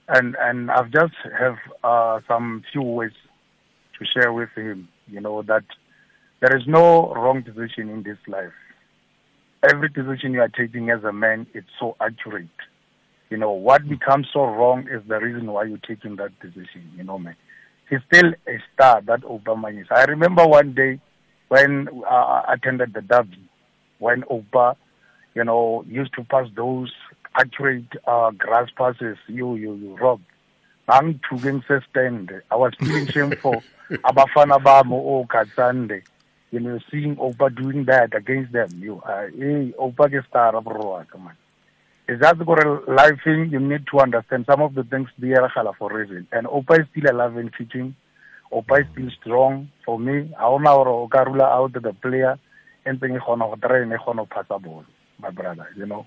and 0.08 0.36
and 0.40 0.70
I've 0.70 0.90
just 0.90 1.14
have 1.38 1.56
uh, 1.84 2.20
some 2.26 2.64
few 2.72 2.82
words 2.82 3.14
to 3.98 4.04
share 4.06 4.32
with 4.32 4.50
him. 4.56 4.88
You 5.06 5.20
know 5.20 5.42
that 5.42 5.64
there 6.42 6.56
is 6.56 6.64
no 6.66 7.14
wrong 7.14 7.42
decision 7.42 7.88
in 7.88 8.02
this 8.02 8.18
life. 8.26 8.52
Every 9.62 9.88
decision 9.88 10.32
you 10.32 10.40
are 10.40 10.48
taking 10.48 10.90
as 10.90 11.04
a 11.04 11.12
man, 11.12 11.46
it's 11.54 11.68
so 11.78 11.94
accurate. 12.00 12.48
You 13.30 13.36
know, 13.36 13.52
what 13.52 13.88
becomes 13.88 14.26
so 14.32 14.40
wrong 14.44 14.88
is 14.90 15.02
the 15.06 15.20
reason 15.20 15.46
why 15.46 15.64
you're 15.64 15.78
taking 15.78 16.16
that 16.16 16.38
decision, 16.40 16.90
you 16.96 17.04
know, 17.04 17.16
man. 17.16 17.36
He's 17.88 18.00
still 18.12 18.32
a 18.48 18.58
star, 18.74 19.02
that 19.02 19.20
Obama 19.20 19.80
is. 19.80 19.86
I 19.90 20.04
remember 20.04 20.44
one 20.44 20.74
day 20.74 21.00
when 21.48 21.88
uh, 22.04 22.42
I 22.48 22.54
attended 22.54 22.92
the 22.92 23.02
derby, 23.02 23.48
when 24.00 24.24
Oba, 24.28 24.76
you 25.34 25.44
know, 25.44 25.84
used 25.86 26.12
to 26.14 26.24
pass 26.24 26.48
those 26.56 26.92
accurate 27.36 27.84
uh, 28.04 28.32
grass 28.32 28.68
passes. 28.76 29.16
You, 29.28 29.54
you, 29.54 29.74
you, 29.74 29.96
Rob. 29.96 30.20
I'm 30.88 31.14
ngangithuke 31.14 31.52
ngisestand 31.52 32.42
i 32.50 32.56
was 32.56 32.72
feeling 32.78 33.06
shameful 33.06 33.62
abafana 34.08 34.58
bami 34.58 34.94
okatsande 34.94 36.02
you 36.52 36.60
know 36.60 36.78
seeing 36.90 37.16
oupa 37.16 37.54
doing 37.54 37.84
that 37.86 38.14
against 38.14 38.52
them. 38.52 38.68
You 38.78 39.02
uh, 39.04 39.26
hey 39.36 39.74
oupa 39.80 40.24
star 40.28 40.60
bro 40.60 41.04
come 41.10 41.26
on 41.26 41.36
is 42.08 42.20
that 42.20 42.38
gore 42.44 42.82
life 42.88 43.18
thing 43.24 43.48
you 43.50 43.60
need 43.60 43.86
to 43.90 44.00
understand 44.00 44.44
some 44.46 44.60
of 44.60 44.74
the 44.74 44.84
things 44.84 45.08
di 45.18 45.28
eragala 45.28 45.74
for 45.76 45.90
reason. 45.92 46.26
And 46.32 46.46
oupa 46.46 46.80
is 46.80 46.86
still 46.90 47.10
alive 47.10 47.36
and 47.36 47.52
teaching 47.56 47.94
oupa 48.52 48.80
is 48.80 48.86
still 48.92 49.10
strong. 49.20 49.70
For 49.84 49.98
me 49.98 50.30
o 50.38 51.08
ka 51.08 51.24
rula 51.24 51.42
out 51.42 51.72
the 51.72 51.92
player 51.92 52.38
and 52.84 53.00
then 53.00 53.12
e 53.16 53.18
kgona 53.18 53.48
go 53.50 53.56
train 53.68 53.92
e 53.92 53.96
go 54.04 54.12
phasa 54.26 54.60
ball 54.62 54.84
my 55.20 55.30
brother 55.30 55.68
you 55.76 55.86
know? 55.86 56.06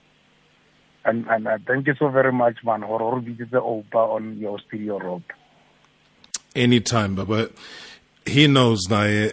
And 1.06 1.26
and 1.28 1.48
uh, 1.48 1.58
thank 1.66 1.88
you 1.88 1.96
so 1.98 2.10
very 2.10 2.34
much 2.34 2.58
man 2.64 2.84
o 2.84 2.98
re 2.98 3.22
bitsitse 3.22 3.60
oupa 3.62 4.16
on 4.16 4.38
your 4.38 4.60
studio 4.60 5.00
rob. 5.00 5.24
Anytime, 6.56 7.16
but 7.16 7.52
he 8.26 8.48
knows 8.48 8.90
now. 8.90 9.30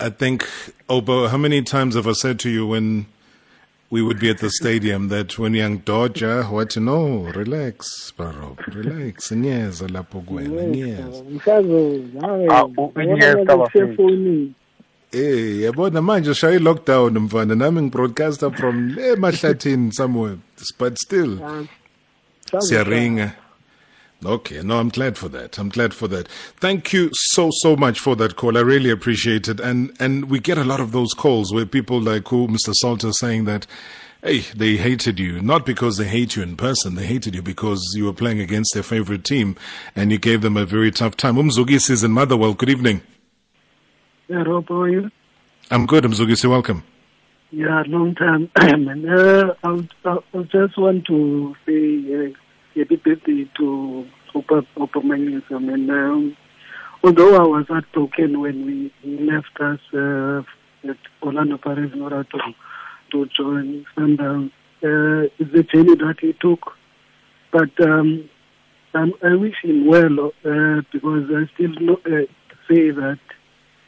I 0.00 0.08
think, 0.10 0.48
Obo, 0.88 1.28
how 1.28 1.36
many 1.36 1.62
times 1.62 1.94
have 1.94 2.06
I 2.06 2.12
said 2.12 2.38
to 2.40 2.50
you 2.50 2.66
when 2.66 3.06
we 3.90 4.00
would 4.02 4.18
be 4.20 4.30
at 4.30 4.38
the 4.38 4.50
stadium 4.50 5.08
that 5.08 5.38
when 5.38 5.52
young 5.54 5.78
Dodger, 5.78 6.44
what 6.44 6.74
you 6.76 6.82
know, 6.82 7.30
relax, 7.34 8.12
bro, 8.16 8.56
relax, 8.68 9.30
nyeza 9.32 9.88
lapho 9.88 10.20
kwena, 10.20 10.62
nyeza. 10.66 11.24
mshazo 11.30 12.00
Eh, 15.12 15.60
yabona 15.62 16.02
manje 16.02 16.34
shaya 16.34 16.58
lockdown 16.58 17.18
mfana 17.18 17.54
nami 17.54 17.82
ngibroadcaster 17.82 18.50
from 18.56 18.88
le 18.94 19.16
mahlathini 19.16 19.92
somewhere 19.92 20.36
but 20.78 20.96
still 20.98 21.38
siyaringa 22.58 23.32
Okay, 24.24 24.60
no, 24.62 24.78
I'm 24.78 24.90
glad 24.90 25.16
for 25.16 25.30
that. 25.30 25.58
I'm 25.58 25.70
glad 25.70 25.94
for 25.94 26.06
that. 26.08 26.28
Thank 26.28 26.92
you 26.92 27.08
so 27.12 27.48
so 27.50 27.74
much 27.74 27.98
for 27.98 28.14
that 28.16 28.36
call. 28.36 28.58
I 28.58 28.60
really 28.60 28.90
appreciate 28.90 29.48
it. 29.48 29.60
And 29.60 29.96
and 29.98 30.28
we 30.30 30.40
get 30.40 30.58
a 30.58 30.64
lot 30.64 30.78
of 30.80 30.92
those 30.92 31.14
calls 31.14 31.54
where 31.54 31.64
people 31.64 32.00
like 32.00 32.28
who 32.28 32.46
Mr. 32.48 32.74
Salter 32.74 33.12
saying 33.12 33.46
that 33.46 33.66
hey, 34.22 34.40
they 34.54 34.76
hated 34.76 35.18
you 35.18 35.40
not 35.40 35.64
because 35.64 35.96
they 35.96 36.04
hate 36.04 36.36
you 36.36 36.42
in 36.42 36.56
person. 36.56 36.96
They 36.96 37.06
hated 37.06 37.34
you 37.34 37.40
because 37.42 37.94
you 37.96 38.04
were 38.04 38.12
playing 38.12 38.40
against 38.40 38.74
their 38.74 38.82
favorite 38.82 39.24
team 39.24 39.56
and 39.96 40.12
you 40.12 40.18
gave 40.18 40.42
them 40.42 40.58
a 40.58 40.66
very 40.66 40.90
tough 40.90 41.16
time. 41.16 41.36
Umzugisi 41.36 41.90
is 41.90 42.04
in 42.04 42.12
Motherwell. 42.12 42.52
Good 42.52 42.68
evening. 42.68 43.00
Yeah, 44.28 44.42
Rob, 44.42 44.68
how 44.68 44.82
are 44.82 44.88
you? 44.90 45.10
I'm 45.70 45.86
good, 45.86 46.04
Umzugisi. 46.04 46.48
Welcome. 46.48 46.84
Yeah, 47.52 47.82
long 47.86 48.14
time. 48.14 48.50
and 48.56 49.10
uh, 49.10 49.54
I, 49.64 49.88
I, 50.04 50.18
I 50.34 50.42
just 50.42 50.78
want 50.78 51.06
to 51.06 51.56
say 51.66 52.26
uh, 52.26 52.39
happy 52.76 52.96
birthday 52.96 53.48
to 53.56 54.06
Oupa, 54.34 54.66
Oupa 54.76 55.02
Manyisa. 55.02 55.56
And 55.56 55.90
um, 55.90 56.36
although 57.02 57.36
I 57.36 57.46
was 57.46 57.66
heartbroken 57.68 58.40
when 58.40 58.66
we, 58.66 58.92
he 59.02 59.18
left 59.18 59.58
us 59.60 59.80
uh, 59.92 60.42
at 60.88 60.96
Orlando 61.22 61.58
in 61.66 62.02
order 62.02 62.24
to, 62.24 62.38
to 63.12 63.26
join 63.36 63.86
Sundowns, 63.96 64.52
uh, 64.82 65.28
it's 65.38 65.54
a 65.54 65.62
journey 65.62 65.94
that 65.96 66.16
he 66.20 66.32
took. 66.40 66.72
But 67.52 67.70
um, 67.80 68.28
um, 68.94 69.14
I 69.22 69.34
wish 69.34 69.56
him 69.62 69.86
well 69.86 70.32
uh, 70.44 70.82
because 70.92 71.30
I 71.30 71.50
still 71.54 71.74
know, 71.80 72.00
uh, 72.06 72.26
say 72.68 72.90
that 72.90 73.18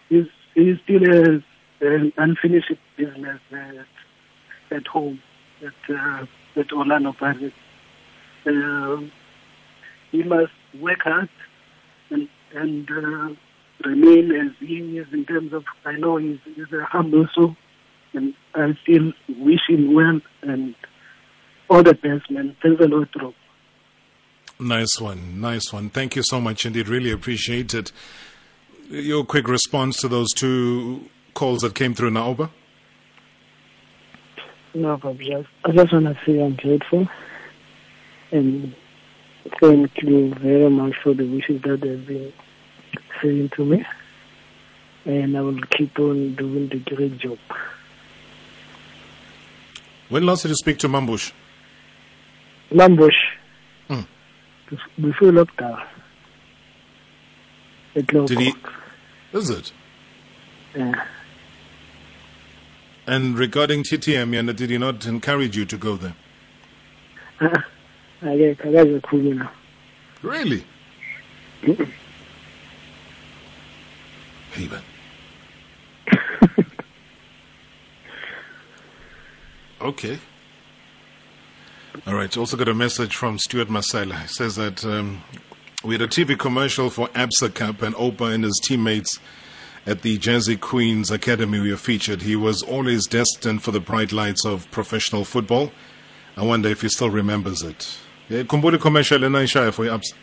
he's, 0.09 0.27
he 0.55 0.75
still 0.85 1.01
has 1.01 1.43
an 1.81 2.13
unfinished 2.17 2.73
business 2.97 3.41
uh, 3.53 4.75
at 4.75 4.87
home 4.87 5.21
at, 5.65 5.95
uh, 5.95 6.27
at 6.57 6.73
Orlando 6.73 7.13
Pirates. 7.13 7.55
Um 8.47 9.13
he 10.13 10.23
must 10.23 10.53
work 10.79 11.01
hard 11.03 11.29
and, 12.11 12.29
and 12.55 12.89
uh, 12.91 13.89
remain 13.89 14.31
as 14.33 14.53
he 14.61 14.77
is 14.99 15.07
in 15.13 15.25
terms 15.25 15.53
of, 15.53 15.65
I 15.85 15.93
know 15.93 16.19
he's, 16.19 16.39
he's 16.45 16.73
a 16.73 16.85
humble 16.85 17.27
soul, 17.35 17.57
and 18.13 18.35
I 18.55 18.77
still 18.83 19.13
wish 19.41 19.61
him 19.69 19.95
well 19.95 20.21
and 20.43 20.75
all 21.69 21.83
the 21.83 21.95
best, 21.95 22.31
man. 22.31 22.55
Thanks 22.63 22.85
a 22.85 22.89
lot, 22.89 23.09
Rob. 23.21 23.35
Nice 24.61 25.01
one. 25.01 25.41
Nice 25.41 25.73
one. 25.73 25.89
Thank 25.89 26.15
you 26.15 26.23
so 26.23 26.41
much 26.41 26.67
indeed. 26.67 26.89
Really 26.89 27.11
appreciate 27.11 27.75
it. 27.75 27.91
Your 28.89 29.25
quick 29.25 29.49
response 29.49 29.97
to 30.03 30.09
those 30.09 30.31
two 30.33 31.09
calls 31.33 31.63
that 31.63 31.75
came 31.75 31.95
through 31.95 32.11
now, 32.11 32.27
Oba? 32.29 32.51
No 34.75 34.99
problem. 34.99 35.25
Just, 35.25 35.49
I 35.65 35.73
just 35.73 35.93
want 35.93 36.05
to 36.05 36.19
say 36.27 36.41
I'm 36.41 36.55
grateful 36.57 37.09
and 38.33 38.75
thank 39.61 39.91
you 40.03 40.35
very 40.35 40.71
much 40.71 40.95
for 41.03 41.15
the 41.15 41.25
wishes 41.25 41.61
that 41.63 41.81
they've 41.81 42.07
been 42.07 42.33
saying 43.23 43.51
to 43.57 43.65
me. 43.65 43.85
And 45.05 45.37
I 45.37 45.41
will 45.41 45.61
keep 45.77 45.99
on 45.99 46.35
doing 46.37 46.69
the 46.69 46.79
great 46.79 47.19
job. 47.19 47.39
When 50.09 50.27
last 50.27 50.43
did 50.43 50.51
you 50.51 50.55
speak 50.57 50.79
to 50.81 50.89
Mambush? 50.89 51.33
Lambush, 52.71 53.11
Hmm. 53.89 54.01
before 55.01 55.31
lockdown, 55.33 55.85
at 57.97 58.13
Low 58.13 58.27
Did 58.27 58.39
he? 58.41 58.55
Is 59.33 59.51
it? 59.51 59.73
Yeah. 60.77 61.05
And 63.07 63.37
regarding 63.37 63.83
TTM, 63.83 64.55
did 64.57 64.71
he 64.71 64.79
not 64.79 65.05
encourage 65.07 65.57
you 65.57 65.65
to 65.67 65.77
go 65.77 65.97
there? 65.97 66.15
Ah, 68.25 68.31
ake 68.31 68.63
akazikhuluma 68.63 69.51
Really? 70.23 70.65
Hey, 74.53 74.69
man. 74.69 74.83
okay. 79.81 80.19
All 82.07 82.15
right. 82.15 82.37
Also 82.37 82.57
got 82.57 82.69
a 82.69 82.75
message 82.75 83.17
from 83.17 83.39
Stuart 83.39 83.69
Masela. 83.69 84.21
He 84.23 84.29
says 84.29 84.55
that 84.57 84.85
um, 84.85 85.23
we 85.83 85.95
had 85.95 86.03
a 86.03 86.09
TV 86.09 86.39
commercial 86.39 86.91
for 86.91 87.09
ABSA 87.09 87.55
Cup 87.55 87.83
and 87.83 87.95
Oupa 87.97 88.33
and 88.33 88.45
his 88.45 88.61
teammates 88.63 89.19
at 89.85 90.03
the 90.03 90.17
Jersey 90.19 90.57
Queens 90.57 91.11
Academy 91.11 91.59
we 91.59 91.73
were 91.73 91.77
featured. 91.77 92.23
He 92.23 92.37
was 92.37 92.63
always 92.63 93.07
destined 93.07 93.65
for 93.65 93.73
the 93.73 93.81
bright 93.81 94.13
lights 94.13 94.45
of 94.45 94.71
professional 94.71 95.25
football. 95.25 95.73
I 96.37 96.45
wonder 96.45 96.69
if 96.69 96.83
he 96.83 96.89
still 96.89 97.11
remembers 97.11 97.63
it. 97.63 97.99
Yeah, 98.33 98.45
Kumbuli 98.45 98.79
commercial 98.81 99.23
in 99.25 99.33
Aisha 99.33 99.71
for 99.75 99.85
ABSA. 99.85 100.15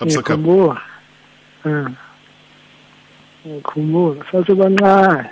ABSA 0.00 0.22
Cup. 0.24 0.38
ngiyakhumbula 0.40 0.80
Ah. 1.64 1.90
ngiyakhumbula 3.44 4.24
sasebancane 4.32 5.30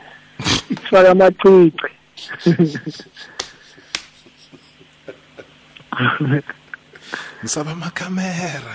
sifake 0.84 1.08
amacici 1.08 1.88
Ngisaba 7.42 7.70
amakhamera. 7.72 8.74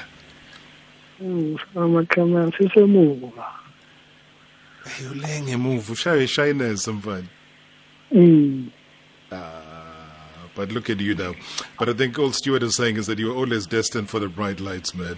Mm, 1.22 1.58
sifake 1.60 1.80
amakhamera 1.80 2.52
sisemuva 2.58 3.46
Hey, 4.86 5.08
ule 5.08 5.42
ngemuva 5.42 5.94
ushaye 5.94 6.28
shyness 6.28 6.88
mfana. 6.88 7.28
Mm. 8.12 8.70
But 10.60 10.74
look 10.74 10.90
at 10.90 11.00
you 11.00 11.16
now. 11.16 11.36
But 11.80 11.88
I 11.88 11.94
think 11.94 12.20
all 12.20 12.34
Stuart 12.34 12.64
is 12.64 12.76
saying 12.76 12.98
is 12.98 13.08
that 13.08 13.18
you're 13.18 13.34
always 13.34 13.66
destined 13.66 14.10
for 14.10 14.20
the 14.20 14.28
bright 14.28 14.60
lights, 14.60 14.94
man. 14.94 15.16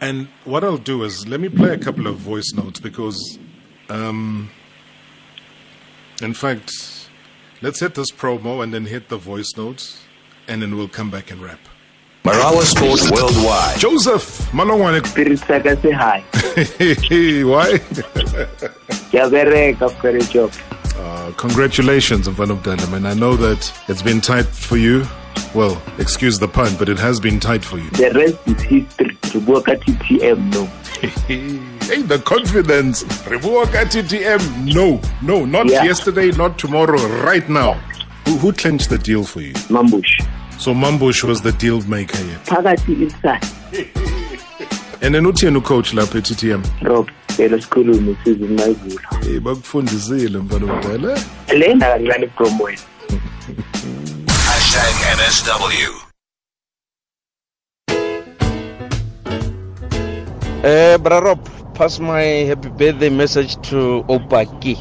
And 0.00 0.26
what 0.44 0.64
I'll 0.64 0.78
do 0.78 1.04
is 1.04 1.28
let 1.28 1.38
me 1.38 1.48
play 1.48 1.74
a 1.74 1.78
couple 1.78 2.08
of 2.08 2.16
voice 2.16 2.52
notes 2.56 2.80
because, 2.80 3.38
um, 3.88 4.50
in 6.20 6.34
fact, 6.34 6.72
let's 7.60 7.78
hit 7.78 7.94
this 7.94 8.10
promo 8.10 8.64
and 8.64 8.74
then 8.74 8.86
hit 8.86 9.10
the 9.10 9.16
voice 9.16 9.52
notes, 9.56 10.02
and 10.48 10.60
then 10.60 10.76
we'll 10.76 10.88
come 10.88 11.08
back 11.08 11.30
and 11.30 11.40
wrap. 11.40 11.60
Marawa 12.24 12.62
Sports 12.62 13.08
Worldwide. 13.12 13.78
Joseph 13.78 14.50
Malongwane. 14.50 15.06
Spirit 15.06 15.38
saka 15.38 15.80
say 15.80 15.92
hi. 15.92 16.18
Why? 17.46 17.78
Kiyabereka 19.12 19.88
for 20.00 20.08
a 20.08 20.20
job. 20.24 20.52
Congratulations, 21.36 22.28
Mfana 22.28 22.60
Mdala, 22.60 22.90
man. 22.90 23.06
I 23.06 23.14
know 23.14 23.36
that 23.36 23.72
it's 23.88 24.02
been 24.02 24.20
tight 24.20 24.46
for 24.46 24.76
you. 24.76 25.04
Well, 25.54 25.80
excuse 25.98 26.38
the 26.38 26.48
pun, 26.48 26.74
but 26.78 26.88
it 26.88 26.98
has 26.98 27.20
been 27.20 27.38
tight 27.40 27.64
for 27.64 27.78
you. 27.78 27.88
The 27.90 28.10
rest 28.14 28.38
is 28.48 28.62
history. 28.62 29.16
To 29.32 29.40
work 29.40 29.68
at 29.68 29.80
TTM, 29.80 30.52
no. 30.52 30.66
hey, 31.86 32.02
the 32.02 32.18
confidence. 32.18 33.02
Rebuoka 33.24 33.84
TTM. 33.86 34.74
No, 34.74 35.00
no, 35.22 35.44
not 35.44 35.68
Yeah. 35.70 35.84
yesterday, 35.84 36.30
not 36.32 36.58
tomorrow, 36.58 36.98
right 37.24 37.48
now. 37.48 37.74
Who, 38.26 38.36
who 38.38 38.52
clinched 38.52 38.90
the 38.90 38.98
deal 38.98 39.24
for 39.24 39.40
you? 39.40 39.52
Mambush. 39.68 40.22
So 40.58 40.72
Mambush 40.74 41.24
was 41.24 41.40
the 41.42 41.52
deal 41.52 41.80
maker 41.82 42.18
here. 42.18 42.38
Phakathi 42.44 43.02
inside. 43.02 43.44
And 45.02 45.12
then 45.16 45.24
uthini 45.24 45.60
coach 45.64 45.90
lapha 45.92 46.18
e-TTM? 46.18 46.88
Rob, 46.88 47.10
phela 47.36 47.60
sikhulume 47.60 48.16
sizini 48.24 48.48
mayivula. 48.56 49.08
Hey, 49.24 49.40
bakufundisile 49.40 50.38
mfana 50.38 50.66
mdala. 50.76 51.18
Le 51.54 51.74
ndakancane 51.74 52.26
promo 52.26 52.64
wena. 52.64 52.78
Hashtag 54.46 54.94
MSW. 55.18 55.92
Uh, 60.64 60.96
Brarop, 61.02 61.48
pass 61.74 61.98
my 62.00 62.22
happy 62.46 62.68
birthday 62.68 63.10
message 63.10 63.56
to 63.68 64.04
Opaki. 64.08 64.76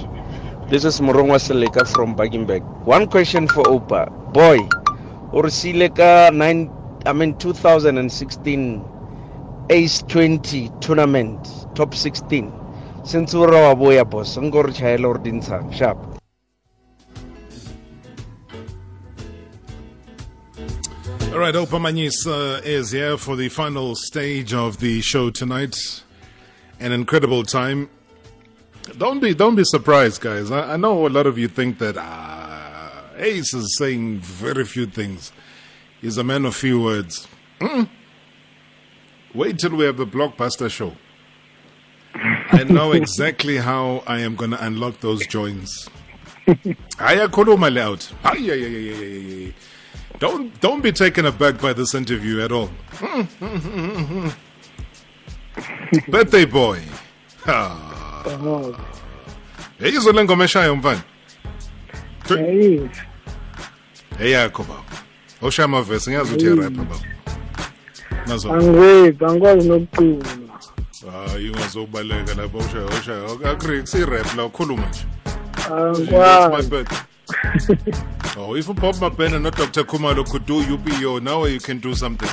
This 0.69 0.85
is 0.85 1.01
Morongwa 1.01 1.39
Seleka 1.39 1.87
from 1.87 2.15
Bagginberg. 2.15 2.61
One 2.85 3.07
question 3.07 3.47
for 3.47 3.63
Oupa. 3.63 4.07
Boy, 4.31 4.59
Ursileka 5.33 6.31
9, 6.33 6.71
I 7.05 7.13
mean 7.13 7.33
2016 7.37 8.90
Ace 9.71 10.01
20 10.01 10.69
tournament, 10.81 11.47
top 11.75 11.95
16. 11.95 12.51
Since 13.05 13.33
ura 13.33 13.69
wa 13.69 13.73
boya 13.73 14.03
boss, 14.03 14.35
ngor 14.35 14.65
chayela 14.75 15.05
or 15.05 15.17
dinsa, 15.17 15.63
sharp. 15.73 15.97
All 21.31 21.39
right, 21.39 21.55
Oupa 21.55 21.79
Manyisa 21.79 22.57
uh, 22.57 22.61
is 22.65 22.91
here 22.91 23.15
for 23.15 23.37
the 23.37 23.47
final 23.47 23.95
stage 23.95 24.53
of 24.53 24.81
the 24.81 24.99
show 24.99 25.29
tonight. 25.29 26.03
An 26.81 26.91
incredible 26.91 27.43
time. 27.43 27.89
Don't 28.97 29.21
be 29.21 29.33
don't 29.33 29.55
be 29.55 29.63
surprised, 29.63 30.19
guys. 30.19 30.51
I, 30.51 30.73
I 30.73 30.75
know 30.75 31.07
a 31.07 31.11
lot 31.17 31.27
of 31.27 31.37
you 31.37 31.47
think 31.47 31.77
that 31.77 31.95
ah, 31.97 33.05
Ace 33.15 33.53
is 33.53 33.77
saying 33.77 34.19
very 34.19 34.65
few 34.65 34.85
things. 34.85 35.31
He's 36.01 36.17
a 36.17 36.25
man 36.25 36.43
of 36.43 36.57
few 36.57 36.81
words. 36.81 37.25
Mm. 37.61 37.87
Wait 39.33 39.59
till 39.59 39.75
we 39.75 39.85
have 39.85 39.97
the 39.97 40.05
blockbuster 40.05 40.69
show. 40.69 40.93
I 42.13 42.63
know 42.65 42.91
exactly 42.91 43.57
how 43.57 44.03
I 44.05 44.19
am 44.19 44.35
going 44.35 44.51
to 44.51 44.65
unlock 44.65 44.99
those 44.99 45.25
joints. 45.27 45.89
Ayakhuluma 46.47 47.71
le 47.73 47.81
out. 47.81 48.11
Don't 50.19 50.59
don't 50.59 50.81
be 50.83 50.91
taken 50.91 51.25
aback 51.25 51.61
by 51.61 51.73
this 51.73 51.95
interview 51.95 52.41
at 52.41 52.51
all. 52.51 52.69
Birthday 56.09 56.45
boy. 56.45 56.79
Ah. 57.47 58.75
Hey, 59.79 59.91
izole 59.91 60.23
ngoma 60.23 60.43
eshayo 60.43 60.75
mfana. 60.75 61.03
Eyakho 64.19 64.63
baba. 64.63 64.83
Osha 65.41 65.63
amavesi 65.63 66.09
ngiyazi 66.09 66.35
uthi 66.35 66.49
rapper 66.49 66.85
baba. 66.85 67.20
angiwephi 68.29 69.25
angikwazi 69.25 69.69
nokucula. 69.69 70.25
Hayi 71.11 71.49
ungazokubaleka 71.49 72.33
lapho 72.33 72.57
ushaya 72.57 72.85
ushaya 72.85 73.51
akurik 73.51 73.87
si-rap 73.87 74.37
la 74.37 74.45
ukhuluma 74.45 74.87
nje. 74.89 75.05
Angikwazi. 75.73 76.85
Oh 78.37 78.57
if 78.57 78.67
bob 78.67 78.95
mabhena 78.95 79.39
nodr 79.39 79.85
khumalo 79.85 80.23
could 80.23 80.45
do 80.45 80.61
you 80.61 80.77
be 80.77 80.91
yo 81.01 81.19
now 81.19 81.45
you 81.45 81.59
can 81.59 81.79
do 81.79 81.95
something. 81.95 82.29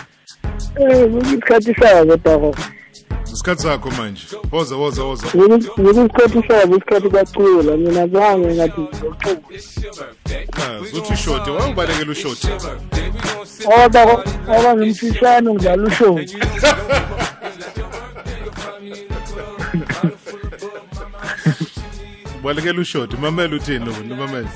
Eh, 0.76 1.05
um 1.05 1.18
isikhathi 1.18 1.74
sayo 1.74 2.07
kodwa 2.07 2.39
koko 2.39 2.59
Isikhathi 3.39 3.62
sakho 3.62 3.91
manje. 3.91 4.22
Woza 4.53 4.76
woza 4.76 5.03
woza. 5.05 5.26
isikhathi 5.26 6.43
sabo 6.49 6.76
isikhathi 6.76 7.09
bacula 7.09 7.76
mina 7.76 8.07
zange 8.07 8.55
ngathi 8.55 8.80
ngocula 8.80 9.36
uthi 10.99 11.16
shoti, 11.16 11.51
wawubalekela 11.51 12.12
ushoti. 12.12 12.49
oba 13.84 14.03
oba 14.59 14.76
ngimfishane 14.76 15.51
ngidlala 15.51 15.82
ushoti 15.86 16.36
Balekela 22.43 22.80
ushoti, 22.80 23.16
mamela 23.16 23.57
uthini 23.57 23.84
lo, 23.86 23.93
mamela. 24.16 24.49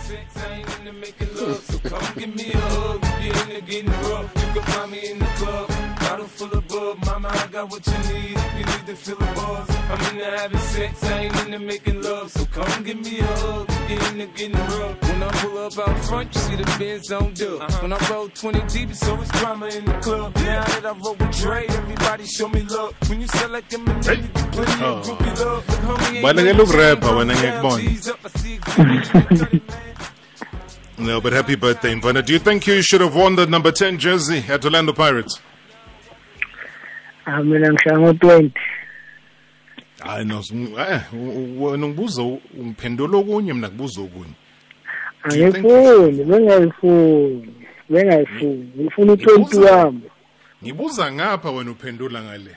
Bottle 6.00 6.26
full 6.26 6.52
of 6.52 6.68
bub, 6.68 7.04
mama, 7.06 7.28
I 7.32 7.46
got 7.46 7.70
what 7.70 7.86
you 7.86 8.12
need. 8.12 8.41
If 8.92 9.08
you 9.08 9.14
need 9.14 9.20
to 9.20 9.24
feel 9.24 9.26
the 9.26 9.26
buzz, 9.40 9.70
I'm 9.88 10.00
into 10.12 10.24
having 10.36 10.58
sex, 10.58 11.04
I 11.04 11.20
ain't 11.20 11.36
into 11.46 11.58
making 11.60 12.02
love. 12.02 12.30
So 12.30 12.44
come 12.44 12.84
give 12.84 13.00
me 13.00 13.20
a 13.20 13.24
hug, 13.24 13.66
get 13.88 14.12
into 14.12 14.26
getting 14.36 14.52
rough. 14.52 15.02
When 15.02 15.22
I 15.22 15.30
pull 15.30 15.58
up 15.58 15.78
out 15.78 16.04
front, 16.04 16.34
you 16.34 16.40
see 16.42 16.56
the 16.56 16.64
Benz 16.78 17.10
on 17.10 17.32
dub. 17.32 17.70
When 17.80 17.92
I 17.94 17.98
roll 18.10 18.28
20 18.28 18.60
deep, 18.68 18.92
so 18.94 18.94
it's 18.94 19.08
always 19.08 19.30
drama 19.30 19.66
in 19.68 19.86
the 19.86 19.94
club. 20.00 20.36
Now 20.36 20.64
that 20.64 20.84
I 20.84 20.92
roll 20.92 21.14
with 21.14 21.40
Dre, 21.40 21.64
everybody 21.68 22.26
show 22.26 22.48
me 22.48 22.62
love. 22.64 22.94
When 23.08 23.22
you 23.22 23.28
sell 23.28 23.48
like 23.48 23.66
them, 23.70 23.86
you 23.86 23.94
get 23.94 24.34
plenty 24.52 24.84
of 24.84 25.06
groupie 25.06 25.38
love. 25.40 25.64
But 25.66 25.78
homie, 25.78 26.16
ain't 26.16 26.24
Balekela 26.26 26.56
nothing 26.58 26.66
ukurapha 26.66 27.10
wena 27.16 27.34
ngiyakubona. 27.34 27.82
No, 30.98 31.20
but 31.22 31.32
happy 31.32 31.54
birthday, 31.54 31.94
Mvana. 31.94 32.22
Do 32.22 32.34
you 32.34 32.38
think 32.38 32.66
you 32.66 32.82
should 32.82 33.00
have 33.00 33.16
worn 33.16 33.36
the 33.36 33.46
number 33.46 33.72
10 33.72 33.98
jersey 33.98 34.44
at 34.50 34.62
Orlando 34.66 34.92
Pirates? 34.92 35.40
Ah, 37.24 37.42
mina 37.42 37.72
ngishaya 37.72 37.98
ngo-twenty 37.98 38.52
Hayi 40.04 40.24
no, 40.24 40.42
eh 40.78 41.00
wena 41.60 41.86
ngibuza 41.88 42.22
ungiphendula 42.22 43.18
okunye 43.18 43.52
mina 43.54 43.68
ngibuza 43.68 44.00
okunye. 44.00 44.34
Angifuni 45.22 46.24
bengayifuni 46.24 47.54
bengayifuni 47.90 48.72
ngifuna 48.78 49.12
u-twenty 49.12 49.56
wami 49.58 50.02
Ngibuza 50.64 51.12
ngapha 51.12 51.50
wena 51.50 51.70
uphendula 51.70 52.22
ngale. 52.22 52.56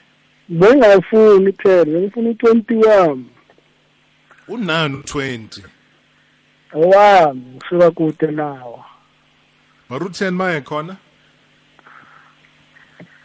bengayifuni 0.50 1.52
phela 1.54 1.86
bengifuna 1.86 2.30
u-twenty 2.30 2.76
wami 2.76 3.26
Unani 4.48 4.96
u20? 4.98 5.62
owami 6.74 7.42
ngisuka 7.56 7.92
kude 7.92 8.28
nawo 8.32 8.86
Maru 9.90 10.06
10 10.08 10.32
maye 10.32 10.62
khona? 10.62 10.96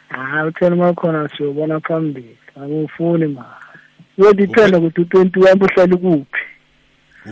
hayi 0.09 0.49
utheni 0.49 0.77
makhona 0.77 1.29
siyobona 1.37 1.81
phambili 1.81 2.39
angifuni 2.62 3.27
ma 3.27 3.57
kuyodithenda 4.21 4.79
ukuthi 4.79 5.01
u-twenty 5.01 5.41
wami 5.41 5.62
uhlala 5.64 5.97
kuphi 5.97 6.39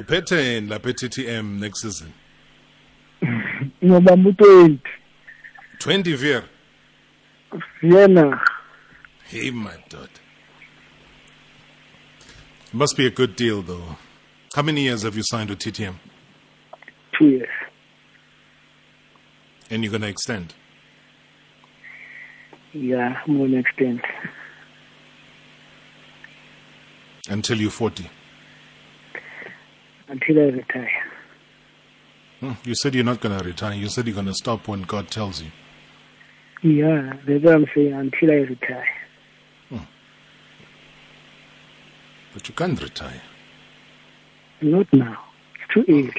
Uphetheni 0.00 0.68
lapha 0.68 0.90
eTTM 0.90 1.60
next 1.60 1.80
season? 1.82 2.10
ngobamba 3.84 4.30
u-twenty 4.30 4.80
20 5.78 6.16
Vier. 6.16 6.42
vienna 7.82 8.40
Hey 9.30 9.50
my 9.50 9.76
daughter. 9.90 10.22
Must 12.72 12.96
be 12.96 13.06
a 13.06 13.10
good 13.10 13.36
deal 13.36 13.62
though. 13.62 13.96
How 14.54 14.62
many 14.62 14.82
years 14.84 15.02
have 15.02 15.16
you 15.16 15.22
signed 15.22 15.50
with 15.50 15.58
TTM? 15.58 15.94
two 17.18 17.26
years 17.28 17.48
And 19.70 19.84
you're 19.84 19.90
going 19.90 20.02
to 20.02 20.08
extend? 20.08 20.54
yeah 22.74 23.16
i'm 23.26 23.38
gonna 23.38 23.58
extend 23.58 24.00
Until 27.28 27.58
you're 27.60 27.70
40. 27.70 28.08
until 30.08 30.38
i 30.38 30.42
retire 30.44 30.90
Hmm, 32.40 32.52
You 32.64 32.74
said 32.74 32.94
you're 32.94 33.04
not 33.04 33.20
going 33.20 33.36
to 33.36 33.44
retire. 33.44 33.74
You 33.74 33.88
said 33.88 34.06
you're 34.06 34.14
going 34.14 34.26
to 34.26 34.34
stop 34.34 34.68
when 34.68 34.82
God 34.82 35.10
tells 35.10 35.42
you. 35.42 35.50
yeah 36.62 37.12
that's 37.26 37.44
what 37.44 37.54
i'm 37.54 37.66
saying 37.74 37.92
until 37.92 38.30
i 38.30 38.34
retire 38.34 38.88
But 42.34 42.48
you 42.48 42.54
can't 42.54 42.80
retire. 42.80 43.22
not 44.60 44.86
now 44.92 45.18
it's 45.54 45.74
too 45.74 45.84
early 45.88 46.14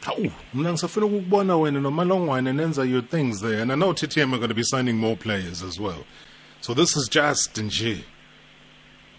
Hawu, 0.00 0.30
mina 0.54 0.72
ngisafuna 0.72 1.06
ukukubona 1.06 1.56
wena 1.56 1.80
nomalongwane 1.80 2.52
nenza 2.52 2.84
your 2.84 3.02
things 3.02 3.40
there. 3.40 3.62
And 3.62 3.72
I 3.72 3.74
know 3.74 3.92
TTM 3.92 4.32
are 4.34 4.38
going 4.38 4.48
to 4.48 4.54
be 4.54 4.62
signing 4.62 4.96
more 4.98 5.16
players 5.16 5.62
as 5.64 5.80
well. 5.80 6.04
So 6.60 6.74
this 6.74 6.96
is 6.96 7.08
just 7.08 7.54
nje. 7.56 8.04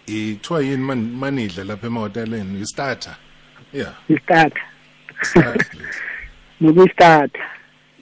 Ithiwa 0.08 0.62
yini 0.62 0.76
manidla 1.04 1.64
lapha 1.64 1.86
emahoteleni? 1.86 2.60
I-starter. 2.60 3.16
Yeah. 3.72 3.94
i-start 4.08 4.52
Start. 5.22 5.66
nokuyi-start 6.60 7.36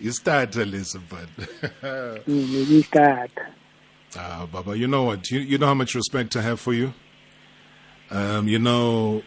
I-starter 0.04 0.64
listen 0.64 1.02
but. 1.10 1.28
nokuyi-start 2.28 3.30
Ah, 4.18 4.46
Baba, 4.50 4.76
you 4.78 4.86
know 4.86 5.02
what? 5.02 5.30
You, 5.30 5.40
you 5.40 5.58
know 5.58 5.66
how 5.66 5.74
much 5.74 5.94
respect 5.94 6.36
I 6.36 6.42
have 6.42 6.60
for 6.60 6.72
you? 6.72 6.94
Um, 8.10 8.48
you 8.48 8.58
know 8.58 9.22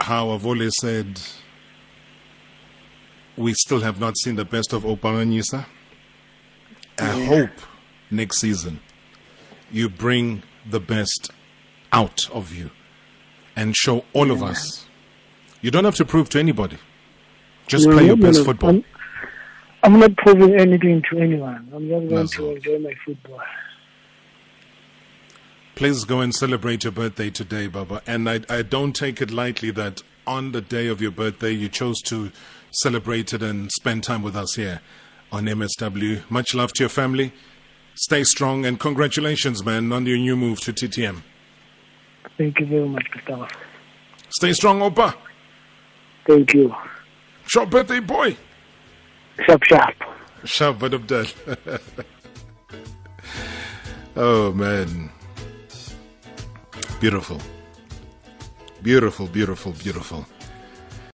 how 0.00 0.30
I've 0.30 0.46
always 0.46 0.72
said 0.80 1.20
we 3.36 3.52
still 3.54 3.80
have 3.80 3.98
not 4.00 4.16
seen 4.16 4.36
the 4.36 4.44
best 4.44 4.72
of 4.72 4.84
Oupa 4.84 5.10
Manyisa? 5.12 5.66
I 6.98 7.18
Yeah. 7.18 7.26
hope 7.26 7.58
next 8.10 8.38
season 8.38 8.80
you 9.72 9.88
bring 9.88 10.42
the 10.68 10.80
best 10.80 11.30
out 11.92 12.28
of 12.30 12.52
you 12.54 12.70
and 13.56 13.76
show 13.76 14.04
all 14.12 14.30
of 14.30 14.42
us. 14.42 14.86
You 15.60 15.70
don't 15.70 15.84
have 15.84 15.96
to 15.96 16.04
prove 16.04 16.28
to 16.30 16.38
anybody. 16.38 16.78
Just 17.66 17.86
No, 17.86 17.94
play 17.94 18.06
your 18.06 18.16
best 18.16 18.38
no. 18.38 18.44
football. 18.44 18.70
I'm, 18.70 18.84
I'm 19.82 19.98
not 20.00 20.16
proving 20.16 20.58
anything 20.58 21.02
to 21.10 21.18
anyone. 21.18 21.68
I'm 21.74 21.88
just 21.88 22.08
going 22.08 22.28
to 22.28 22.44
all. 22.44 22.56
enjoy 22.56 22.78
my 22.78 22.94
football. 23.04 23.40
Please 25.74 26.04
go 26.04 26.20
and 26.20 26.34
celebrate 26.34 26.84
your 26.84 26.92
birthday 26.92 27.30
today, 27.30 27.66
Baba. 27.66 28.02
And 28.06 28.28
I, 28.28 28.40
I 28.48 28.62
don't 28.62 28.94
take 28.94 29.22
it 29.22 29.30
lightly 29.30 29.70
that 29.72 30.02
on 30.26 30.52
the 30.52 30.60
day 30.60 30.88
of 30.88 31.00
your 31.00 31.10
birthday. 31.10 31.52
You 31.52 31.68
chose 31.68 32.00
to 32.02 32.30
celebrate 32.72 33.32
it 33.32 33.42
and 33.42 33.70
spend 33.72 34.04
time 34.04 34.22
with 34.22 34.36
us 34.36 34.54
here 34.54 34.80
on 35.32 35.44
MSW. 35.46 36.28
Much 36.30 36.54
love 36.54 36.72
to 36.74 36.82
your 36.82 36.90
family. 36.90 37.32
Stay 37.94 38.24
strong 38.24 38.64
and 38.66 38.78
congratulations, 38.78 39.64
man, 39.64 39.92
on 39.92 40.06
your 40.06 40.18
new 40.18 40.36
move 40.36 40.60
to 40.60 40.72
TTM. 40.72 41.22
Thank 42.40 42.58
you 42.58 42.64
very 42.64 42.88
much, 42.88 43.04
Gustavo. 43.12 43.46
Stay 44.30 44.54
strong, 44.54 44.80
Oupa. 44.80 45.14
Thank 46.26 46.54
you. 46.54 46.74
Short 47.46 47.68
birthday 47.68 48.00
boy. 48.00 48.34
Sharp, 49.44 49.62
sharp. 49.64 49.94
Sharp, 50.44 50.78
but 50.78 50.94
of 50.94 51.06
death. 51.06 51.34
oh, 54.16 54.54
man. 54.54 55.10
Beautiful. 56.98 57.42
Beautiful, 58.82 59.26
beautiful, 59.26 59.72
beautiful. 59.72 60.24